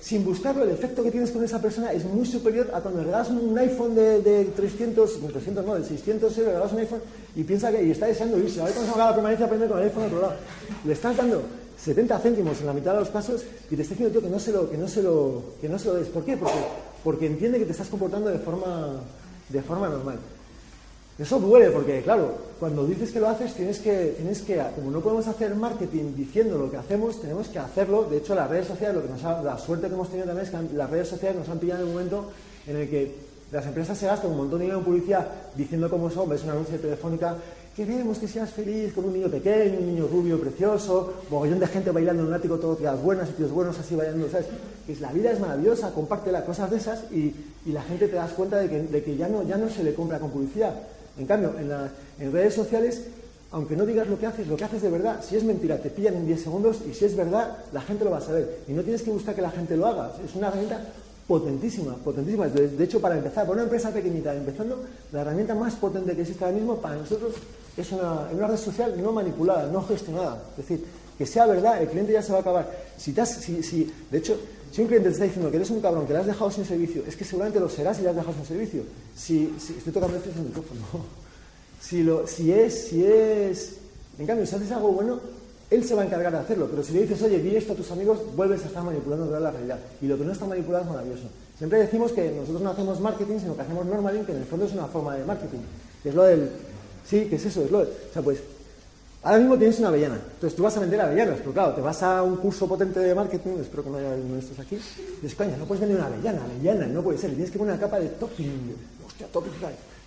sin 0.00 0.24
buscarlo, 0.24 0.62
el 0.62 0.70
efecto 0.70 1.02
que 1.02 1.10
tienes 1.10 1.30
con 1.30 1.44
esa 1.44 1.60
persona 1.60 1.92
es 1.92 2.06
muy 2.06 2.24
superior 2.24 2.70
a 2.72 2.80
cuando 2.80 3.00
le 3.00 3.06
regalas 3.06 3.28
un 3.28 3.58
iPhone 3.58 3.94
de, 3.94 4.22
de 4.22 4.44
300, 4.46 5.20
300 5.32 5.66
no, 5.66 5.74
de 5.74 5.84
600 5.84 6.22
euros, 6.22 6.36
le 6.38 6.52
regalas 6.54 6.72
un 6.72 6.78
iPhone 6.78 7.00
y 7.34 7.44
piensa 7.44 7.70
que 7.70 7.82
y 7.84 7.90
está 7.90 8.06
deseando 8.06 8.38
irse. 8.38 8.62
A 8.62 8.64
ver 8.64 8.72
cuando 8.72 8.90
se 8.90 8.98
va 8.98 9.04
a 9.04 9.10
la 9.10 9.14
permanencia, 9.16 9.44
aprender 9.44 9.68
con 9.68 9.78
el 9.78 9.84
iPhone 9.84 10.02
a 10.04 10.06
otro 10.06 10.20
lado. 10.22 10.34
Le 10.82 10.92
estás 10.94 11.14
dando 11.14 11.42
70 11.78 12.18
céntimos 12.18 12.60
en 12.60 12.66
la 12.66 12.72
mitad 12.72 12.94
de 12.94 13.00
los 13.00 13.10
casos 13.10 13.42
y 13.70 13.76
te 13.76 13.82
está 13.82 13.94
diciendo 13.94 14.20
que 14.20 14.28
no 14.28 14.38
se 14.38 14.52
lo, 14.52 14.70
que 14.70 14.76
no 14.76 14.88
se 14.88 15.02
lo, 15.02 15.42
que 15.60 15.68
no 15.68 15.78
se 15.78 15.88
lo 15.88 15.94
des. 15.94 16.08
¿Por 16.08 16.24
qué? 16.24 16.36
Porque, 16.36 16.58
porque 17.04 17.26
entiende 17.26 17.58
que 17.58 17.66
te 17.66 17.72
estás 17.72 17.88
comportando 17.88 18.28
de 18.30 18.38
forma, 18.38 19.00
de 19.48 19.62
forma 19.62 19.88
normal. 19.88 20.18
Eso 21.18 21.40
duele 21.40 21.70
porque, 21.70 22.02
claro, 22.02 22.34
cuando 22.60 22.86
dices 22.86 23.10
que 23.10 23.20
lo 23.20 23.28
haces, 23.28 23.54
tienes 23.54 23.78
que, 23.78 24.14
tienes 24.18 24.42
que, 24.42 24.62
como 24.74 24.90
no 24.90 25.00
podemos 25.00 25.26
hacer 25.26 25.54
marketing 25.54 26.14
diciendo 26.14 26.58
lo 26.58 26.70
que 26.70 26.76
hacemos, 26.76 27.20
tenemos 27.20 27.48
que 27.48 27.58
hacerlo. 27.58 28.04
De 28.04 28.18
hecho, 28.18 28.34
las 28.34 28.50
redes 28.50 28.66
sociales, 28.66 28.96
lo 28.96 29.02
que 29.02 29.08
nos 29.08 29.24
ha, 29.24 29.42
la 29.42 29.56
suerte 29.56 29.88
que 29.88 29.94
hemos 29.94 30.08
tenido 30.08 30.26
también 30.26 30.46
es 30.46 30.52
que 30.52 30.76
las 30.76 30.90
redes 30.90 31.08
sociales 31.08 31.38
nos 31.38 31.48
han 31.48 31.58
pillado 31.58 31.82
en 31.82 31.88
el 31.88 31.94
momento 31.94 32.30
en 32.66 32.76
el 32.76 32.90
que 32.90 33.14
las 33.50 33.64
empresas 33.64 33.96
se 33.96 34.06
gastan 34.06 34.32
un 34.32 34.38
montón 34.38 34.58
de 34.58 34.64
dinero 34.64 34.80
en 34.80 34.84
publicidad 34.84 35.26
diciendo 35.54 35.88
cómo 35.88 36.10
son, 36.10 36.28
ves 36.28 36.42
una 36.42 36.52
anuncio 36.52 36.78
telefónica 36.78 37.36
queremos 37.76 38.16
que 38.16 38.26
seas 38.26 38.50
feliz 38.50 38.94
con 38.94 39.04
un 39.04 39.12
niño 39.12 39.28
pequeño, 39.28 39.78
un 39.78 39.86
niño 39.86 40.08
rubio 40.08 40.40
precioso, 40.40 41.12
mogollón 41.28 41.60
de 41.60 41.66
gente 41.66 41.90
bailando 41.90 42.22
en 42.22 42.28
un 42.28 42.34
ático, 42.34 42.58
todo 42.58 42.74
tías 42.74 43.00
buenas 43.02 43.28
y 43.28 43.32
tíos 43.32 43.50
buenos 43.50 43.78
así 43.78 43.94
bailando, 43.94 44.30
¿sabes? 44.30 44.46
Que 44.86 44.96
la 44.96 45.12
vida 45.12 45.30
es 45.30 45.38
maravillosa, 45.38 45.92
comparte 45.92 46.32
las 46.32 46.44
cosas 46.44 46.70
de 46.70 46.78
esas 46.78 47.04
y, 47.12 47.34
la 47.66 47.82
gente 47.82 48.06
te 48.06 48.14
das 48.14 48.30
cuenta 48.30 48.58
de 48.58 49.02
que, 49.02 49.16
ya, 49.16 49.28
no, 49.28 49.42
ya 49.42 49.56
no 49.56 49.68
se 49.68 49.82
le 49.82 49.92
compra 49.92 50.20
con 50.20 50.30
publicidad. 50.30 50.72
En 51.18 51.26
cambio, 51.26 51.52
en, 51.58 51.68
en 52.24 52.32
redes 52.32 52.54
sociales, 52.54 53.02
aunque 53.50 53.76
no 53.76 53.84
digas 53.84 54.06
lo 54.06 54.16
que 54.18 54.26
haces, 54.26 54.46
lo 54.46 54.56
que 54.56 54.64
haces 54.64 54.82
de 54.82 54.88
verdad, 54.88 55.20
si 55.20 55.36
es 55.36 55.42
mentira, 55.42 55.76
te 55.76 55.90
pillan 55.90 56.14
en 56.14 56.26
10 56.26 56.42
segundos 56.42 56.78
y 56.88 56.94
si 56.94 57.04
es 57.04 57.16
verdad, 57.16 57.58
la 57.72 57.80
gente 57.82 58.04
lo 58.04 58.12
va 58.12 58.18
a 58.18 58.20
saber. 58.20 58.60
Y 58.68 58.72
no 58.72 58.82
tienes 58.82 59.02
que 59.02 59.10
buscar 59.10 59.34
que 59.34 59.42
la 59.42 59.50
gente 59.50 59.76
lo 59.76 59.86
haga. 59.86 60.12
Es 60.24 60.34
una 60.36 60.46
herramienta 60.46 60.80
potentísima, 61.26 61.94
potentísima. 61.96 62.48
De, 62.48 62.84
hecho, 62.84 63.00
para 63.00 63.16
empezar, 63.16 63.44
para 63.44 63.54
una 63.54 63.62
empresa 63.64 63.90
pequeñita 63.90 64.34
empezando, 64.34 64.84
la 65.12 65.22
herramienta 65.22 65.54
más 65.54 65.74
potente 65.74 66.14
que 66.14 66.22
existe 66.22 66.44
ahora 66.44 66.56
mismo 66.56 66.76
para 66.76 66.96
nosotros 66.96 67.34
es 67.76 67.92
una, 67.92 68.28
red 68.28 68.56
social 68.56 68.94
no 69.02 69.12
manipulada, 69.12 69.70
no 69.70 69.82
gestionada. 69.82 70.42
Es 70.52 70.68
decir, 70.68 70.84
que 71.18 71.26
sea 71.26 71.46
verdad, 71.46 71.82
el 71.82 71.88
cliente 71.88 72.12
ya 72.12 72.22
se 72.22 72.32
va 72.32 72.38
a 72.38 72.40
acabar. 72.42 72.70
Si, 72.96 73.12
si, 73.12 73.62
si, 73.62 73.92
de 74.10 74.18
hecho, 74.18 74.38
si 74.70 74.82
un 74.82 74.86
cliente 74.86 75.08
te 75.08 75.14
está 75.14 75.24
diciendo 75.24 75.50
que 75.50 75.56
eres 75.56 75.70
un 75.70 75.80
cabrón, 75.80 76.06
que 76.06 76.12
le 76.12 76.20
has 76.20 76.26
dejado 76.26 76.50
sin 76.50 76.64
servicio, 76.64 77.02
es 77.06 77.16
que 77.16 77.24
seguramente 77.24 77.58
lo 77.58 77.68
serás 77.68 77.96
si 77.96 78.02
le 78.02 78.10
has 78.10 78.16
dejado 78.16 78.34
sin 78.34 78.46
servicio. 78.46 78.82
Si, 79.16 79.54
estoy 79.56 79.92
tocando 79.92 80.16
esto 80.16 80.30
el 80.30 80.44
micrófono. 80.44 80.80
Si, 81.78 82.02
lo, 82.02 82.26
si, 82.26 82.50
es, 82.50 82.88
si 82.88 83.04
es... 83.04 83.76
En 84.18 84.26
cambio, 84.26 84.44
si 84.44 84.56
haces 84.56 84.72
algo 84.72 84.90
bueno, 84.92 85.20
él 85.70 85.84
se 85.84 85.94
va 85.94 86.02
a 86.02 86.06
encargar 86.06 86.32
de 86.32 86.38
hacerlo. 86.38 86.68
Pero 86.70 86.82
si 86.82 86.92
le 86.92 87.02
dices, 87.02 87.20
oye, 87.22 87.38
di 87.38 87.56
esto 87.56 87.72
a 87.72 87.76
tus 87.76 87.90
amigos, 87.90 88.18
vuelves 88.34 88.62
a 88.64 88.66
estar 88.66 88.82
manipulando 88.82 89.26
toda 89.26 89.40
la 89.40 89.50
realidad. 89.50 89.78
Y 90.00 90.06
lo 90.06 90.18
que 90.18 90.24
no 90.24 90.32
está 90.32 90.46
manipulado 90.46 90.84
es 90.84 90.90
maravilloso. 90.90 91.28
Siempre 91.58 91.78
decimos 91.78 92.12
que 92.12 92.30
nosotros 92.30 92.62
no 92.62 92.70
hacemos 92.70 93.00
marketing, 93.00 93.38
sino 93.40 93.56
que 93.56 93.62
hacemos 93.62 93.86
normaling, 93.86 94.24
que 94.24 94.32
en 94.32 94.38
el 94.38 94.44
fondo 94.44 94.66
es 94.66 94.72
una 94.72 94.86
forma 94.86 95.16
de 95.16 95.24
marketing. 95.24 95.60
Que 96.02 96.10
es 96.10 96.14
lo 96.14 96.22
del 96.24 96.50
Sí, 97.08 97.26
¿qué 97.30 97.36
es 97.36 97.46
eso? 97.46 97.64
Es 97.64 97.70
lo, 97.70 97.80
o 97.80 97.86
sea, 98.12 98.20
pues, 98.20 98.40
ahora 99.22 99.38
mismo 99.38 99.56
tienes 99.56 99.78
una 99.78 99.88
avellana. 99.88 100.16
Entonces 100.34 100.56
tú 100.56 100.64
vas 100.64 100.76
a 100.76 100.80
vender 100.80 101.00
avellanas, 101.00 101.38
pero 101.38 101.52
claro, 101.52 101.72
te 101.74 101.80
vas 101.80 102.02
a 102.02 102.22
un 102.22 102.36
curso 102.36 102.66
potente 102.66 102.98
de 102.98 103.14
marketing, 103.14 103.58
espero 103.60 103.84
que 103.84 103.90
no 103.90 103.98
haya 103.98 104.08
uno 104.08 104.34
de 104.34 104.40
estos 104.40 104.58
aquí, 104.58 104.74
y 104.74 105.22
dices, 105.22 105.36
coño, 105.36 105.56
no 105.56 105.66
puedes 105.66 105.80
vender 105.80 105.98
una 105.98 106.08
avellana, 106.08 106.42
avellana, 106.44 106.86
no 106.86 107.02
puede 107.02 107.18
ser, 107.18 107.30
tienes 107.30 107.50
que 107.50 107.58
poner 107.58 107.74
una 107.74 107.80
capa 107.80 108.00
de 108.00 108.08
topping. 108.08 108.74
Hostia, 109.06 109.28
topping, 109.28 109.52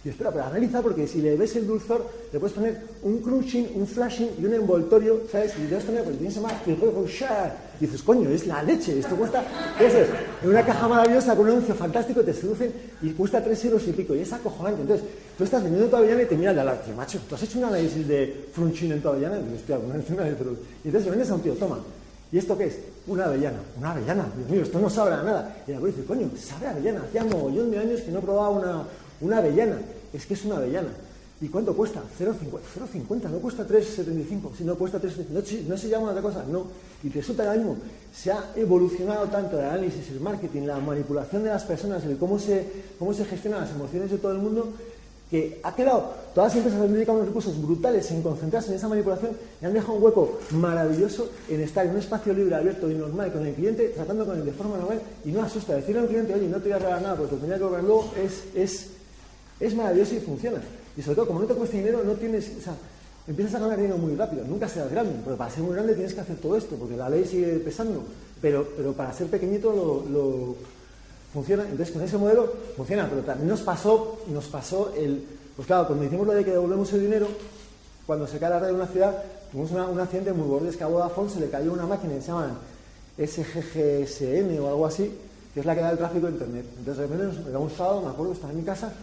y 0.03 0.09
espera, 0.09 0.31
pero 0.31 0.45
analiza 0.45 0.81
porque 0.81 1.05
si 1.07 1.21
le 1.21 1.35
ves 1.35 1.57
el 1.57 1.67
dulzor, 1.67 2.05
le 2.31 2.39
puedes 2.39 2.55
poner 2.55 2.81
un 3.03 3.19
crunching, 3.19 3.71
un 3.75 3.85
flashing 3.85 4.29
y 4.39 4.45
un 4.45 4.53
envoltorio, 4.53 5.21
¿sabes? 5.29 5.53
Y 5.57 5.63
le 5.63 5.67
puedes 5.67 5.83
poner, 5.83 6.03
pues 6.05 6.17
tienes 6.17 6.41
más, 6.41 6.53
y 6.65 6.71
y 6.71 7.85
dices, 7.85 8.03
coño, 8.03 8.29
es 8.29 8.47
la 8.47 8.63
leche, 8.63 8.97
esto 8.97 9.15
cuesta, 9.15 9.43
eso 9.79 9.97
es, 9.99 10.07
en 10.43 10.49
una 10.49 10.65
caja 10.65 10.87
maravillosa 10.87 11.35
con 11.35 11.45
un 11.45 11.51
anuncio 11.51 11.75
fantástico 11.75 12.21
te 12.21 12.33
seducen 12.33 12.73
y 13.01 13.11
cuesta 13.11 13.43
tres 13.43 13.63
euros 13.65 13.87
y 13.87 13.93
pico, 13.93 14.15
y 14.15 14.19
es 14.19 14.33
acojonante. 14.33 14.81
Entonces, 14.81 15.05
tú 15.37 15.43
estás 15.43 15.63
vendiendo 15.63 15.89
tu 15.89 15.95
avellana 15.95 16.23
y 16.23 16.25
te 16.25 16.35
miras 16.35 16.55
de 16.55 16.63
la 16.63 16.77
macho, 16.95 17.19
¿tú 17.27 17.35
has 17.35 17.43
hecho 17.43 17.57
un 17.57 17.65
análisis 17.65 18.07
de 18.07 18.47
crunching 18.53 18.91
en 18.93 19.01
tu 19.01 19.09
avellana? 19.09 19.37
Y 19.37 19.43
dices, 19.43 19.61
hostia, 19.61 19.79
y 19.79 20.87
entonces 20.87 21.05
le 21.05 21.09
vendes 21.09 21.29
a 21.29 21.35
un 21.35 21.41
tío, 21.41 21.53
toma, 21.53 21.79
¿Y 22.31 22.37
esto 22.37 22.57
qué 22.57 22.65
es? 22.65 22.79
Una 23.07 23.25
avellana. 23.25 23.57
Una 23.77 23.91
avellana. 23.91 24.27
Dios 24.37 24.49
mío, 24.49 24.61
esto 24.61 24.79
no 24.79 24.89
sabe 24.89 25.13
a 25.13 25.23
nada. 25.23 25.63
Y 25.67 25.71
el 25.71 25.83
dice, 25.83 26.03
coño, 26.05 26.29
sabe 26.37 26.67
a 26.67 26.71
avellana. 26.71 27.01
Hacía 27.01 27.23
mogollón 27.23 27.71
de 27.71 27.79
años 27.79 28.01
que 28.01 28.11
no 28.11 28.21
probaba 28.21 28.49
una, 28.49 28.83
una 29.21 29.37
avellana. 29.37 29.77
Es 30.13 30.25
que 30.25 30.33
es 30.33 30.45
una 30.45 30.57
avellana. 30.57 30.89
¿Y 31.41 31.47
cuánto 31.47 31.73
cuesta? 31.73 32.01
0,50. 32.19 33.29
No 33.29 33.39
cuesta 33.39 33.65
3,75. 33.65 34.55
Si 34.57 34.63
no 34.63 34.75
cuesta 34.75 34.99
3,75. 34.99 35.63
No, 35.67 35.77
se 35.77 35.89
llama 35.89 36.09
otra 36.09 36.21
cosa. 36.21 36.43
No. 36.49 36.67
Y 37.03 37.09
resulta 37.09 37.43
que 37.43 37.49
ahora 37.49 37.61
mismo 37.61 37.77
se 38.13 38.31
ha 38.31 38.51
evolucionado 38.55 39.27
tanto 39.27 39.57
el 39.57 39.65
análisis, 39.65 40.09
el 40.09 40.19
marketing, 40.19 40.63
la 40.63 40.79
manipulación 40.79 41.43
de 41.43 41.49
las 41.49 41.63
personas, 41.63 42.03
el 42.03 42.17
cómo 42.17 42.39
se, 42.39 42.65
cómo 42.97 43.13
se 43.13 43.23
gestionan 43.23 43.61
las 43.61 43.71
emociones 43.71 44.11
de 44.11 44.17
todo 44.17 44.33
el 44.33 44.39
mundo, 44.39 44.73
que 45.29 45.59
ha 45.63 45.75
quedado, 45.75 46.11
todas 46.33 46.49
las 46.49 46.57
empresas 46.57 46.81
han 46.81 46.91
dedicado 46.91 47.19
unos 47.19 47.27
recursos 47.27 47.61
brutales 47.61 48.09
en 48.09 48.23
concentrarse 48.23 48.71
en 48.71 48.77
esa 48.77 48.87
manipulación 48.87 49.37
y 49.61 49.65
han 49.65 49.73
dejado 49.73 49.93
un 49.93 50.03
hueco 50.03 50.39
maravilloso 50.51 51.29
en 51.47 51.61
estar 51.61 51.85
en 51.85 51.91
un 51.91 51.99
espacio 51.99 52.33
libre, 52.33 52.55
abierto 52.55 52.89
y 52.89 52.95
normal 52.95 53.31
con 53.31 53.45
el 53.45 53.53
cliente, 53.53 53.89
tratando 53.89 54.25
con 54.25 54.37
él 54.37 54.45
de 54.45 54.51
forma 54.51 54.77
normal 54.77 54.99
y 55.23 55.31
no 55.31 55.43
asusta. 55.43 55.75
Decirle 55.75 56.01
al 56.01 56.07
cliente, 56.07 56.33
oye, 56.33 56.47
no 56.47 56.57
te 56.57 56.63
voy 56.63 56.71
a 56.71 56.79
regalar 56.79 57.01
nada 57.03 57.15
porque 57.15 57.35
te 57.35 57.41
tenía 57.41 57.57
que 57.57 57.61
cobrar 57.61 57.83
luego, 57.83 58.11
es, 58.55 58.89
es 59.59 59.75
maravilloso 59.75 60.15
y 60.15 60.19
funciona. 60.19 60.61
Y 60.95 61.01
sobre 61.01 61.15
todo, 61.15 61.27
como 61.27 61.39
no 61.39 61.45
te 61.45 61.53
cuesta 61.53 61.77
dinero, 61.77 62.03
no 62.03 62.13
tienes, 62.13 62.51
o 62.59 62.61
sea, 62.61 62.73
empiezas 63.27 63.55
a 63.55 63.59
ganar 63.59 63.77
dinero 63.77 63.97
muy 63.97 64.15
rápido. 64.15 64.43
Nunca 64.45 64.67
serás 64.67 64.91
grande, 64.91 65.13
porque 65.23 65.37
para 65.37 65.51
ser 65.51 65.63
muy 65.63 65.73
grande 65.73 65.93
tienes 65.93 66.13
que 66.13 66.21
hacer 66.21 66.37
todo 66.37 66.57
esto, 66.57 66.75
porque 66.75 66.97
la 66.97 67.09
ley 67.09 67.25
sigue 67.25 67.59
pesando. 67.59 68.03
Pero, 68.41 68.67
pero 68.75 68.93
para 68.93 69.13
ser 69.13 69.27
pequeñito 69.27 69.71
lo 69.71 70.55
funciona. 71.33 71.63
Entonces, 71.63 71.91
con 71.91 72.01
ese 72.01 72.17
modelo 72.17 72.51
funciona, 72.75 73.07
pero 73.09 73.21
también 73.21 73.49
nos 73.49 73.61
pasó, 73.61 74.19
nos 74.27 74.45
pasó 74.45 74.93
el. 74.95 75.23
Pues 75.55 75.67
claro, 75.67 75.87
cuando 75.87 76.05
hicimos 76.05 76.25
lo 76.25 76.33
de 76.33 76.45
que 76.45 76.51
devolvemos 76.51 76.91
el 76.93 77.01
dinero, 77.01 77.27
cuando 78.05 78.25
se 78.27 78.39
cae 78.39 78.49
la 78.49 78.59
red 78.59 78.67
de 78.67 78.73
una 78.73 78.87
ciudad, 78.87 79.23
tuvimos 79.51 79.71
un 79.71 79.99
accidente 79.99 80.31
muy 80.31 80.47
gordo, 80.47 80.69
es 80.69 80.77
que 80.77 80.83
a 80.83 80.89
se 81.29 81.39
le 81.39 81.49
cayó 81.49 81.73
una 81.73 81.85
máquina 81.85 82.15
que 82.15 82.21
se 82.21 82.27
llama 82.27 82.57
SGGSN 83.17 84.59
o 84.59 84.67
algo 84.69 84.85
así, 84.85 85.11
que 85.53 85.59
es 85.59 85.65
la 85.65 85.75
que 85.75 85.81
da 85.81 85.91
el 85.91 85.97
tráfico 85.97 86.27
de 86.27 86.33
Internet. 86.33 86.65
Entonces, 86.79 87.09
de 87.09 87.15
repente, 87.15 87.49
era 87.49 87.59
un 87.59 87.69
sábado, 87.69 88.01
me 88.01 88.09
acuerdo, 88.09 88.33
estaba 88.33 88.53
en 88.53 88.59
mi 88.59 88.63
casa, 88.63 88.93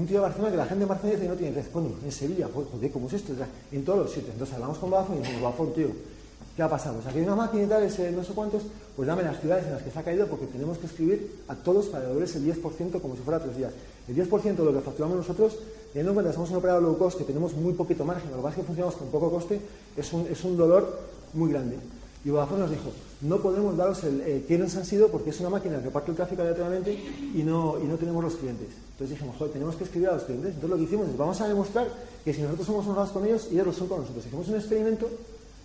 un 0.00 0.06
tío 0.06 0.18
de 0.18 0.22
Barcelona 0.22 0.50
que 0.50 0.56
la 0.56 0.66
gente 0.66 0.80
de 0.80 0.86
Barcelona 0.86 1.14
dice 1.14 1.22
que 1.24 1.28
no 1.28 1.38
tiene 1.38 1.54
red. 1.54 1.70
Coño, 1.72 1.90
en 2.04 2.12
Sevilla, 2.12 2.48
joder, 2.52 2.90
¿cómo 2.92 3.08
es 3.08 3.12
esto? 3.14 3.32
en 3.72 3.84
todos 3.84 3.98
los 3.98 4.10
sitios. 4.10 4.32
Entonces 4.32 4.54
hablamos 4.54 4.78
con 4.78 4.90
Vodafone 4.90 5.18
y 5.18 5.22
dijimos, 5.22 5.42
Vodafone, 5.42 5.70
tío, 5.72 5.88
¿Qué 6.58 6.64
ha 6.64 6.68
pasado? 6.68 6.96
Pues 6.96 7.06
aquí 7.06 7.18
hay 7.18 7.24
una 7.24 7.36
máquina 7.36 7.62
y 7.62 7.66
tal, 7.66 7.84
ese 7.84 8.10
no 8.10 8.24
sé 8.24 8.32
cuántos, 8.32 8.64
pues 8.96 9.06
dame 9.06 9.22
las 9.22 9.40
ciudades 9.40 9.66
en 9.66 9.74
las 9.74 9.82
que 9.82 9.92
se 9.92 9.98
ha 10.00 10.02
caído 10.02 10.26
porque 10.26 10.44
tenemos 10.46 10.76
que 10.76 10.86
escribir 10.86 11.36
a 11.46 11.54
todos 11.54 11.86
para 11.86 12.02
devolverles 12.02 12.34
el 12.34 12.52
10% 12.52 13.00
como 13.00 13.14
si 13.14 13.22
fuera 13.22 13.38
tres 13.38 13.56
días. 13.56 13.72
El 14.08 14.16
10% 14.16 14.56
de 14.56 14.64
lo 14.64 14.72
que 14.72 14.80
facturamos 14.80 15.16
nosotros, 15.18 15.56
teniendo 15.92 16.10
en 16.10 16.14
cuenta 16.14 16.30
que 16.30 16.34
somos 16.34 16.50
un 16.50 16.56
operador 16.56 16.82
low 16.82 16.98
cost, 16.98 17.16
que 17.16 17.22
tenemos 17.22 17.52
muy 17.54 17.74
poquito 17.74 18.04
margen, 18.04 18.28
lo 18.32 18.38
que 18.38 18.42
pasa 18.42 18.56
es 18.56 18.60
que 18.62 18.66
funcionamos 18.66 18.96
con 18.96 19.06
poco 19.06 19.30
coste, 19.30 19.60
es 19.96 20.12
un, 20.12 20.26
es 20.26 20.42
un 20.42 20.56
dolor 20.56 20.98
muy 21.32 21.52
grande. 21.52 21.76
Y 22.24 22.30
Vodafone 22.30 22.62
nos 22.62 22.70
dijo, 22.72 22.90
no 23.20 23.38
podemos 23.38 23.76
daros 23.76 24.02
el 24.02 24.20
eh, 24.22 24.44
quiénes 24.44 24.74
han 24.74 24.84
sido 24.84 25.06
porque 25.10 25.30
es 25.30 25.38
una 25.38 25.50
máquina 25.50 25.80
que 25.80 25.90
parte 25.90 26.10
el 26.10 26.16
tráfico 26.16 26.42
aleatoriamente 26.42 26.92
y 26.92 27.44
no, 27.44 27.76
y 27.80 27.86
no 27.86 27.94
tenemos 27.94 28.24
los 28.24 28.34
clientes. 28.34 28.70
Entonces 28.98 29.16
dijimos, 29.16 29.36
joder, 29.36 29.52
tenemos 29.52 29.76
que 29.76 29.84
escribir 29.84 30.08
a 30.08 30.14
los 30.14 30.24
clientes. 30.24 30.54
Entonces 30.54 30.70
lo 30.70 30.76
que 30.76 30.82
hicimos 30.82 31.08
es, 31.08 31.16
vamos 31.16 31.40
a 31.40 31.46
demostrar 31.46 31.86
que 32.24 32.34
si 32.34 32.42
nosotros 32.42 32.66
somos 32.66 32.86
honrados 32.88 33.10
con 33.12 33.24
ellos, 33.24 33.46
ellos 33.52 33.66
lo 33.66 33.72
son 33.72 33.86
con 33.86 34.00
nosotros. 34.00 34.26
Hicimos 34.26 34.48
un 34.48 34.56
experimento 34.56 35.08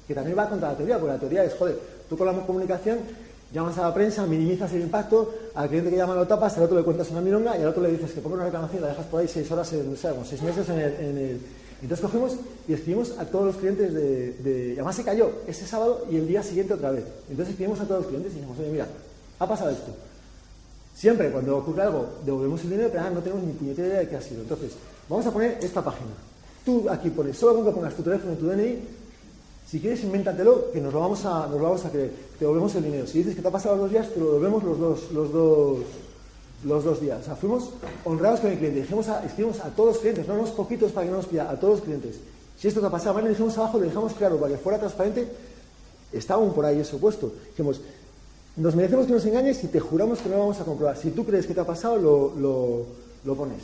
que 0.07 0.13
también 0.13 0.37
va 0.37 0.47
contra 0.47 0.69
la 0.69 0.77
teoría, 0.77 0.99
porque 0.99 1.13
la 1.13 1.19
teoría 1.19 1.43
es, 1.43 1.55
joder, 1.55 1.79
tú 2.07 2.15
con 2.15 2.27
la 2.27 2.45
comunicación 2.45 2.99
llamas 3.51 3.75
a 3.79 3.87
la 3.87 3.93
prensa, 3.93 4.27
minimizas 4.27 4.71
el 4.73 4.81
impacto, 4.81 5.33
al 5.55 5.67
cliente 5.67 5.89
que 5.89 5.97
llama 5.97 6.13
lo 6.13 6.27
tapas, 6.27 6.55
al 6.57 6.63
otro 6.65 6.77
le 6.77 6.83
cuentas 6.83 7.09
una 7.09 7.21
milonga 7.21 7.57
y 7.57 7.61
al 7.61 7.69
otro 7.69 7.81
le 7.81 7.91
dices 7.93 8.11
que 8.11 8.21
ponga 8.21 8.35
una 8.35 8.45
reclamación 8.45 8.77
y 8.77 8.81
la 8.81 8.89
dejas 8.89 9.05
por 9.07 9.21
ahí 9.21 9.27
seis 9.27 9.49
horas, 9.51 9.73
en, 9.73 9.91
o 9.91 9.95
sea, 9.95 10.13
seis 10.23 10.43
meses 10.43 10.69
en 10.69 10.79
el, 10.79 11.41
Entonces 11.81 12.05
cogimos 12.05 12.35
y 12.67 12.73
escribimos 12.73 13.17
a 13.17 13.25
todos 13.25 13.45
los 13.47 13.55
clientes 13.55 13.91
de, 13.95 14.69
Y 14.69 14.73
además 14.73 14.95
se 14.95 15.03
cayó 15.03 15.31
ese 15.47 15.65
sábado 15.65 16.05
y 16.11 16.17
el 16.17 16.27
día 16.27 16.43
siguiente 16.43 16.75
otra 16.75 16.91
vez. 16.91 17.05
Entonces 17.31 17.53
escribimos 17.53 17.79
a 17.79 17.85
todos 17.85 18.01
los 18.01 18.09
clientes 18.09 18.31
y 18.33 18.35
dijimos, 18.35 18.59
oye, 18.59 18.69
mira, 18.69 18.87
ha 19.39 19.47
pasado 19.47 19.71
esto. 19.71 19.91
Siempre 20.95 21.31
cuando 21.31 21.57
ocurre 21.57 21.81
algo, 21.81 22.05
devolvemos 22.23 22.61
el 22.61 22.69
dinero, 22.69 22.89
pero 22.89 23.03
ahora 23.03 23.15
no 23.15 23.21
tenemos 23.21 23.43
ni 23.43 23.53
puñetera 23.53 23.87
idea 23.87 23.99
de 23.99 24.09
qué 24.09 24.15
ha 24.15 24.21
sido. 24.21 24.41
Entonces, 24.41 24.73
vamos 25.09 25.25
a 25.25 25.31
poner 25.31 25.57
esta 25.61 25.83
página. 25.83 26.11
Tú 26.63 26.89
aquí 26.89 27.09
pones, 27.09 27.37
solo 27.37 27.55
con 27.55 27.65
que 27.65 27.71
pongas 27.71 27.95
tu 27.95 28.03
teléfono 28.03 28.33
y 28.33 28.35
tu 28.35 28.47
DNI, 28.47 28.79
si 29.67 29.79
quieres, 29.79 30.03
invéntatelo, 30.03 30.71
que 30.71 30.79
nos 30.79 30.93
lo 30.93 30.99
vamos 30.99 31.25
a, 31.25 31.47
nos 31.47 31.59
lo 31.59 31.63
vamos 31.63 31.85
a 31.85 31.89
creer. 31.89 32.11
Te 32.37 32.45
devolvemos 32.45 32.75
el 32.75 32.83
dinero. 32.83 33.07
Si 33.07 33.17
dices 33.17 33.35
que 33.35 33.41
te 33.41 33.47
ha 33.47 33.51
pasado 33.51 33.75
los 33.75 33.85
dos 33.85 33.91
días, 33.91 34.09
te 34.09 34.19
lo 34.19 34.25
devolvemos 34.27 34.63
los 34.63 34.79
dos, 34.79 35.11
los 35.11 35.33
dos, 35.33 35.79
los 36.63 36.83
dos 36.83 37.01
días. 37.01 37.21
O 37.21 37.23
sea, 37.23 37.35
fuimos 37.35 37.71
honrados 38.05 38.41
con 38.41 38.51
el 38.51 38.59
cliente. 38.59 38.81
Dijimos 38.81 39.07
a, 39.09 39.19
a 39.19 39.69
todos 39.75 39.93
los 39.93 39.97
clientes, 39.97 40.27
no 40.27 40.35
unos 40.35 40.51
poquitos 40.51 40.91
para 40.91 41.05
que 41.05 41.11
no 41.11 41.17
nos 41.17 41.25
pida, 41.25 41.49
a 41.49 41.59
todos 41.59 41.79
los 41.79 41.83
clientes. 41.83 42.17
Si 42.57 42.67
esto 42.67 42.81
te 42.81 42.85
ha 42.85 42.91
pasado, 42.91 43.19
le 43.19 43.29
dijimos 43.29 43.57
abajo, 43.57 43.79
le 43.79 43.87
dejamos 43.87 44.13
claro 44.13 44.37
para 44.37 44.53
que 44.53 44.59
fuera 44.59 44.77
transparente, 44.77 45.27
estaba 46.11 46.41
aún 46.41 46.53
por 46.53 46.65
ahí 46.65 46.79
eso 46.79 46.97
puesto. 46.99 47.33
Dijimos, 47.49 47.81
nos 48.55 48.75
merecemos 48.75 49.07
que 49.07 49.13
nos 49.13 49.25
engañes 49.25 49.63
y 49.63 49.67
te 49.67 49.79
juramos 49.79 50.19
que 50.19 50.29
no 50.29 50.35
lo 50.35 50.41
vamos 50.41 50.59
a 50.59 50.63
comprobar. 50.63 50.95
Si 50.95 51.09
tú 51.11 51.25
crees 51.25 51.47
que 51.47 51.53
te 51.53 51.61
ha 51.61 51.65
pasado, 51.65 51.97
lo, 51.97 53.35
pones. 53.35 53.63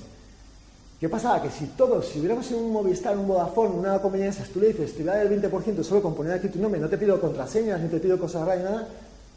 ¿Qué 1.00 1.08
pasaba? 1.08 1.42
Que 1.42 1.50
si 1.50 1.68
todos, 1.68 2.08
si 2.08 2.20
hubiéramos 2.20 2.50
en 2.52 2.58
un 2.58 2.74
Movistar, 2.74 3.18
un 3.18 3.28
Vodafone, 3.28 3.76
una 3.76 4.02
compañía 4.02 4.26
de 4.26 4.32
esas, 4.32 4.50
tú 4.50 4.60
le 4.60 4.70
dices, 4.70 4.96
te 4.96 5.04
voy 5.04 5.12
a 5.12 5.18
dar 5.18 5.28
el 5.28 5.42
20% 5.42 5.84
solo 5.84 6.02
con 6.02 6.16
poner 6.16 6.34
aquí 6.34 6.50
tu 6.50 6.60
nombre, 6.60 6.82
no 6.82 6.90
te 6.90 6.98
pido 6.98 7.22
contraseñas, 7.22 7.80
ni 7.80 7.88
te 7.88 8.00
pido 8.00 8.20
cosas 8.20 8.46
raras, 8.46 8.58
ni 8.58 8.64
nada, 8.64 8.88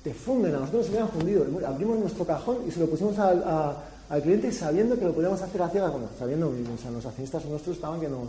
te 0.02 0.14
funden, 0.14 0.54
a 0.54 0.58
nosotros 0.60 0.86
nos 0.86 0.90
hubieran 0.90 1.08
fundido. 1.10 1.46
Abrimos 1.66 1.98
nuestro 1.98 2.24
cajón 2.24 2.58
y 2.66 2.70
se 2.70 2.80
lo 2.80 2.86
pusimos 2.86 3.16
al, 3.18 3.76
cliente 4.22 4.50
sabiendo 4.52 4.98
que 4.98 5.04
lo 5.04 5.12
podíamos 5.12 5.40
hacer 5.40 5.62
a 5.62 5.68
ciegas, 5.68 5.92
bueno, 5.92 6.08
sabiendo, 6.18 6.48
o 6.48 6.78
sea, 6.82 6.90
los 6.90 7.04
accionistas 7.06 7.44
nuestros 7.44 7.76
estaban 7.76 8.00
que 8.00 8.08
no, 8.08 8.26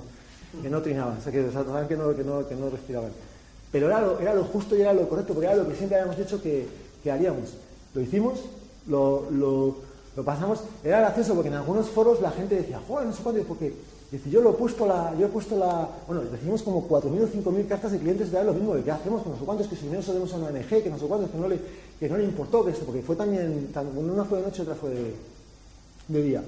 que 0.61 0.69
no 0.69 0.81
trinaban, 0.81 1.17
o 1.17 1.21
sea, 1.21 1.31
que, 1.31 1.47
estaban 1.47 1.87
que 1.87 1.95
no, 1.95 2.69
respiraban. 2.69 3.11
Pero 3.71 3.87
era 3.87 4.35
lo 4.35 4.43
justo 4.43 4.75
y 4.75 4.81
era 4.81 4.93
lo 4.93 5.09
correcto, 5.09 5.33
porque 5.33 5.47
era 5.47 5.55
lo 5.55 5.67
que 5.67 5.75
siempre 5.75 5.97
habíamos 5.97 6.17
dicho 6.17 6.39
que, 6.41 6.82
que 7.03 7.11
haríamos. 7.11 7.53
Lo 7.93 8.01
hicimos, 8.01 8.39
lo, 8.87 9.29
lo 10.15 10.23
pasamos, 10.23 10.59
era 10.83 10.99
gracioso 10.99 11.33
porque 11.33 11.49
en 11.49 11.55
algunos 11.55 11.89
foros 11.89 12.21
la 12.21 12.31
gente 12.31 12.55
decía, 12.55 12.79
joder, 12.87 13.07
no 13.07 13.13
sé 13.13 13.23
cuánto, 13.23 13.41
porque 13.43 13.73
dice, 14.11 14.29
yo 14.29 14.41
lo 14.41 14.51
he 14.51 14.53
puesto 14.53 14.85
la, 14.85 15.13
yo 15.17 15.25
he 15.25 15.29
puesto 15.29 15.57
la, 15.57 15.89
bueno, 16.07 16.21
recibimos 16.31 16.61
como 16.61 16.87
4.000 16.87 17.23
o 17.23 17.27
5.000 17.27 17.67
cartas 17.67 17.91
de 17.93 17.97
clientes 17.99 18.31
de 18.31 18.43
lo 18.43 18.53
mismo, 18.53 18.75
de 18.75 18.83
qué 18.83 18.91
hacemos, 18.91 19.23
que 19.23 19.29
no 19.29 19.37
sé 19.37 19.43
cuántos, 19.43 19.67
que 19.67 19.75
si 19.75 19.87
no 19.87 20.01
se 20.01 20.11
a 20.11 20.13
una 20.13 20.47
ONG, 20.47 20.83
que 20.83 20.89
no 20.89 20.99
sé 20.99 21.05
cuántos, 21.05 21.31
que 21.31 21.37
no 21.37 21.47
le, 21.47 21.59
que 21.99 22.07
no 22.07 22.17
le 22.17 22.25
importó 22.25 22.63
que 22.63 22.71
esto, 22.71 22.85
porque 22.85 23.01
fue 23.01 23.15
también, 23.15 23.71
una 23.95 24.23
fue 24.23 24.37
de 24.37 24.45
noche, 24.45 24.61
otra 24.61 24.75
fue 24.75 24.91
de 26.09 26.21
día. 26.21 26.43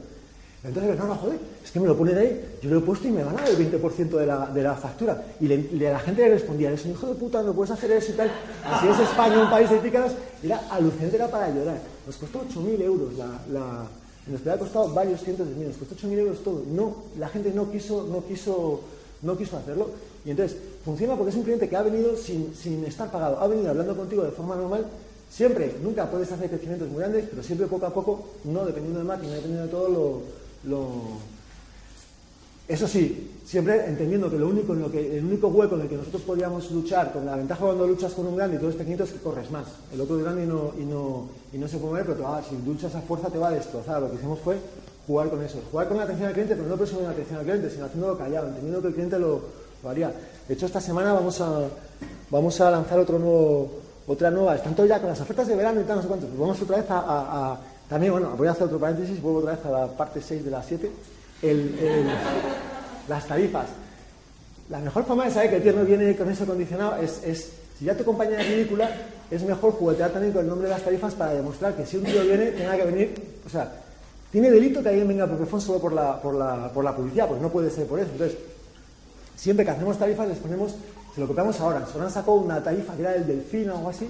Entonces, 0.67 0.97
no, 0.97 1.07
no, 1.07 1.15
joder, 1.15 1.39
es 1.63 1.71
que 1.71 1.79
me 1.79 1.87
lo 1.87 1.97
ponen 1.97 2.17
ahí, 2.17 2.57
yo 2.61 2.69
lo 2.69 2.79
he 2.79 2.81
puesto 2.81 3.07
y 3.07 3.11
me 3.11 3.23
van 3.23 3.37
a 3.37 3.41
dar 3.41 3.49
el 3.49 3.71
20% 3.71 4.09
de 4.17 4.25
la, 4.25 4.47
de 4.47 4.63
la 4.63 4.75
factura. 4.75 5.23
Y 5.39 5.47
le, 5.47 5.89
la 5.89 5.99
gente 5.99 6.23
le 6.23 6.29
respondía, 6.29 6.69
eres 6.69 6.85
un 6.85 6.91
hijo 6.91 7.07
de 7.07 7.15
puta, 7.15 7.43
no 7.43 7.53
puedes 7.53 7.71
hacer 7.71 7.91
eso 7.91 8.11
y 8.11 8.15
tal. 8.15 8.31
Así 8.63 8.87
es 8.87 8.99
España, 8.99 9.41
un 9.41 9.49
país 9.49 9.69
de 9.69 9.77
pícaros, 9.77 10.13
era 10.43 10.57
alucinante, 10.69 11.15
era 11.15 11.29
para 11.29 11.49
llorar. 11.49 11.77
Nos 12.05 12.17
costó 12.17 12.41
8.000 12.41 12.81
euros 12.81 13.13
la, 13.15 13.25
la 13.51 13.87
nos 14.27 14.41
había 14.41 14.57
costado 14.57 14.91
varios 14.91 15.21
cientos 15.21 15.47
de 15.47 15.53
millones, 15.53 15.77
nos 15.77 15.87
costó 15.87 16.07
8.000 16.07 16.17
euros 16.17 16.43
todo. 16.43 16.63
No, 16.67 16.95
la 17.19 17.29
gente 17.29 17.51
no 17.53 17.71
quiso, 17.71 18.07
no 18.11 18.25
quiso, 18.25 18.81
no 19.21 19.37
quiso 19.37 19.57
hacerlo. 19.57 19.91
Y 20.25 20.31
entonces, 20.31 20.57
funciona 20.83 21.15
porque 21.15 21.29
es 21.29 21.35
un 21.35 21.43
cliente 21.43 21.69
que 21.69 21.75
ha 21.75 21.83
venido 21.83 22.15
sin, 22.15 22.55
sin 22.55 22.83
estar 22.85 23.11
pagado, 23.11 23.39
ha 23.39 23.47
venido 23.47 23.69
hablando 23.69 23.95
contigo 23.95 24.23
de 24.23 24.31
forma 24.31 24.55
normal 24.55 24.85
Siempre, 25.29 25.75
nunca 25.81 26.09
puedes 26.09 26.31
hacer 26.31 26.49
crecimientos 26.49 26.87
muy 26.89 26.99
grandes, 26.99 27.25
pero 27.29 27.43
siempre 27.43 27.67
poco 27.67 27.85
a 27.85 27.93
poco, 27.93 28.25
no 28.45 28.65
dependiendo 28.65 28.99
de 28.99 29.05
máquina, 29.05 29.33
dependiendo 29.33 29.65
de 29.65 29.71
todo, 29.71 29.89
lo, 29.89 30.21
eso 32.67 32.87
sí, 32.87 33.35
siempre 33.45 33.85
entendiendo 33.85 34.29
que, 34.29 34.39
lo 34.39 34.47
único 34.47 34.73
en 34.73 34.81
lo 34.81 34.91
que 34.91 35.17
el 35.17 35.23
único 35.23 35.49
hueco 35.49 35.75
en 35.75 35.81
el 35.81 35.87
que 35.87 35.97
nosotros 35.97 36.23
podíamos 36.23 36.71
luchar, 36.71 37.13
con 37.13 37.25
la 37.25 37.35
ventaja 37.35 37.63
cuando 37.63 37.85
luchas 37.85 38.13
con 38.13 38.25
un 38.25 38.35
grande 38.35 38.55
y 38.55 38.59
todo 38.59 38.71
es 38.71 38.75
pequeñito 38.75 39.03
es 39.03 39.11
que 39.11 39.19
corres 39.19 39.51
más. 39.51 39.67
El 39.93 40.01
otro 40.01 40.17
es 40.17 40.23
grande 40.23 40.43
y 40.43 40.47
no, 40.47 40.73
y 40.79 40.83
no, 40.83 41.27
y 41.53 41.57
no 41.59 41.67
se 41.67 41.77
puede 41.77 42.03
mover, 42.03 42.17
pero 42.17 42.41
si 42.49 42.57
luchas 42.65 42.95
a 42.95 43.01
fuerza 43.01 43.29
te 43.29 43.37
va 43.37 43.49
a 43.49 43.51
destrozar. 43.51 44.01
Lo 44.01 44.09
que 44.09 44.15
hicimos 44.15 44.39
fue 44.39 44.57
jugar 45.05 45.29
con 45.29 45.43
eso. 45.43 45.59
Jugar 45.71 45.87
con 45.87 45.97
la 45.97 46.03
atención 46.03 46.27
al 46.27 46.33
cliente, 46.33 46.55
pero 46.55 46.67
no 46.67 46.75
presumir 46.75 47.03
la 47.05 47.11
atención 47.11 47.39
al 47.39 47.45
cliente, 47.45 47.69
sino 47.69 47.85
haciéndolo 47.85 48.17
callado, 48.17 48.47
entendiendo 48.47 48.81
que 48.81 48.87
el 48.87 48.93
cliente 48.95 49.19
lo, 49.19 49.41
haría. 49.87 50.11
De 50.47 50.53
hecho, 50.55 50.65
esta 50.65 50.81
semana 50.81 51.13
vamos 51.13 51.39
a, 51.41 51.67
vamos 52.31 52.59
a 52.59 52.71
lanzar 52.71 52.97
otro 52.97 53.19
nuevo, 53.19 53.69
otra 54.07 54.31
nueva. 54.31 54.55
Están 54.55 54.75
todos 54.75 54.89
ya 54.89 54.99
con 54.99 55.09
las 55.09 55.21
ofertas 55.21 55.47
de 55.47 55.55
verano 55.55 55.81
y 55.81 55.83
tal, 55.83 55.97
no 55.97 56.01
sé 56.01 56.07
cuántos. 56.07 56.29
Pues 56.29 56.39
vamos 56.39 56.59
otra 56.59 56.77
vez 56.77 56.85
a 56.89 57.59
también, 57.89 58.13
bueno, 58.13 58.35
voy 58.35 58.47
a 58.47 58.51
hacer 58.51 58.63
otro 58.63 58.79
paréntesis, 58.79 59.21
vuelvo 59.21 59.39
otra 59.39 59.55
vez 59.55 59.65
a 59.65 59.69
la 59.69 59.87
parte 59.87 60.21
6 60.21 60.43
de 60.43 60.51
las 60.51 60.65
7. 60.65 60.91
las 63.07 63.27
tarifas. 63.27 63.67
La 64.69 64.79
mejor 64.79 65.05
forma 65.05 65.25
de 65.25 65.31
saber 65.31 65.49
que 65.51 65.55
el 65.57 65.63
tío 65.63 65.73
no 65.73 65.85
viene 65.85 66.15
con 66.15 66.29
eso 66.29 66.45
condicionado 66.45 66.95
es, 66.97 67.51
si 67.77 67.85
ya 67.85 67.95
tu 67.95 68.03
compañía 68.03 68.41
es 68.41 68.47
ridícula, 68.47 68.89
es 69.29 69.43
mejor 69.43 69.73
juguetear 69.73 70.11
también 70.11 70.33
con 70.33 70.41
el 70.41 70.47
nombre 70.47 70.67
de 70.67 70.73
las 70.73 70.83
tarifas 70.83 71.13
para 71.13 71.33
demostrar 71.33 71.75
que 71.75 71.85
si 71.85 71.97
un 71.97 72.03
tío 72.03 72.23
viene, 72.23 72.47
tenga 72.51 72.75
que 72.75 72.85
venir, 72.85 73.13
o 73.45 73.49
sea, 73.49 73.71
tiene 74.31 74.49
delito 74.49 74.81
que 74.81 74.89
alguien 74.89 75.07
venga 75.07 75.25
a 75.25 75.27
Pepefon 75.27 75.61
solo 75.61 75.79
por 75.79 75.93
la, 75.93 76.19
por, 76.19 76.33
la, 76.33 76.71
por 76.73 76.83
la 76.83 76.95
publicidad, 76.95 77.27
pues 77.27 77.41
no 77.41 77.49
puede 77.49 77.69
ser 77.69 77.85
por 77.85 77.99
eso. 77.99 78.09
Entonces, 78.11 78.37
siempre 79.35 79.63
que 79.63 79.71
hacemos 79.71 79.99
tarifas 79.99 80.27
les 80.27 80.39
ponemos, 80.39 80.75
se 81.13 81.21
lo 81.21 81.27
copiamos 81.27 81.59
ahora. 81.59 81.85
Soran 81.85 82.09
sacó 82.09 82.33
una 82.35 82.63
tarifa 82.63 82.95
que 82.95 83.01
era 83.01 83.15
el 83.15 83.27
delfín 83.27 83.69
o 83.69 83.77
algo 83.77 83.89
así, 83.89 84.09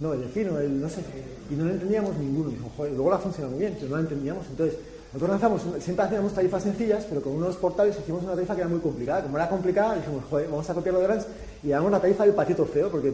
no, 0.00 0.14
el 0.14 0.20
delfino, 0.20 0.58
el 0.58 0.80
no 0.80 0.88
sé, 0.88 1.02
y 1.50 1.54
no 1.54 1.64
lo 1.64 1.70
entendíamos 1.72 2.16
ninguno. 2.16 2.50
luego 2.78 3.10
la 3.10 3.18
funcionó 3.18 3.50
muy 3.50 3.60
bien, 3.60 3.74
pero 3.78 3.90
no 3.90 3.96
la 3.96 4.02
entendíamos. 4.02 4.46
Entonces, 4.50 4.78
nosotros 5.12 5.30
lanzamos, 5.30 5.82
siempre 5.82 6.04
hacíamos 6.06 6.32
tarifas 6.32 6.62
sencillas, 6.62 7.04
pero 7.08 7.20
con 7.20 7.32
unos 7.32 7.56
portales 7.56 7.98
hicimos 7.98 8.22
una 8.22 8.34
tarifa 8.34 8.54
que 8.54 8.60
era 8.60 8.70
muy 8.70 8.78
complicada. 8.78 9.22
Como 9.22 9.36
era 9.36 9.48
complicada, 9.48 9.96
dijimos, 9.96 10.24
joder, 10.30 10.48
vamos 10.48 10.70
a 10.70 10.74
copiarlo 10.74 11.00
de 11.00 11.06
Grants 11.06 11.26
y 11.62 11.68
damos 11.68 11.90
la 11.90 12.00
tarifa 12.00 12.24
del 12.24 12.34
patito 12.34 12.64
feo, 12.64 12.90
porque 12.90 13.08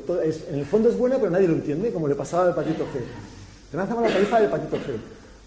en 0.49 0.55
el 0.55 0.67
fondo 0.67 0.91
es 0.91 0.99
buena, 0.99 1.17
pero 1.17 1.31
nadie 1.31 1.49
lo 1.49 1.55
entiende, 1.55 1.91
como 1.93 2.07
le 2.07 2.15
pasaba 2.15 2.45
al 2.45 2.55
patito 2.55 2.85
feo. 2.87 3.03
Lanzamos 3.73 4.05
la 4.05 4.11
tarifa 4.11 4.41
del 4.41 4.51
patito 4.51 4.77
feo. 4.77 4.97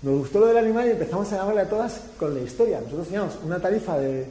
Nos 0.02 0.20
gustó 0.20 0.40
lo 0.40 0.48
del 0.48 0.58
animal 0.58 0.88
y 0.88 0.92
empezamos 0.92 1.32
a 1.32 1.38
llamarle 1.38 1.62
a 1.62 1.70
todas 1.70 2.02
con 2.18 2.34
la 2.34 2.42
historia. 2.42 2.82
Nosotros 2.82 3.08
teníamos 3.08 3.38
una 3.46 3.60
tarifa 3.60 3.98
de 3.98 4.28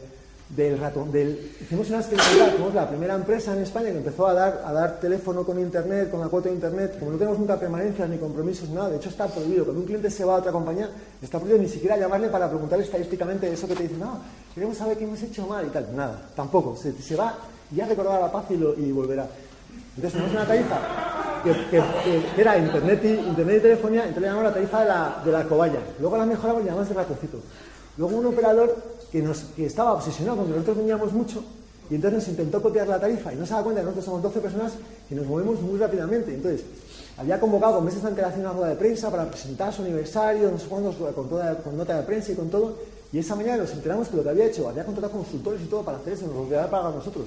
del 0.49 0.79
ratón, 0.79 1.13
del, 1.13 1.53
hicimos 1.61 1.89
una 1.91 1.99
experimental, 1.99 2.53
fuimos 2.53 2.75
la 2.75 2.89
primera 2.89 3.15
empresa 3.15 3.53
en 3.53 3.63
España 3.63 3.91
que 3.91 3.99
empezó 3.99 4.27
a 4.27 4.33
dar, 4.33 4.63
a 4.65 4.73
dar 4.73 4.99
teléfono 4.99 5.45
con 5.45 5.59
internet, 5.59 6.11
con 6.11 6.21
la 6.21 6.29
cuota 6.29 6.49
de 6.49 6.55
internet, 6.55 6.99
como 6.99 7.13
no 7.13 7.19
tenemos 7.19 7.39
nunca 7.39 7.61
permanencias 7.61 8.09
ni 8.09 8.17
compromisos, 8.17 8.71
nada, 8.71 8.89
de 8.89 8.97
hecho 8.97 9.11
está 9.11 9.27
prohibido, 9.27 9.65
cuando 9.65 9.81
un 9.81 9.87
cliente 9.87 10.11
se 10.11 10.25
va 10.25 10.37
a 10.37 10.39
otra 10.39 10.51
compañía, 10.51 10.89
está 11.21 11.39
prohibido 11.39 11.63
ni 11.63 11.69
siquiera 11.69 11.99
llamarle 11.99 12.29
para 12.29 12.49
preguntar 12.49 12.81
estadísticamente 12.81 13.53
eso 13.53 13.69
que 13.69 13.75
te 13.75 13.83
dice, 13.83 13.97
no, 13.97 14.21
queremos 14.55 14.77
saber 14.77 14.97
qué 14.97 15.05
hemos 15.05 15.23
hecho 15.23 15.47
mal 15.47 15.67
y 15.67 15.71
tal, 15.71 15.95
nada, 15.95 16.29
tampoco, 16.35 16.75
se, 16.77 16.93
se 16.93 17.15
va 17.15 17.37
ya 17.71 17.87
recordará 17.87 18.21
la 18.21 18.33
paz 18.33 18.45
y, 18.51 18.55
y 18.55 18.93
volverá. 18.93 19.27
Entonces 19.97 20.13
tenemos 20.13 20.33
una 20.33 20.47
tarifa 20.47 20.81
que, 21.45 21.83
era 22.41 22.59
internet 22.59 23.01
y, 23.05 23.09
internet 23.09 23.57
y 23.59 23.63
telefonía, 23.63 24.01
entonces 24.03 24.23
le 24.23 24.29
llamamos 24.29 24.49
la 24.49 24.55
tarifa 24.55 24.81
de 24.81 24.87
la, 24.87 25.23
de 25.25 25.33
la 25.33 25.45
cobaya, 25.45 25.81
luego 26.01 26.17
la 26.17 26.27
mejoramos 26.27 26.63
y 26.63 26.67
llamamos 26.67 26.89
de 26.89 26.95
ratoncito. 26.95 27.39
Luego 27.99 28.17
un 28.17 28.27
operador 28.27 28.77
que, 29.11 29.25
estaba 29.59 29.95
obsesionado 29.95 30.39
con 30.39 30.47
que 30.47 30.53
nosotros 30.53 30.77
veníamos 30.79 31.13
mucho 31.13 31.43
y 31.91 31.97
entonces 31.97 32.21
nos 32.21 32.29
intentó 32.29 32.63
copiar 32.63 32.87
la 32.87 33.01
tarifa 33.01 33.33
y 33.33 33.37
no 33.37 33.45
se 33.45 33.55
da 33.55 33.63
cuenta 33.63 33.81
que 33.81 33.87
nosotros 33.87 34.05
somos 34.05 34.23
12 34.23 34.41
personas 34.41 34.73
y 35.11 35.15
nos 35.17 35.27
movemos 35.27 35.61
muy 35.61 35.79
rápidamente. 35.79 36.33
Entonces, 36.33 36.63
había 37.17 37.41
convocado 37.41 37.77
con 37.77 37.85
meses 37.85 38.01
de 38.01 38.09
antelación 38.09 38.43
una 38.43 38.53
rueda 38.53 38.69
de 38.69 38.77
prensa 38.77 39.11
para 39.11 39.29
presentar 39.29 39.73
su 39.73 39.83
aniversario, 39.83 40.49
no 40.51 40.59
sé 40.59 40.67
cuándo, 40.69 40.93
con, 40.93 41.29
toda, 41.29 41.59
nota 41.75 41.97
de 41.97 42.03
prensa 42.05 42.33
y 42.33 42.35
con 42.37 42.49
todo. 42.51 42.77
Y 43.13 43.19
esa 43.19 43.35
mañana 43.35 43.63
nos 43.63 43.73
enteramos 43.73 44.07
que 44.09 44.17
lo 44.17 44.23
que 44.23 44.29
había 44.29 44.47
hecho, 44.47 44.69
había 44.69 44.85
contratado 44.85 45.15
consultores 45.15 45.61
y 45.63 45.67
todo 45.67 45.83
para 45.83 45.99
hacer 45.99 46.13
eso, 46.13 46.27
nos 46.27 46.37
lo 46.37 46.43
había 46.45 46.71
pagado 46.71 46.95
nosotros. 46.95 47.25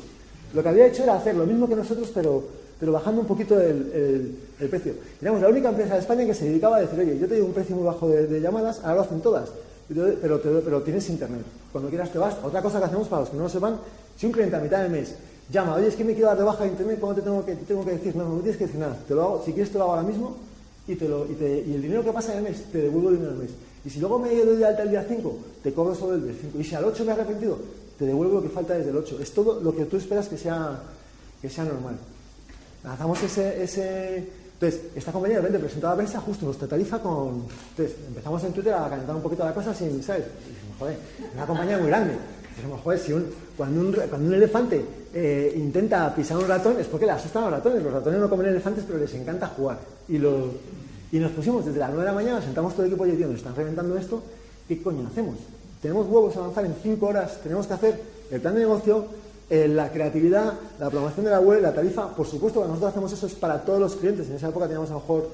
Lo 0.54 0.64
que 0.64 0.70
había 0.70 0.86
hecho 0.86 1.04
era 1.04 1.16
hacer 1.16 1.36
lo 1.36 1.46
mismo 1.46 1.68
que 1.68 1.76
nosotros, 1.76 2.10
pero, 2.14 2.44
bajando 2.92 3.22
un 3.22 3.28
poquito 3.28 3.60
el, 3.60 4.38
precio. 4.70 4.94
Éramos 5.22 5.42
la 5.42 5.50
única 5.50 5.70
empresa 5.70 5.96
de 5.96 6.00
España 6.00 6.26
que 6.26 6.34
se 6.34 6.46
dedicaba 6.46 6.78
a 6.78 6.82
decir, 6.82 7.00
oye, 7.00 7.18
yo 7.18 7.28
te 7.28 7.36
doy 7.36 7.44
un 7.44 7.54
precio 7.54 7.76
muy 7.76 7.84
bajo 7.84 8.08
de 8.08 8.40
llamadas, 8.40 8.80
ahora 8.84 8.96
lo 8.96 9.02
hacen 9.02 9.22
todas 9.22 9.50
pero, 9.88 10.42
pero, 10.42 10.82
tienes 10.82 11.10
internet. 11.10 11.44
Cuando 11.72 11.90
quieras 11.90 12.12
te 12.12 12.18
vas. 12.18 12.36
Otra 12.44 12.62
cosa 12.62 12.80
que 12.80 12.86
hacemos 12.86 13.08
para 13.08 13.22
los 13.22 13.30
que 13.30 13.38
no 13.38 13.44
lo 13.44 13.50
sepan, 13.50 13.78
si 14.18 14.26
un 14.26 14.32
cliente 14.32 14.56
a 14.56 14.60
mitad 14.60 14.82
del 14.82 14.92
mes 14.92 15.16
llama, 15.52 15.76
oye, 15.76 15.88
es 15.88 15.96
que 15.96 16.04
me 16.04 16.14
quiero 16.14 16.28
dar 16.30 16.38
de 16.38 16.44
baja 16.44 16.64
de 16.64 16.70
internet, 16.70 16.98
¿cuándo 17.00 17.22
te 17.22 17.22
tengo 17.22 17.46
que, 17.46 17.56
tengo 17.56 17.84
que 17.84 17.92
decir? 17.92 18.16
No, 18.16 18.28
no, 18.28 18.36
tienes 18.38 18.58
que 18.58 18.66
decir 18.66 18.80
nada. 18.80 18.98
Te 19.08 19.14
lo 19.14 19.24
hago, 19.24 19.44
si 19.46 19.54
quieres 19.54 19.72
te 19.72 19.78
lo 19.78 19.84
hago 19.86 19.94
ahora 19.94 20.08
mismo 20.08 20.38
y, 20.88 20.96
te 20.96 21.08
lo, 21.08 21.26
y, 21.26 21.32
y 21.68 21.74
el 21.74 21.82
dinero 21.82 22.04
que 22.04 22.12
pasa 22.12 22.32
en 22.34 22.40
el 22.40 22.44
mes, 22.46 22.64
te 22.72 22.80
devuelvo 22.80 23.10
el 23.10 23.16
dinero 23.16 23.34
del 23.34 23.44
mes. 23.44 23.52
Y 23.84 23.90
si 23.90 24.00
luego 24.00 24.20
me 24.20 24.30
doy 24.36 24.58
de 24.58 24.66
alta 24.66 24.84
el 24.84 24.92
día 24.92 25.06
5, 25.08 25.38
te 25.64 25.74
cobro 25.74 25.96
solo 25.96 26.16
el 26.16 26.24
día 26.24 26.34
5. 26.40 26.60
Y 26.60 26.64
si 26.64 26.76
al 26.76 26.86
8 26.86 27.04
me 27.04 27.12
he 27.12 27.14
arrepentido, 27.14 27.58
te 27.98 28.06
devuelvo 28.06 28.36
lo 28.36 28.42
que 28.42 28.50
falta 28.50 28.76
desde 28.76 28.92
el 28.92 28.98
8. 28.98 29.20
Es 29.22 29.32
todo 29.32 29.60
lo 29.60 29.76
que 29.76 29.86
tú 29.86 29.98
esperas 29.98 30.28
que 30.28 30.38
sea, 30.38 30.80
que 31.42 31.50
sea 31.50 31.64
normal. 31.64 31.98
Lanzamos 32.84 33.22
ese, 33.24 33.64
ese, 33.64 34.30
entonces, 34.62 34.92
esta 34.94 35.12
compañía 35.12 35.38
de 35.38 35.42
repente 35.42 35.58
presentó 35.58 35.88
a 35.88 35.96
prensa 35.96 36.22
justo 36.22 36.46
nuestra 36.46 36.68
tarifa 36.68 37.00
con... 37.00 37.48
Entonces, 37.72 37.98
empezamos 38.08 38.44
en 38.44 38.54
Twitter 38.54 38.72
a 38.76 38.88
calentar 38.88 39.16
un 39.16 39.22
poquito 39.24 39.44
la 39.44 39.56
cosa 39.56 39.74
sin, 39.74 40.04
¿sabes? 40.04 40.26
Y 40.46 40.50
dijimos, 40.54 40.78
joder, 40.78 40.98
una 41.34 41.46
compañía 41.48 41.78
muy 41.80 41.88
grande. 41.88 42.14
Dijimos, 42.56 42.80
joder, 42.84 43.00
si 43.00 43.12
un, 43.12 43.26
cuando, 43.58 43.82
un, 43.82 43.92
cuando 43.92 44.28
un 44.28 44.34
elefante 44.36 44.86
eh, 45.16 45.54
intenta 45.58 46.14
pisar 46.14 46.38
un 46.38 46.48
ratón 46.48 46.80
es 46.80 46.86
porque 46.86 47.08
le 47.08 47.14
asustan 47.14 47.46
a 47.46 47.50
los 47.50 47.58
ratones. 47.58 47.82
Los 47.82 47.92
ratones 47.92 48.20
no 48.20 48.30
comen 48.30 48.50
elefantes, 48.50 48.84
pero 48.86 49.00
les 49.00 49.12
encanta 49.16 49.48
jugar. 49.48 49.80
Y, 50.08 50.20
lo, 50.20 50.52
y 51.12 51.18
nos 51.18 51.32
pusimos 51.32 51.66
desde 51.66 51.80
las 51.80 51.90
9 51.90 52.04
de 52.04 52.10
la 52.10 52.14
mañana, 52.14 52.40
sentamos 52.40 52.74
todo 52.74 52.86
el 52.86 52.92
equipo 52.92 53.08
y 53.08 53.14
nos 53.14 53.38
están 53.38 53.56
reventando 53.56 53.98
esto, 53.98 54.22
¿qué 54.68 54.80
coño 54.80 55.08
hacemos? 55.08 55.38
Tenemos 55.82 56.06
huevos 56.06 56.36
a 56.36 56.40
avanzar 56.42 56.66
en 56.66 56.76
5 56.84 57.04
horas, 57.04 57.42
tenemos 57.42 57.66
que 57.66 57.74
hacer 57.74 58.00
el 58.30 58.40
plan 58.40 58.54
de 58.54 58.60
negocio, 58.60 59.08
eh, 59.52 59.68
la 59.68 59.92
creatividad, 59.92 60.54
la 60.80 60.90
programación 60.90 61.26
de 61.26 61.32
la 61.32 61.42
web, 61.42 61.62
la 61.62 61.74
tarifa, 61.74 62.08
por 62.16 62.26
supuesto, 62.26 62.62
cuando 62.62 62.76
nosotros 62.76 62.92
hacemos 62.92 63.12
eso 63.12 63.28
es 63.28 63.34
para 63.34 63.62
todos 63.62 63.82
los 63.82 63.98
clientes. 63.98 64.30
En 64.30 64.38
esa 64.38 64.48
época 64.48 64.66
teníamos 64.66 64.90
a 64.90 64.94
lo 64.94 65.02
mejor 65.02 65.30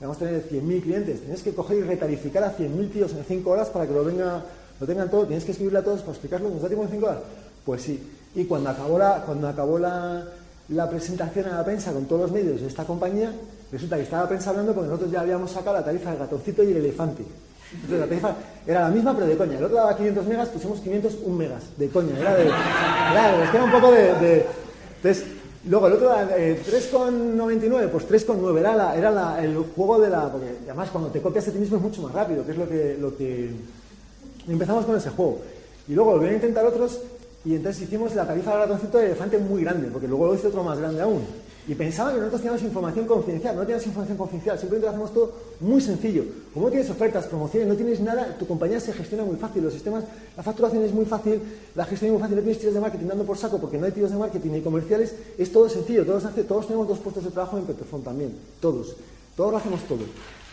vamos 0.00 0.16
a 0.16 0.20
tener 0.20 0.48
100.000 0.48 0.82
clientes, 0.82 1.20
tienes 1.20 1.42
que 1.42 1.54
coger 1.54 1.78
y 1.78 1.82
retarificar 1.82 2.44
a 2.44 2.56
100.000 2.56 2.90
tíos 2.90 3.12
en 3.12 3.24
5 3.24 3.50
horas 3.50 3.68
para 3.68 3.86
que 3.86 3.92
lo, 3.92 4.04
venga, 4.04 4.42
lo 4.80 4.86
tengan 4.86 5.10
todo, 5.10 5.26
tienes 5.26 5.44
que 5.44 5.52
escribirle 5.52 5.80
a 5.80 5.84
todos 5.84 6.00
para 6.00 6.12
explicarlo, 6.12 6.48
¿nos 6.48 6.62
da 6.62 6.68
tiempo 6.68 6.84
en 6.84 6.90
5 6.92 7.06
horas? 7.06 7.18
Pues 7.64 7.82
sí. 7.82 8.10
Y 8.34 8.44
cuando 8.44 8.70
acabó 8.70 8.98
la, 8.98 9.22
cuando 9.26 9.48
acabó 9.48 9.78
la, 9.78 10.24
presentación 10.88 11.46
a 11.46 11.58
la 11.58 11.64
prensa 11.64 11.92
con 11.92 12.06
todos 12.06 12.22
los 12.22 12.32
medios 12.32 12.60
de 12.60 12.68
esta 12.68 12.84
compañía, 12.84 13.32
resulta 13.70 13.96
que 13.96 14.02
estaba 14.02 14.22
la 14.22 14.28
prensa 14.28 14.50
hablando 14.50 14.72
porque 14.72 14.88
nosotros 14.88 15.10
ya 15.10 15.20
habíamos 15.20 15.50
sacado 15.50 15.76
la 15.76 15.84
tarifa 15.84 16.10
del 16.10 16.20
ratoncito 16.20 16.62
y 16.62 16.70
el 16.70 16.78
elefante. 16.78 17.24
La 17.90 18.06
tarifa 18.06 18.34
era 18.68 18.82
la 18.82 18.90
misma 18.90 19.14
pero 19.14 19.26
de 19.26 19.36
coña. 19.36 19.56
El 19.56 19.64
otro 19.64 19.78
daba 19.78 19.96
500 19.96 20.26
megas, 20.26 20.48
pusimos 20.50 20.80
501 20.80 21.36
megas 21.36 21.64
de 21.78 21.88
coña. 21.88 22.18
Era 22.20 22.34
de... 22.34 22.44
Era, 22.44 23.50
era 23.50 23.64
un 23.64 23.72
poco 23.72 23.90
de... 23.90 24.14
de 24.14 24.46
entonces, 24.96 25.24
luego 25.66 25.86
el 25.86 25.92
otro 25.94 26.12
era 26.12 26.36
eh, 26.36 26.60
3,99, 26.64 27.88
pues 27.88 28.08
3,9 28.08 28.58
era, 28.58 28.76
la, 28.76 28.94
era 28.94 29.10
la, 29.10 29.42
el 29.42 29.56
juego 29.74 29.98
de 29.98 30.10
la... 30.10 30.30
Porque 30.30 30.48
además 30.66 30.90
cuando 30.90 31.10
te 31.10 31.22
copias 31.22 31.48
a 31.48 31.50
ti 31.50 31.58
mismo 31.58 31.78
es 31.78 31.82
mucho 31.82 32.02
más 32.02 32.12
rápido, 32.12 32.44
que 32.44 32.52
es 32.52 32.58
lo 32.58 32.68
que... 32.68 32.96
Lo 33.00 33.16
que 33.16 33.50
empezamos 34.46 34.84
con 34.84 34.96
ese 34.96 35.10
juego. 35.10 35.40
Y 35.88 35.94
luego 35.94 36.12
volvieron 36.12 36.34
a 36.34 36.36
intentar 36.36 36.66
otros 36.66 37.00
y 37.44 37.54
entonces 37.54 37.82
hicimos 37.84 38.14
la 38.14 38.26
tarifa 38.26 38.50
del 38.50 38.60
ratoncito 38.60 38.98
de 38.98 39.06
elefante 39.06 39.38
muy 39.38 39.62
grande, 39.62 39.88
porque 39.90 40.06
luego 40.06 40.26
lo 40.26 40.34
hice 40.34 40.48
otro 40.48 40.62
más 40.62 40.78
grande 40.78 41.00
aún. 41.00 41.22
Y 41.68 41.74
pensaba 41.74 42.10
que 42.12 42.16
nosotros 42.16 42.40
teníamos 42.40 42.62
información 42.62 43.06
confidencial, 43.06 43.54
no 43.54 43.60
teníamos 43.60 43.86
información 43.86 44.16
confidencial, 44.16 44.58
simplemente 44.58 44.86
lo 44.86 44.90
hacemos 44.90 45.12
todo 45.12 45.32
muy 45.60 45.82
sencillo. 45.82 46.24
Como 46.54 46.64
no 46.64 46.72
tienes 46.72 46.88
ofertas, 46.88 47.26
promociones, 47.26 47.68
no 47.68 47.76
tienes 47.76 48.00
nada, 48.00 48.38
tu 48.38 48.46
compañía 48.46 48.80
se 48.80 48.94
gestiona 48.94 49.22
muy 49.22 49.36
fácil, 49.36 49.62
los 49.62 49.74
sistemas, 49.74 50.04
la 50.34 50.42
facturación 50.42 50.82
es 50.82 50.94
muy 50.94 51.04
fácil, 51.04 51.42
la 51.74 51.84
gestión 51.84 52.08
es 52.08 52.12
muy 52.12 52.22
fácil, 52.22 52.36
no 52.36 52.42
tienes 52.42 52.58
tiros 52.58 52.74
de 52.74 52.80
marketing 52.80 53.06
dando 53.08 53.24
por 53.24 53.36
saco 53.36 53.58
porque 53.58 53.76
no 53.76 53.84
hay 53.84 53.92
tiros 53.92 54.10
de 54.10 54.16
marketing 54.16 54.50
ni 54.50 54.60
comerciales, 54.62 55.14
es 55.36 55.52
todo 55.52 55.68
sencillo, 55.68 56.06
todos, 56.06 56.24
hace, 56.24 56.42
todos 56.44 56.66
tenemos 56.66 56.88
dos 56.88 57.00
puestos 57.00 57.22
de 57.24 57.30
trabajo 57.30 57.58
en 57.58 57.64
Petrofon 57.64 58.02
también, 58.02 58.32
todos, 58.60 58.96
todos 59.36 59.52
lo 59.52 59.58
hacemos 59.58 59.82
todo. 59.82 60.04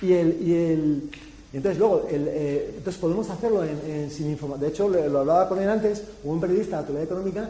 Y 0.01 0.11
el, 0.11 0.41
y 0.45 0.53
el, 0.53 1.09
entonces, 1.53 1.79
luego, 1.79 2.07
el, 2.11 2.27
eh, 2.27 2.73
entonces 2.75 2.99
podemos 2.99 3.29
hacerlo 3.29 3.63
en, 3.63 4.11
sin 4.11 4.29
información. 4.29 4.59
De 4.59 4.67
hecho, 4.67 4.89
lo, 4.89 5.07
lo, 5.07 5.19
hablaba 5.19 5.47
con 5.47 5.61
él 5.61 5.69
antes, 5.69 6.03
hubo 6.25 6.33
un 6.33 6.41
periodista 6.41 6.71
de 6.71 6.73
la 6.75 6.79
actualidad 6.79 7.03
económica 7.05 7.49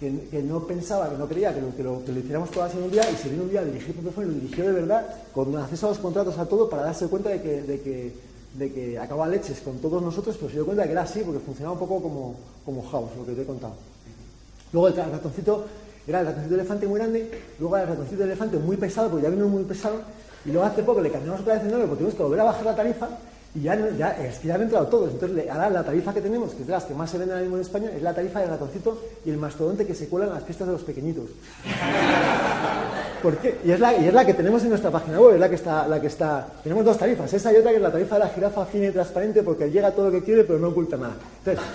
que, 0.00 0.42
no 0.42 0.66
pensaba, 0.66 1.10
que 1.10 1.18
no 1.18 1.28
creía 1.28 1.54
que 1.54 1.60
lo, 1.60 1.76
que 1.76 1.82
lo, 1.82 2.02
que 2.02 2.12
hiciéramos 2.12 2.50
todas 2.50 2.74
en 2.74 2.84
un 2.84 2.90
día 2.90 3.02
y 3.10 3.16
se 3.16 3.28
vino 3.28 3.42
un 3.42 3.50
día 3.50 3.60
a 3.60 3.64
dirigir 3.64 3.94
Petrofón 3.94 4.24
y 4.24 4.28
lo 4.28 4.34
dirigió 4.34 4.64
de 4.64 4.72
verdad, 4.72 5.06
con 5.34 5.54
acceso 5.58 5.86
a 5.86 5.90
los 5.90 5.98
contratos, 5.98 6.38
a 6.38 6.46
todo, 6.46 6.70
para 6.70 6.84
darse 6.84 7.06
cuenta 7.08 7.28
de 7.28 7.42
que, 7.42 7.62
de 7.62 7.80
que, 7.82 8.14
de 8.54 8.72
que 8.72 8.98
acababa 8.98 9.28
leches 9.28 9.60
con 9.60 9.76
todos 9.78 10.02
nosotros, 10.02 10.36
pero 10.36 10.48
se 10.48 10.54
dio 10.54 10.64
cuenta 10.64 10.82
de 10.82 10.88
que 10.88 10.92
era 10.92 11.02
así, 11.02 11.20
porque 11.20 11.40
funcionaba 11.40 11.74
un 11.74 11.78
poco 11.78 12.02
como, 12.02 12.34
como 12.64 12.82
House, 12.88 13.10
lo 13.18 13.26
que 13.26 13.32
te 13.32 13.42
he 13.42 13.44
contado. 13.44 13.74
Luego 14.72 14.88
el 14.88 14.96
ratoncito 14.96 15.66
era 16.06 16.20
el 16.20 16.26
ratoncito 16.26 16.54
elefante 16.54 16.86
muy 16.86 16.98
grande, 16.98 17.30
luego 17.58 17.76
el 17.76 17.86
ratoncito 17.86 18.18
de 18.20 18.24
elefante 18.24 18.56
muy 18.58 18.78
pesado, 18.78 19.10
porque 19.10 19.24
ya 19.24 19.30
vino 19.30 19.48
muy 19.48 19.64
pesado, 19.64 20.00
y 20.46 20.50
luego 20.50 20.66
hace 20.66 20.82
poco 20.82 21.02
le 21.02 21.10
cambiamos 21.10 21.42
otra 21.42 21.54
vez 21.54 21.64
el 21.64 21.70
nombre 21.70 21.88
porque 21.88 22.04
tuvimos 22.04 22.16
que 22.16 22.22
volver 22.22 22.40
a 22.40 22.44
bajar 22.44 22.64
la 22.64 22.74
tarifa 22.74 23.08
y 23.52 23.62
ya, 23.62 23.90
ya, 23.98 24.10
es 24.10 24.38
que 24.38 24.48
ya 24.48 24.54
han 24.54 24.62
entrado 24.62 24.86
todos. 24.86 25.10
Entonces, 25.10 25.50
ahora 25.50 25.70
la 25.70 25.82
tarifa 25.82 26.14
que 26.14 26.20
tenemos, 26.20 26.52
que 26.54 26.60
es 26.60 26.66
de 26.68 26.72
las 26.72 26.84
que 26.84 26.94
más 26.94 27.10
se 27.10 27.18
venden 27.18 27.34
ahora 27.34 27.42
mismo 27.42 27.56
en 27.56 27.62
España, 27.62 27.90
es 27.94 28.00
la 28.00 28.14
tarifa 28.14 28.40
del 28.40 28.50
ratoncito 28.50 29.02
y 29.24 29.30
el 29.30 29.38
mastodonte 29.38 29.84
que 29.84 29.94
se 29.94 30.08
cuela 30.08 30.26
en 30.26 30.34
las 30.34 30.44
fiestas 30.44 30.68
de 30.68 30.72
los 30.74 30.82
pequeñitos. 30.82 31.24
¿Por 33.22 33.36
qué? 33.38 33.58
Y 33.64 33.72
es, 33.72 33.80
la, 33.80 33.96
y 33.96 34.06
es 34.06 34.14
la 34.14 34.24
que 34.24 34.34
tenemos 34.34 34.62
en 34.62 34.70
nuestra 34.70 34.90
página 34.90 35.20
web, 35.20 35.34
es 35.34 35.40
la 35.40 35.48
que, 35.48 35.56
está, 35.56 35.86
la 35.88 36.00
que 36.00 36.06
está... 36.06 36.46
Tenemos 36.62 36.84
dos 36.84 36.96
tarifas, 36.96 37.32
esa 37.32 37.52
y 37.52 37.56
otra 37.56 37.70
que 37.70 37.76
es 37.76 37.82
la 37.82 37.90
tarifa 37.90 38.14
de 38.14 38.24
la 38.24 38.30
jirafa 38.30 38.64
fina 38.66 38.86
y 38.86 38.92
transparente 38.92 39.42
porque 39.42 39.70
llega 39.70 39.90
todo 39.90 40.06
lo 40.06 40.12
que 40.12 40.22
quiere 40.22 40.44
pero 40.44 40.58
no 40.60 40.68
oculta 40.68 40.96
nada. 40.96 41.16
Entonces, 41.44 41.64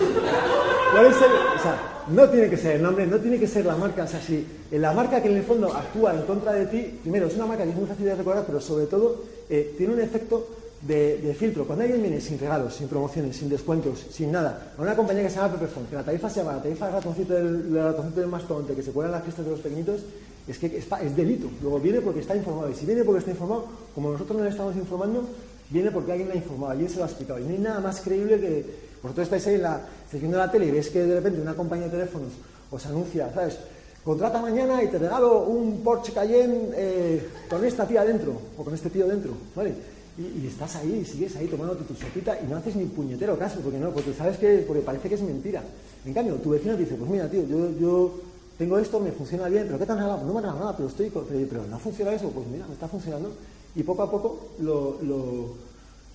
o 1.56 1.62
sea, 1.62 1.78
no 2.08 2.28
tiene 2.30 2.48
que 2.48 2.56
ser 2.56 2.76
el 2.76 2.82
nombre, 2.82 3.06
no 3.06 3.18
tiene 3.18 3.38
que 3.38 3.46
ser 3.46 3.66
la 3.66 3.76
marca, 3.76 4.04
o 4.04 4.08
sea, 4.08 4.20
si 4.20 4.46
la 4.72 4.92
marca 4.92 5.22
que 5.22 5.28
en 5.28 5.36
el 5.36 5.42
fondo 5.42 5.72
actúa 5.72 6.14
en 6.14 6.22
contra 6.22 6.52
de 6.52 6.66
ti, 6.66 6.98
primero, 7.02 7.26
es 7.26 7.36
una 7.36 7.46
marca 7.46 7.64
que 7.64 7.70
es 7.70 7.76
muy 7.76 7.86
fácil 7.86 8.06
de 8.06 8.14
recordar, 8.14 8.44
pero 8.46 8.60
sobre 8.60 8.86
todo 8.86 9.22
eh, 9.50 9.74
tiene 9.76 9.92
un 9.92 10.00
efecto 10.00 10.46
de, 10.82 11.36
filtro. 11.38 11.66
Cuando 11.66 11.84
alguien 11.84 12.02
viene 12.02 12.20
sin 12.20 12.38
regalos, 12.38 12.74
sin 12.74 12.88
promociones, 12.88 13.36
sin 13.36 13.48
descuentos, 13.48 14.06
sin 14.10 14.32
nada, 14.32 14.72
a 14.76 14.82
una 14.82 14.94
compañía 14.94 15.22
que 15.22 15.30
se 15.30 15.36
llama 15.36 15.52
Pepperfont, 15.52 15.88
que 15.90 15.96
la 15.96 16.02
tarifa 16.02 16.30
se 16.30 16.40
llama 16.40 16.56
la 16.56 16.62
tarifa 16.62 16.86
del 16.86 16.94
ratoncito 16.94 17.34
del, 17.34 17.74
ratoncito 17.74 18.20
del 18.20 18.30
mastodonte, 18.30 18.74
que 18.74 18.82
se 18.82 18.92
cuela 18.92 19.08
en 19.08 19.12
las 19.12 19.22
fiestas 19.22 19.44
de 19.44 19.50
los 19.50 19.60
pequeñitos, 19.60 20.00
es 20.46 20.58
que 20.58 20.76
es, 20.76 21.16
delito. 21.16 21.48
Luego 21.60 21.80
viene 21.80 22.00
porque 22.00 22.20
está 22.20 22.36
informado. 22.36 22.70
Y 22.70 22.74
si 22.74 22.86
viene 22.86 23.04
porque 23.04 23.18
está 23.20 23.30
informado, 23.30 23.66
como 23.94 24.12
nosotros 24.12 24.38
no 24.38 24.44
le 24.44 24.50
estamos 24.50 24.76
informando, 24.76 25.24
viene 25.70 25.90
porque 25.90 26.12
alguien 26.12 26.28
le 26.28 26.34
ha 26.34 26.38
informado, 26.38 26.72
alguien 26.72 26.88
se 26.88 26.98
lo 26.98 27.04
ha 27.04 27.06
explicado. 27.06 27.40
Y 27.40 27.44
no 27.44 27.50
hay 27.50 27.58
nada 27.58 27.80
más 27.80 28.00
creíble 28.00 28.40
que 28.40 28.64
vosotros 29.02 29.24
estáis 29.24 29.46
ahí 29.46 29.54
en 29.56 29.62
la 29.62 29.80
de 30.12 30.28
la 30.28 30.50
tele 30.50 30.66
y 30.66 30.70
ves 30.70 30.88
que 30.90 31.02
de 31.02 31.16
repente 31.16 31.40
una 31.40 31.54
compañía 31.54 31.86
de 31.86 31.92
teléfonos 31.92 32.32
os 32.70 32.86
anuncia, 32.86 33.30
¿sabes? 33.32 33.58
Contrata 34.04 34.40
mañana 34.40 34.82
y 34.82 34.88
te 34.88 34.98
regalo 34.98 35.42
un 35.42 35.82
Porsche 35.82 36.12
Cayenne 36.12 36.70
eh, 36.74 37.28
con 37.50 37.64
esta 37.64 37.86
tía 37.86 38.04
dentro, 38.04 38.40
o 38.56 38.62
con 38.62 38.72
este 38.72 38.88
tío 38.88 39.06
dentro, 39.06 39.32
¿vale? 39.54 39.74
Y, 40.18 40.46
estás 40.46 40.76
ahí, 40.76 41.04
sigues 41.04 41.36
ahí 41.36 41.46
tomándote 41.46 41.84
tu 41.84 41.94
sopita 41.94 42.38
y 42.40 42.46
no 42.46 42.56
haces 42.56 42.74
ni 42.74 42.86
puñetero 42.86 43.38
caso, 43.38 43.60
porque 43.60 43.78
no, 43.78 43.90
porque 43.90 44.14
sabes 44.14 44.38
que, 44.38 44.64
porque 44.66 44.80
parece 44.80 45.10
que 45.10 45.14
es 45.14 45.20
mentira. 45.20 45.62
En 46.06 46.14
cambio, 46.14 46.36
tu 46.36 46.50
vecino 46.50 46.74
te 46.74 46.84
dice, 46.84 46.94
pues 46.94 47.10
mira, 47.10 47.28
tío, 47.28 47.46
yo, 47.46 47.70
yo 47.78 48.14
tengo 48.56 48.78
esto, 48.78 48.98
me 48.98 49.12
funciona 49.12 49.48
bien, 49.48 49.64
pero 49.66 49.78
¿qué 49.78 49.84
han 49.84 49.98
regalado? 49.98 50.24
No 50.24 50.32
me 50.32 50.40
nada, 50.40 50.74
pero 50.74 50.88
estoy, 50.88 51.10
pero, 51.10 51.26
pero, 51.26 51.66
no 51.66 51.78
funciona 51.78 52.14
eso, 52.14 52.30
pues 52.30 52.46
mira, 52.46 52.66
me 52.66 52.72
está 52.72 52.88
funcionando. 52.88 53.30
Y 53.74 53.82
poco 53.82 54.02
a 54.02 54.10
poco, 54.10 54.48
lo, 54.60 54.96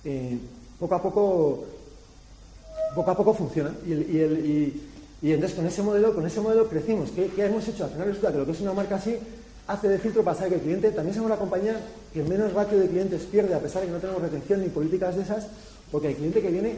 eh, 0.04 0.36
poco 0.80 0.94
a 0.96 1.02
poco, 1.02 1.64
poco 2.96 3.10
a 3.10 3.16
poco 3.16 3.34
funciona. 3.34 3.72
Y, 3.86 3.92
el, 3.92 4.82
y, 5.22 5.32
entonces 5.32 5.56
con 5.56 5.66
ese 5.66 5.82
modelo, 5.82 6.12
con 6.12 6.26
ese 6.26 6.40
modelo 6.40 6.68
crecimos. 6.68 7.12
¿Qué, 7.12 7.28
¿Qué, 7.28 7.44
hemos 7.44 7.68
hecho? 7.68 7.84
Al 7.84 7.90
final 7.90 8.08
resulta 8.08 8.32
que 8.32 8.38
lo 8.38 8.46
que 8.46 8.50
es 8.50 8.60
una 8.60 8.72
marca 8.72 8.96
así 8.96 9.16
hace 9.68 9.88
de 9.88 9.98
filtro 10.00 10.24
para 10.24 10.36
saber 10.36 10.50
que 10.50 10.56
el 10.56 10.62
cliente, 10.62 10.90
también 10.90 11.14
somos 11.14 11.30
la 11.30 11.36
compañía 11.36 11.76
que 12.12 12.22
menos 12.22 12.52
ratio 12.52 12.78
de 12.78 12.88
clientes 12.88 13.22
pierde, 13.22 13.54
a 13.54 13.60
pesar 13.60 13.82
de 13.82 13.88
que 13.88 13.92
no 13.94 13.98
tenemos 13.98 14.22
retención 14.22 14.60
ni 14.60 14.68
políticas 14.68 15.16
de 15.16 15.22
esas, 15.22 15.46
porque 15.90 16.08
el 16.08 16.16
cliente 16.16 16.40
que 16.40 16.50
viene 16.50 16.76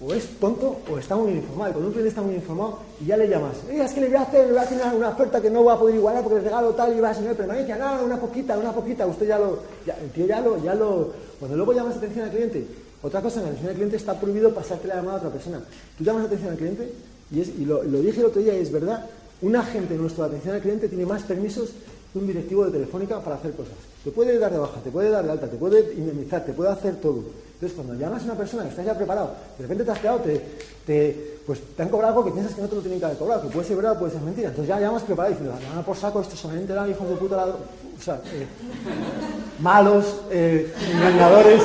o 0.00 0.12
es 0.12 0.26
tonto 0.40 0.80
o 0.90 0.98
está 0.98 1.16
muy 1.16 1.32
informado. 1.32 1.70
Y 1.70 1.72
cuando 1.72 1.88
un 1.88 1.92
cliente 1.92 2.08
está 2.08 2.22
muy 2.22 2.34
informado 2.34 2.80
y 3.00 3.06
ya 3.06 3.16
le 3.16 3.28
llamas, 3.28 3.56
es 3.70 3.92
que 3.92 4.00
le 4.00 4.08
voy 4.08 4.16
a 4.16 4.22
hacer, 4.22 4.46
le 4.46 4.52
voy 4.52 4.58
a 4.58 4.62
hacer 4.62 4.78
una, 4.94 5.08
oferta 5.08 5.40
que 5.40 5.50
no 5.50 5.64
va 5.64 5.74
a 5.74 5.78
poder 5.78 5.94
igualar 5.94 6.22
porque 6.22 6.38
le 6.38 6.44
regalo 6.44 6.74
tal 6.74 6.96
y 6.96 7.00
va 7.00 7.10
a 7.10 7.14
ser 7.14 7.36
permanencia, 7.36 7.76
no, 7.76 8.04
una 8.04 8.20
poquita, 8.20 8.58
una 8.58 8.72
poquita, 8.72 9.06
usted 9.06 9.28
ya 9.28 9.38
lo, 9.38 9.60
ya, 9.86 9.96
el 10.02 10.10
tío 10.10 10.26
ya 10.26 10.40
lo, 10.40 10.62
ya 10.62 10.74
lo, 10.74 11.12
cuando 11.38 11.56
luego 11.56 11.72
llamas 11.72 11.96
atención 11.96 12.24
al 12.24 12.30
cliente, 12.30 12.66
otra 13.02 13.20
cosa, 13.22 13.38
en 13.38 13.44
la 13.44 13.48
atención 13.50 13.70
al 13.70 13.76
cliente 13.76 13.96
está 13.96 14.18
prohibido 14.18 14.52
pasarte 14.52 14.88
la 14.88 14.96
llamada 14.96 15.16
a 15.16 15.18
otra 15.18 15.30
persona. 15.30 15.62
Tú 15.96 16.04
llamas 16.04 16.26
atención 16.26 16.50
al 16.50 16.56
cliente 16.56 16.92
y, 17.30 17.40
y 17.40 17.64
lo, 17.64 17.82
lo 17.82 18.00
dije 18.00 18.20
el 18.20 18.26
otro 18.26 18.42
día 18.42 18.56
y 18.56 18.62
es 18.62 18.72
verdad, 18.72 19.06
un 19.42 19.56
agente 19.56 19.94
en 19.94 20.00
nuestra 20.00 20.24
atención 20.26 20.54
al 20.54 20.60
cliente 20.60 20.88
tiene 20.88 21.06
más 21.06 21.22
permisos 21.22 21.70
un 22.14 22.26
directivo 22.26 22.64
de 22.64 22.72
Telefónica 22.72 23.20
para 23.20 23.36
hacer 23.36 23.52
cosas. 23.52 23.74
Te 24.04 24.10
puede 24.10 24.38
dar 24.38 24.52
de 24.52 24.58
baja, 24.58 24.80
te 24.84 24.90
puede 24.90 25.08
dar 25.08 25.24
de 25.24 25.32
alta, 25.32 25.48
te 25.48 25.56
puede 25.56 25.94
indemnizar, 25.94 26.44
te 26.44 26.52
puede 26.52 26.70
hacer 26.70 26.96
todo. 26.96 27.24
Entonces, 27.54 27.72
cuando 27.74 27.94
llamas 27.94 28.20
a 28.20 28.24
una 28.26 28.34
persona 28.34 28.64
que 28.64 28.68
está 28.68 28.82
ya 28.82 28.94
preparado, 28.94 29.30
de 29.56 29.62
repente 29.62 29.84
te 29.84 29.90
has 29.90 29.98
quedado, 29.98 30.18
te, 30.18 30.42
te, 30.84 31.38
pues, 31.46 31.60
te 31.74 31.82
han 31.82 31.88
cobrado 31.88 32.12
algo 32.12 32.24
que 32.26 32.32
piensas 32.32 32.54
que 32.54 32.60
no 32.60 32.68
te 32.68 32.74
lo 32.74 32.80
tienen 32.82 32.98
que 32.98 33.06
haber 33.06 33.16
cobrado, 33.16 33.42
que 33.42 33.48
puede 33.48 33.66
ser 33.66 33.76
verdad, 33.76 33.98
puede 33.98 34.12
ser 34.12 34.20
mentira. 34.20 34.48
Entonces 34.48 34.68
ya 34.68 34.78
llamas 34.78 35.04
preparado 35.04 35.34
y 35.34 35.38
dices, 35.38 35.68
van 35.70 35.78
a 35.78 35.82
por 35.82 35.96
saco, 35.96 36.20
esto 36.20 36.36
solamente 36.36 36.72
eran 36.74 36.90
hijos 36.90 37.08
de 37.08 37.14
puta, 37.14 37.46
o 37.46 38.02
sea, 38.02 38.16
eh, 38.16 38.46
malos, 39.60 40.20
eh, 40.30 40.70
engañadores, 40.92 41.62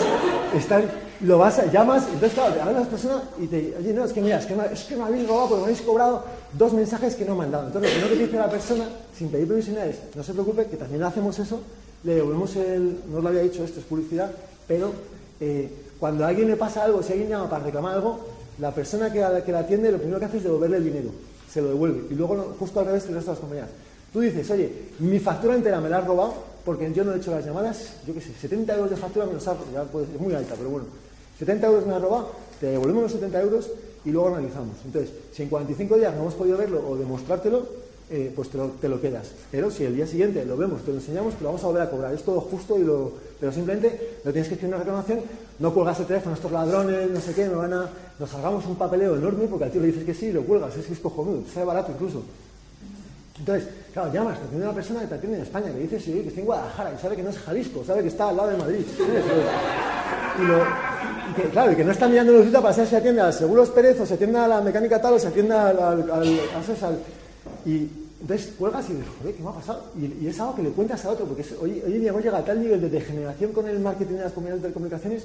están, 0.55 0.85
lo 1.21 1.39
vas 1.39 1.59
a, 1.59 1.65
llamas, 1.65 2.05
entonces 2.05 2.33
claro, 2.33 2.53
te 2.53 2.61
hablan 2.61 2.75
las 2.75 2.87
personas 2.87 3.23
y 3.37 3.47
te 3.47 3.75
oye, 3.77 3.93
no, 3.93 4.05
es 4.05 4.13
que 4.13 4.21
mira, 4.21 4.39
es 4.39 4.45
que, 4.45 4.55
me, 4.55 4.65
es 4.71 4.83
que 4.85 4.95
me 4.95 5.03
habéis 5.03 5.27
robado 5.27 5.49
porque 5.49 5.61
me 5.61 5.71
habéis 5.71 5.81
cobrado 5.81 6.23
dos 6.53 6.71
mensajes 6.71 7.15
que 7.15 7.25
no 7.25 7.35
me 7.35 7.43
han 7.43 7.51
dado. 7.51 7.67
Entonces, 7.67 7.91
lo 7.91 7.95
primero 7.95 8.09
que 8.11 8.15
te 8.15 8.25
dice 8.27 8.37
la 8.37 8.49
persona, 8.49 8.85
sin 9.17 9.27
pedir 9.27 9.47
permiso 9.47 9.71
es, 9.81 9.97
no 10.15 10.23
se 10.23 10.31
preocupe, 10.31 10.67
que 10.67 10.77
también 10.77 11.03
hacemos 11.03 11.37
eso, 11.37 11.59
le 12.03 12.15
devolvemos 12.15 12.55
el, 12.55 12.99
no 13.09 13.17
os 13.17 13.23
lo 13.23 13.29
había 13.29 13.41
dicho, 13.41 13.63
esto 13.63 13.79
es 13.79 13.85
publicidad, 13.85 14.31
pero 14.67 14.91
eh, 15.39 15.69
cuando 15.99 16.25
a 16.25 16.29
alguien 16.29 16.47
le 16.47 16.55
pasa 16.55 16.83
algo, 16.83 17.03
si 17.03 17.13
alguien 17.13 17.29
llama 17.29 17.49
para 17.49 17.65
reclamar 17.65 17.95
algo, 17.95 18.19
la 18.59 18.73
persona 18.73 19.11
que, 19.11 19.25
que 19.45 19.51
la 19.51 19.59
atiende 19.59 19.91
lo 19.91 19.97
primero 19.97 20.19
que 20.19 20.25
hace 20.25 20.37
es 20.37 20.43
devolverle 20.43 20.77
el 20.77 20.83
dinero, 20.83 21.09
se 21.51 21.61
lo 21.61 21.69
devuelve, 21.69 22.03
y 22.09 22.15
luego 22.15 22.55
justo 22.59 22.79
al 22.79 22.87
revés 22.87 23.05
el 23.07 23.15
resto 23.15 23.31
de 23.31 23.35
las 23.35 23.39
compañías. 23.39 23.69
Tú 24.11 24.21
dices, 24.21 24.49
oye, 24.49 24.71
mi 24.99 25.19
factura 25.19 25.55
entera 25.55 25.79
me 25.79 25.89
la 25.89 25.99
has 25.99 26.07
robado 26.07 26.33
porque 26.65 26.91
yo 26.93 27.03
no 27.03 27.13
he 27.13 27.17
hecho 27.17 27.31
las 27.31 27.45
llamadas, 27.45 27.95
yo 28.07 28.13
qué 28.13 28.21
sé, 28.21 28.33
70 28.33 28.73
euros 28.75 28.89
de 28.89 28.97
factura 28.97 29.25
me 29.25 29.33
los 29.33 29.47
ha 29.47 29.55
ya 29.73 29.83
puede, 29.83 30.05
es 30.13 30.19
muy 30.19 30.33
alta, 30.33 30.55
pero 30.57 30.69
bueno, 30.69 30.87
70 31.37 31.67
euros 31.67 31.85
me 31.85 31.93
has 31.93 32.01
robado, 32.01 32.31
te 32.59 32.67
devolvemos 32.67 33.03
los 33.03 33.11
70 33.13 33.41
euros 33.41 33.69
y 34.05 34.11
luego 34.11 34.29
analizamos. 34.29 34.75
Entonces, 34.85 35.11
si 35.31 35.43
en 35.43 35.49
45 35.49 35.97
días 35.97 36.13
no 36.15 36.21
hemos 36.21 36.33
podido 36.33 36.57
verlo 36.57 36.83
o 36.87 36.97
demostrártelo, 36.97 37.65
eh, 38.11 38.33
pues 38.35 38.49
te 38.49 38.57
lo, 38.57 38.67
te 38.69 38.89
lo, 38.89 38.99
quedas. 38.99 39.31
Pero 39.51 39.69
si 39.69 39.83
el 39.83 39.95
día 39.95 40.07
siguiente 40.07 40.43
lo 40.45 40.57
vemos, 40.57 40.81
te 40.81 40.91
lo 40.91 40.97
enseñamos, 40.97 41.35
te 41.35 41.43
lo 41.43 41.49
vamos 41.49 41.63
a 41.63 41.67
volver 41.67 41.83
a 41.83 41.89
cobrar. 41.89 42.13
Es 42.13 42.23
todo 42.23 42.41
justo, 42.41 42.79
y 42.79 42.83
lo, 42.83 43.13
pero 43.39 43.51
simplemente 43.51 44.17
no 44.25 44.31
tienes 44.31 44.47
que 44.47 44.55
escribir 44.55 44.75
una 44.75 44.83
reclamación, 44.83 45.21
no 45.59 45.73
cuelgas 45.73 45.99
el 45.99 46.05
teléfono, 46.07 46.35
estos 46.35 46.51
ladrones, 46.51 47.09
no 47.09 47.21
sé 47.21 47.33
qué, 47.33 47.47
me 47.47 47.55
van 47.55 47.73
a, 47.73 47.89
nos 48.17 48.29
salgamos 48.29 48.65
un 48.65 48.75
papeleo 48.75 49.15
enorme 49.15 49.45
porque 49.47 49.65
al 49.65 49.71
tío 49.71 49.81
le 49.81 49.87
dices 49.87 50.03
que 50.03 50.13
sí 50.13 50.31
lo 50.31 50.43
cuelgas, 50.43 50.75
es 50.75 50.87
que 50.87 50.93
es 50.93 50.99
cojonudo, 50.99 51.43
sale 51.53 51.65
barato 51.65 51.91
incluso. 51.91 52.23
Entonces, 53.37 53.69
claro, 53.93 54.11
llamas, 54.11 54.37
te 54.39 54.45
atiende 54.45 54.65
una 54.65 54.75
persona 54.75 55.01
que 55.01 55.07
te 55.07 55.15
atiende 55.15 55.37
en 55.37 55.43
España, 55.43 55.71
que 55.71 55.79
dice 55.79 55.99
sí, 55.99 56.11
que 56.11 56.27
está 56.27 56.39
en 56.39 56.45
Guadalajara, 56.45 56.91
que 56.91 56.97
sabe 56.97 57.15
que 57.15 57.23
no 57.23 57.29
es 57.29 57.37
Jalisco, 57.37 57.83
sabe 57.85 58.01
que 58.01 58.07
está 58.09 58.29
al 58.29 58.37
lado 58.37 58.49
de 58.49 58.57
Madrid. 58.57 58.85
Y, 60.39 60.41
lo, 60.45 60.59
que, 61.35 61.43
claro, 61.49 61.71
y 61.71 61.75
que 61.75 61.83
no 61.83 61.91
está 61.91 62.07
mirando 62.07 62.33
los 62.33 62.45
para 62.47 62.73
saber 62.73 62.89
si 62.89 62.95
atiende 62.95 63.21
al 63.21 63.33
Seguros 63.33 63.69
Pérez 63.69 63.99
o 63.99 64.05
se 64.05 64.15
atiende 64.15 64.39
a 64.39 64.47
la 64.47 64.61
mecánica 64.61 65.01
tal 65.01 65.13
o 65.13 65.19
se 65.19 65.27
atiende 65.27 65.53
al, 65.53 65.79
al, 65.79 66.11
al 66.11 66.35
y, 67.65 67.87
entonces 68.21 68.53
cuelgas 68.57 68.89
y 68.89 68.93
dices, 68.93 69.07
joder, 69.19 69.35
¿qué 69.35 69.43
me 69.43 69.49
ha 69.49 69.53
pasado? 69.53 69.85
Y, 69.97 70.27
es 70.27 70.39
algo 70.39 70.55
que 70.55 70.63
le 70.63 70.69
cuentas 70.69 71.03
a 71.05 71.11
otro, 71.11 71.25
porque 71.25 71.45
hoy, 71.61 71.81
hoy, 71.85 71.93
en 71.93 72.01
día 72.01 72.09
hemos 72.09 72.23
llegado 72.23 72.43
a 72.43 72.45
tal 72.45 72.61
nivel 72.61 72.81
de 72.81 72.89
degeneración 72.89 73.53
con 73.53 73.67
el 73.67 73.79
marketing 73.79 74.15
de 74.15 74.23
las 74.23 74.33
comunidades 74.33 74.61
de 74.61 74.67
telecomunicaciones 74.67 75.23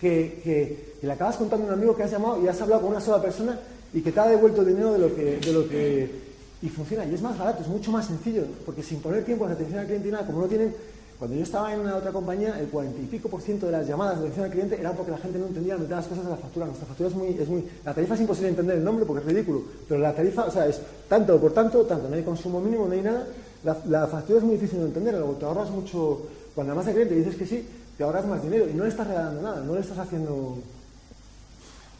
que, 0.00 0.40
que, 0.42 0.94
le 1.02 1.12
acabas 1.12 1.36
contando 1.36 1.66
a 1.66 1.68
un 1.68 1.74
amigo 1.74 1.96
que 1.96 2.02
has 2.02 2.10
llamado 2.10 2.42
y 2.42 2.48
has 2.48 2.60
hablado 2.60 2.82
con 2.82 2.90
una 2.90 3.00
sola 3.00 3.22
persona 3.22 3.58
y 3.94 4.00
que 4.00 4.10
te 4.10 4.20
ha 4.20 4.26
devuelto 4.26 4.64
dinero 4.64 4.92
de 4.92 4.98
lo 4.98 5.14
que, 5.14 5.38
de 5.38 5.52
lo 5.52 5.68
que 5.68 6.32
y 6.62 6.68
funciona. 6.68 7.04
Y 7.04 7.14
es 7.14 7.22
más 7.22 7.36
barato, 7.36 7.62
es 7.62 7.68
mucho 7.68 7.90
más 7.90 8.06
sencillo, 8.06 8.44
porque 8.64 8.82
sin 8.82 9.00
poner 9.00 9.24
tiempo 9.24 9.46
de 9.46 9.54
atención 9.54 9.80
al 9.80 9.86
cliente 9.86 10.08
y 10.08 10.12
nada, 10.12 10.26
como 10.26 10.40
no 10.40 10.46
tienen 10.46 10.74
cuando 11.22 11.36
yo 11.36 11.44
estaba 11.44 11.72
en 11.72 11.78
una 11.78 11.94
otra 11.94 12.10
compañía, 12.10 12.58
el 12.58 12.66
40 12.66 13.00
y 13.00 13.04
pico 13.04 13.28
por 13.28 13.40
ciento 13.40 13.66
de 13.66 13.70
las 13.70 13.86
llamadas 13.86 14.14
de 14.14 14.22
atención 14.22 14.44
al 14.44 14.50
cliente 14.50 14.80
eran 14.80 14.96
porque 14.96 15.12
la 15.12 15.18
gente 15.18 15.38
no 15.38 15.46
entendía 15.46 15.76
la 15.76 15.84
de 15.84 15.88
las 15.88 16.08
cosas 16.08 16.24
de 16.24 16.30
la 16.30 16.36
factura. 16.36 16.66
Nuestra 16.66 16.84
factura 16.84 17.10
es 17.10 17.14
muy, 17.14 17.28
es 17.28 17.48
muy... 17.48 17.64
La 17.84 17.94
tarifa 17.94 18.14
es 18.14 18.22
imposible 18.22 18.48
entender 18.48 18.78
el 18.78 18.82
nombre 18.82 19.06
porque 19.06 19.20
es 19.20 19.32
ridículo, 19.32 19.62
pero 19.86 20.00
la 20.00 20.12
tarifa, 20.12 20.46
o 20.46 20.50
sea, 20.50 20.66
es 20.66 20.80
tanto 21.08 21.40
por 21.40 21.52
tanto, 21.52 21.84
tanto, 21.84 22.08
no 22.08 22.16
hay 22.16 22.24
consumo 22.24 22.60
mínimo, 22.60 22.88
no 22.88 22.94
hay 22.94 23.02
nada. 23.02 23.24
La, 23.62 24.08
factura 24.08 24.40
es 24.40 24.44
muy 24.44 24.56
difícil 24.56 24.80
de 24.80 24.86
entender, 24.86 25.14
luego 25.14 25.34
te 25.34 25.44
ahorras 25.44 25.70
mucho... 25.70 26.22
Cuando 26.56 26.72
además 26.72 26.86
de 26.86 26.92
cliente 26.92 27.14
dices 27.14 27.36
que 27.36 27.46
sí, 27.46 27.68
te 27.96 28.02
ahorras 28.02 28.26
más 28.26 28.42
dinero 28.42 28.68
y 28.68 28.74
no 28.74 28.82
le 28.82 28.90
estás 28.90 29.06
regalando 29.06 29.42
nada, 29.42 29.60
no 29.60 29.74
le 29.74 29.80
estás 29.80 29.98
haciendo... 29.98 30.58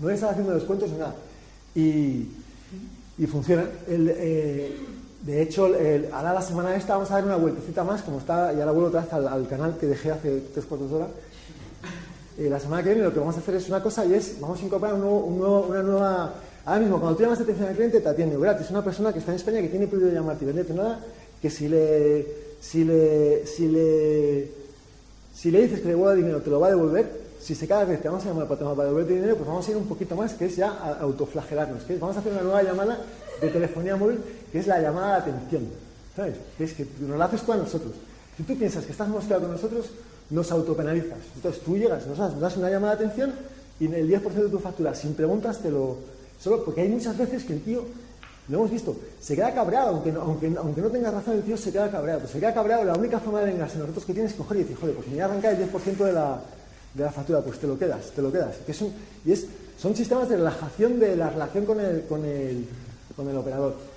No 0.00 0.08
le 0.08 0.14
estás 0.14 0.32
haciendo 0.32 0.52
descuentos 0.52 0.90
ni 0.90 0.98
nada. 0.98 1.14
Y, 1.76 2.26
y 3.18 3.26
funciona. 3.28 3.66
Eh, 3.86 4.76
de 5.22 5.40
hecho, 5.40 5.70
ahora 6.12 6.34
la 6.34 6.42
semana 6.42 6.74
esta 6.74 6.94
vamos 6.94 7.10
a 7.12 7.14
dar 7.14 7.24
una 7.24 7.36
vueltecita 7.36 7.84
más, 7.84 8.02
como 8.02 8.18
está, 8.18 8.52
y 8.52 8.58
ahora 8.58 8.72
vuelvo 8.72 8.88
otra 8.88 9.02
vez 9.02 9.12
al, 9.12 9.46
canal 9.46 9.76
que 9.78 9.86
dejé 9.86 10.10
hace 10.10 10.42
tres 10.52 10.66
cuartos 10.66 10.90
de 10.90 10.96
hora. 10.96 11.08
Eh, 12.38 12.48
la 12.48 12.58
semana 12.58 12.82
que 12.82 12.88
viene 12.88 13.04
lo 13.04 13.12
que 13.12 13.20
vamos 13.20 13.36
a 13.36 13.38
hacer 13.38 13.54
es 13.54 13.68
una 13.68 13.80
cosa 13.80 14.04
y 14.04 14.14
es, 14.14 14.40
vamos 14.40 14.60
a 14.60 14.64
incorporar 14.64 14.94
un 14.94 15.38
nuevo, 15.38 15.66
una 15.68 15.82
nueva... 15.82 16.34
Ahora 16.64 16.80
mismo, 16.80 16.98
cuando 16.98 17.16
tú 17.16 17.22
llamas 17.22 17.40
atención 17.40 17.68
al 17.68 17.74
cliente, 17.74 18.00
te 18.00 18.08
atiende 18.08 18.36
gratis. 18.36 18.70
Una 18.70 18.82
persona 18.82 19.12
que 19.12 19.20
está 19.20 19.32
en 19.32 19.36
España 19.36 19.60
que 19.60 19.68
tiene 19.68 19.86
prohibido 19.86 20.12
llamarte 20.12 20.44
y 20.44 20.46
venderte 20.46 20.74
nada, 20.74 21.00
que 21.40 21.50
si 21.50 21.68
le, 21.68 22.26
si 22.60 22.84
le, 22.84 23.46
si 23.46 23.68
le, 23.68 24.50
si 25.34 25.50
le 25.50 25.62
dices 25.62 25.80
que 25.80 25.86
le 25.86 25.90
devuelva 25.90 26.14
dinero, 26.14 26.40
te 26.40 26.50
lo 26.50 26.58
va 26.58 26.66
a 26.68 26.70
devolver. 26.70 27.22
Si 27.40 27.54
se 27.54 27.66
cada 27.68 27.84
vez 27.84 28.00
te 28.00 28.08
vamos 28.08 28.24
a 28.24 28.28
llamar 28.28 28.46
para, 28.48 28.60
para 28.60 28.84
devolverte 28.84 29.14
dinero, 29.14 29.36
pues 29.36 29.48
vamos 29.48 29.66
a 29.66 29.70
ir 29.70 29.76
un 29.76 29.86
poquito 29.86 30.16
más, 30.16 30.34
que 30.34 30.46
es 30.46 30.56
ya 30.56 30.96
autoflagelarnos. 31.00 31.82
Que 31.84 31.96
vamos 31.96 32.16
a 32.16 32.20
hacer 32.20 32.32
una 32.32 32.42
nueva 32.42 32.62
llamada 32.62 32.98
de 33.40 33.48
telefonía 33.48 33.96
móvil, 33.96 34.20
que 34.52 34.58
es 34.58 34.66
la 34.66 34.80
llamada 34.80 35.20
de 35.20 35.30
atención. 35.30 35.68
¿Sabes? 36.14 36.36
Que 36.58 36.64
es 36.64 36.74
que 36.74 36.86
nos 37.00 37.18
la 37.18 37.24
haces 37.24 37.42
tú 37.42 37.52
a 37.52 37.56
nosotros. 37.56 37.92
Si 38.36 38.42
tú 38.42 38.56
piensas 38.56 38.84
que 38.84 38.92
estás 38.92 39.08
mosqueado 39.08 39.42
con 39.42 39.52
nosotros, 39.52 39.86
nos 40.30 40.50
autopenalizas. 40.52 41.18
Entonces 41.36 41.62
tú 41.62 41.76
llegas, 41.76 42.06
nos 42.06 42.18
das, 42.40 42.56
una 42.56 42.70
llamada 42.70 42.96
de 42.96 43.04
atención 43.04 43.32
y 43.80 43.86
en 43.86 43.94
el 43.94 44.08
10% 44.08 44.32
de 44.32 44.48
tu 44.48 44.58
factura, 44.58 44.94
sin 44.94 45.14
preguntas, 45.14 45.58
te 45.60 45.70
lo. 45.70 45.96
Solo 46.40 46.64
porque 46.64 46.82
hay 46.82 46.88
muchas 46.88 47.16
veces 47.16 47.44
que 47.44 47.54
el 47.54 47.62
tío, 47.62 47.84
lo 48.48 48.58
hemos 48.58 48.70
visto, 48.70 48.96
se 49.20 49.34
queda 49.34 49.54
cabreado, 49.54 49.90
aunque 49.90 50.12
no, 50.12 50.20
aunque, 50.22 50.52
aunque 50.56 50.80
no 50.80 50.88
tenga 50.88 51.10
razón, 51.10 51.34
el 51.34 51.42
tío 51.42 51.56
se 51.56 51.72
queda 51.72 51.90
cabreado. 51.90 52.20
Pues 52.20 52.32
se 52.32 52.40
queda 52.40 52.52
cabreado, 52.52 52.84
la 52.84 52.94
única 52.94 53.20
forma 53.20 53.40
de 53.40 53.46
vengarse 53.52 53.78
nosotros 53.78 54.04
que 54.04 54.12
tienes 54.12 54.32
que 54.32 54.38
coger 54.38 54.58
y 54.58 54.60
decir, 54.60 54.76
joder, 54.76 54.96
pues 54.96 55.06
me 55.06 55.14
voy 55.14 55.20
a 55.20 55.24
arrancar 55.26 55.54
el 55.54 55.70
10% 55.70 55.96
de 55.96 56.12
la, 56.12 56.40
de 56.94 57.04
la 57.04 57.12
factura, 57.12 57.40
pues 57.40 57.58
te 57.58 57.66
lo 57.66 57.78
quedas, 57.78 58.10
te 58.10 58.22
lo 58.22 58.32
quedas. 58.32 58.56
Que 58.66 58.72
es 58.72 58.84
y 59.24 59.32
es, 59.32 59.46
son 59.78 59.94
sistemas 59.94 60.28
de 60.28 60.36
relajación 60.36 60.98
de 60.98 61.16
la 61.16 61.30
relación 61.30 61.64
con 61.64 61.80
el, 61.80 62.02
con 62.06 62.24
el, 62.24 62.66
con 63.14 63.28
el 63.28 63.36
operador. 63.36 63.91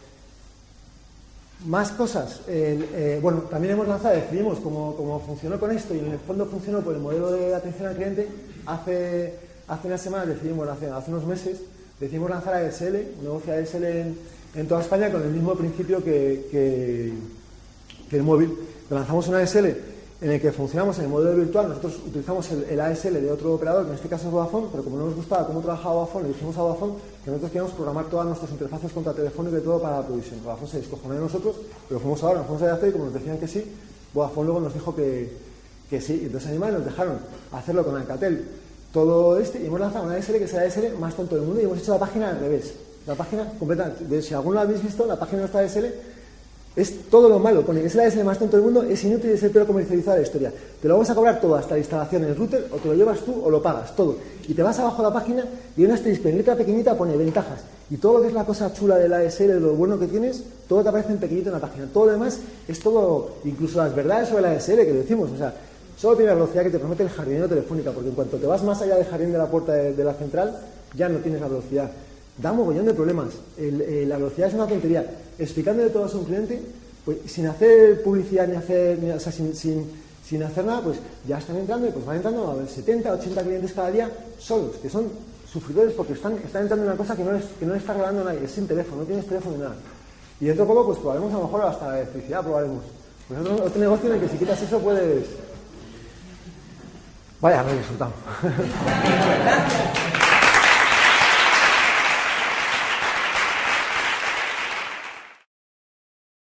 Más 1.66 1.92
cosas. 1.92 2.42
Eh, 2.48 3.20
bueno, 3.22 3.40
también 3.50 3.74
hemos 3.74 3.88
lanzado, 3.88 4.16
decidimos 4.16 4.60
cómo, 4.60 5.22
funcionó 5.26 5.60
con 5.60 5.72
esto 5.72 5.96
y 5.96 6.00
en 6.00 6.12
el 6.12 6.20
fondo 6.20 6.46
funcionó 6.46 6.82
por 6.82 6.94
el 6.94 7.02
modelo 7.02 7.32
de 7.32 7.56
atención 7.56 7.88
al 7.88 7.96
cliente. 7.96 8.28
Hace, 8.66 9.34
hace 9.68 9.88
unas 9.88 10.02
semanas 10.02 10.28
decidimos, 10.28 10.68
hace, 10.68 10.90
hace 10.90 11.12
unos 11.12 11.26
meses, 11.26 11.62
decidimos 12.00 12.30
lanzar 12.30 12.56
ASL, 12.56 12.96
un 13.20 13.24
negocio 13.24 13.54
ASL 13.54 13.84
en, 13.84 14.18
en 14.56 14.68
toda 14.68 14.82
España 14.82 15.12
con 15.12 15.24
el 15.24 15.30
mismo 15.30 15.56
principio 15.56 16.04
que, 16.04 16.48
que, 16.52 17.14
que 18.10 18.16
el 18.16 18.24
móvil. 18.24 18.54
Lanzamos 18.90 19.28
una 19.28 19.40
ASL 19.40 19.95
en 20.26 20.32
el 20.32 20.42
que 20.42 20.52
funcionamos 20.52 20.98
en 20.98 21.04
el 21.04 21.12
modelo 21.12 21.38
virtual, 21.38 21.70
nosotros 21.70 22.00
utilizamos 22.08 22.50
el, 22.50 22.82
ASL 22.82 23.22
de 23.22 23.32
otro 23.32 23.54
operador, 23.54 23.84
que 23.84 23.90
en 23.92 23.96
este 23.96 24.10
caso 24.10 24.26
es 24.26 24.32
Vodafone, 24.32 24.70
pero 24.72 24.84
como 24.84 24.98
no 24.98 25.06
nos 25.06 25.16
gustaba 25.16 25.46
cómo 25.46 25.62
trabajaba 25.62 25.94
Vodafone, 25.94 26.24
le 26.24 26.34
dijimos 26.34 26.58
a 26.58 26.62
Vodafone 26.64 26.94
que 27.24 27.30
nosotros 27.30 27.52
queríamos 27.52 27.74
programar 27.74 28.06
todas 28.06 28.26
nuestras 28.26 28.50
interfaces 28.50 28.92
contra 28.92 29.14
teléfono 29.14 29.56
y 29.56 29.62
todo 29.62 29.80
para 29.80 29.98
la 29.98 30.08
provisión. 30.08 30.40
Vodafone 30.44 30.72
se 30.72 30.78
descojonó 30.80 31.14
de 31.14 31.20
nosotros, 31.20 31.58
pero 31.88 32.00
fuimos 32.00 32.24
ahora, 32.24 32.40
nos 32.40 32.48
fuimos 32.48 32.64
a 32.64 32.74
hacer 32.74 32.90
y 32.90 32.92
como 32.94 33.06
nos 33.06 33.14
decían 33.14 33.38
que 33.38 33.48
sí, 33.48 33.72
Vodafone 34.16 34.46
luego 34.48 34.62
nos 34.62 34.74
dijo 34.74 34.96
que, 34.96 35.32
que 35.92 36.02
sí. 36.02 36.22
Entonces 36.24 36.50
animales 36.50 36.78
nos 36.78 36.86
dejaron 36.86 37.20
hacerlo 37.52 37.86
con 37.86 37.96
Alcatel 37.96 38.48
todo 38.92 39.38
este 39.38 39.62
y 39.62 39.68
hemos 39.68 39.80
lanzado 39.80 40.06
una 40.06 40.16
ASL 40.16 40.38
que 40.38 40.46
es 40.46 40.54
la 40.54 40.62
ASL 40.64 40.98
más 41.00 41.14
tonto 41.14 41.36
del 41.36 41.46
mundo 41.46 41.62
y 41.62 41.66
hemos 41.66 41.78
hecho 41.78 41.92
la 41.92 42.00
página 42.00 42.30
al 42.30 42.40
revés. 42.40 42.74
La 43.06 43.14
página 43.14 43.48
completa, 43.60 43.94
si 44.24 44.34
alguno 44.34 44.56
la 44.56 44.62
habéis 44.62 44.82
visto, 44.82 45.06
la 45.06 45.20
página 45.20 45.44
de 45.44 45.50
nuestra 45.50 45.62
ASL 45.62 46.15
es 46.76 47.10
todo 47.10 47.30
lo 47.30 47.40
malo. 47.40 47.62
Pone 47.66 47.82
que 47.82 47.88
es 47.88 47.96
el 47.96 48.26
más 48.26 48.38
tonto 48.38 48.58
del 48.58 48.66
mundo, 48.66 48.84
es 48.84 49.04
inútil 49.04 49.32
es 49.32 49.44
el 49.44 49.52
peor 49.52 49.66
comercializado 49.66 50.18
de 50.18 50.22
la 50.22 50.28
historia. 50.28 50.54
Te 50.82 50.88
lo 50.88 50.96
vamos 50.96 51.10
a 51.10 51.16
cobrar 51.16 51.40
todo, 51.40 51.56
hasta 51.56 51.76
la 51.76 51.80
instalación 51.80 52.24
en 52.24 52.30
el 52.30 52.36
router, 52.36 52.68
o 52.72 52.78
te 52.78 52.88
lo 52.88 52.94
llevas 52.94 53.20
tú 53.22 53.42
o 53.44 53.50
lo 53.50 53.62
pagas, 53.62 53.96
todo. 53.96 54.18
Y 54.48 54.54
te 54.54 54.62
vas 54.62 54.78
abajo 54.80 54.98
de 54.98 55.10
la 55.10 55.14
página 55.14 55.46
y 55.76 55.86
una 55.86 55.96
asterisco 55.96 56.30
pequeñita 56.56 56.98
pone 56.98 57.16
ventajas. 57.16 57.62
Y 57.90 57.98
todo 57.98 58.16
lo 58.16 58.22
que 58.22 58.30
es 58.30 58.34
la 58.34 58.46
cosa 58.46 58.74
chula 58.74 58.98
del 58.98 59.14
ASL, 59.14 59.48
de 59.48 59.60
lo 59.60 59.74
bueno 59.76 60.00
que 60.00 60.08
tienes, 60.08 60.44
todo 60.68 60.82
te 60.82 60.90
aparece 60.90 61.14
en 61.14 61.20
pequeñito 61.20 61.50
en 61.50 61.54
la 61.54 61.62
página. 61.62 61.86
Todo 61.94 62.08
lo 62.08 62.14
demás 62.14 62.40
es 62.68 62.80
todo, 62.80 63.36
incluso 63.46 63.78
las 63.78 63.96
verdades 63.96 64.30
sobre 64.30 64.48
el 64.48 64.58
ASL 64.58 64.78
que 64.78 64.94
decimos. 64.94 65.30
O 65.32 65.38
sea, 65.38 65.54
solo 65.98 66.16
tiene 66.16 66.30
la 66.30 66.36
velocidad 66.36 66.64
que 66.64 66.72
te 66.72 66.80
promete 66.80 67.04
el 67.04 67.10
jardinero 67.10 67.48
telefónica, 67.48 67.92
porque 67.92 68.10
en 68.10 68.16
cuanto 68.16 68.38
te 68.38 68.48
vas 68.48 68.64
más 68.64 68.82
allá 68.82 68.96
del 68.96 69.06
jardín 69.06 69.32
de 69.32 69.38
la 69.38 69.48
puerta 69.48 69.74
de, 69.74 70.04
la 70.04 70.14
central, 70.14 70.60
ya 70.96 71.10
no 71.10 71.20
tienes 71.20 71.42
la 71.42 71.48
velocidad. 71.48 71.92
Da 72.38 72.52
un 72.52 72.58
mogollón 72.58 72.86
de 72.86 72.94
problemas. 72.94 73.30
Eh, 73.58 74.06
la 74.08 74.18
velocidad 74.18 74.50
es 74.50 74.54
una 74.56 74.68
tontería. 74.68 75.06
Explicándole 75.40 75.90
todo 75.90 76.06
a 76.06 76.18
un 76.18 76.26
cliente, 76.26 76.62
pues 77.06 77.18
sin 77.28 77.48
hacer 77.48 78.02
publicidad 78.04 78.48
ni 78.48 78.56
hacer, 78.56 79.00
o 79.16 79.20
sea, 79.20 79.32
sin, 79.32 79.56
sin, 79.56 80.44
hacer 80.44 80.66
nada, 80.66 80.82
pues 80.82 80.98
ya 81.28 81.38
están 81.38 81.58
entrando 81.58 81.88
y 81.88 81.92
pues 81.92 82.06
van 82.06 82.18
entrando 82.18 82.50
a 82.50 82.56
ver 82.56 82.68
70, 82.68 83.14
80 83.14 83.44
clientes 83.44 83.74
cada 83.74 83.92
día 83.92 84.10
solos, 84.40 84.76
que 84.82 84.90
son 84.90 85.10
sufridores 85.50 85.94
porque 85.94 86.14
están, 86.14 86.34
están 86.34 86.64
entrando 86.64 86.86
en 86.86 86.92
una 86.92 86.98
cosa 86.98 87.16
que 87.16 87.24
no, 87.24 87.32
les, 87.32 87.46
que 87.46 87.66
no 87.66 87.76
está 87.76 87.94
regalando 87.94 88.24
nadie, 88.24 88.44
es 88.44 88.52
sin 88.52 88.68
teléfono, 88.68 89.02
no 89.02 89.08
tienes 89.08 89.26
teléfono 89.28 89.56
ni 89.56 89.62
nada. 89.62 89.76
Y 90.40 90.46
dentro 90.46 90.66
de 90.66 90.70
poco, 90.74 90.88
pues 90.88 91.00
probaremos 91.00 91.32
a 91.34 91.38
lo 91.38 91.44
mejor 91.44 91.62
hasta 91.62 91.88
la 91.88 92.00
electricidad, 92.00 92.42
probaremos. 92.42 92.84
Pues 93.28 93.40
otro, 93.40 93.80
negocio 93.80 94.10
en 94.10 94.16
el 94.16 94.22
que 94.22 94.30
si 94.30 94.38
quitas 94.38 94.62
eso 94.62 94.80
puedes... 94.80 95.26
Vaya, 97.40 97.64
me 97.64 97.72
he 97.72 97.78
resultado. 97.78 98.12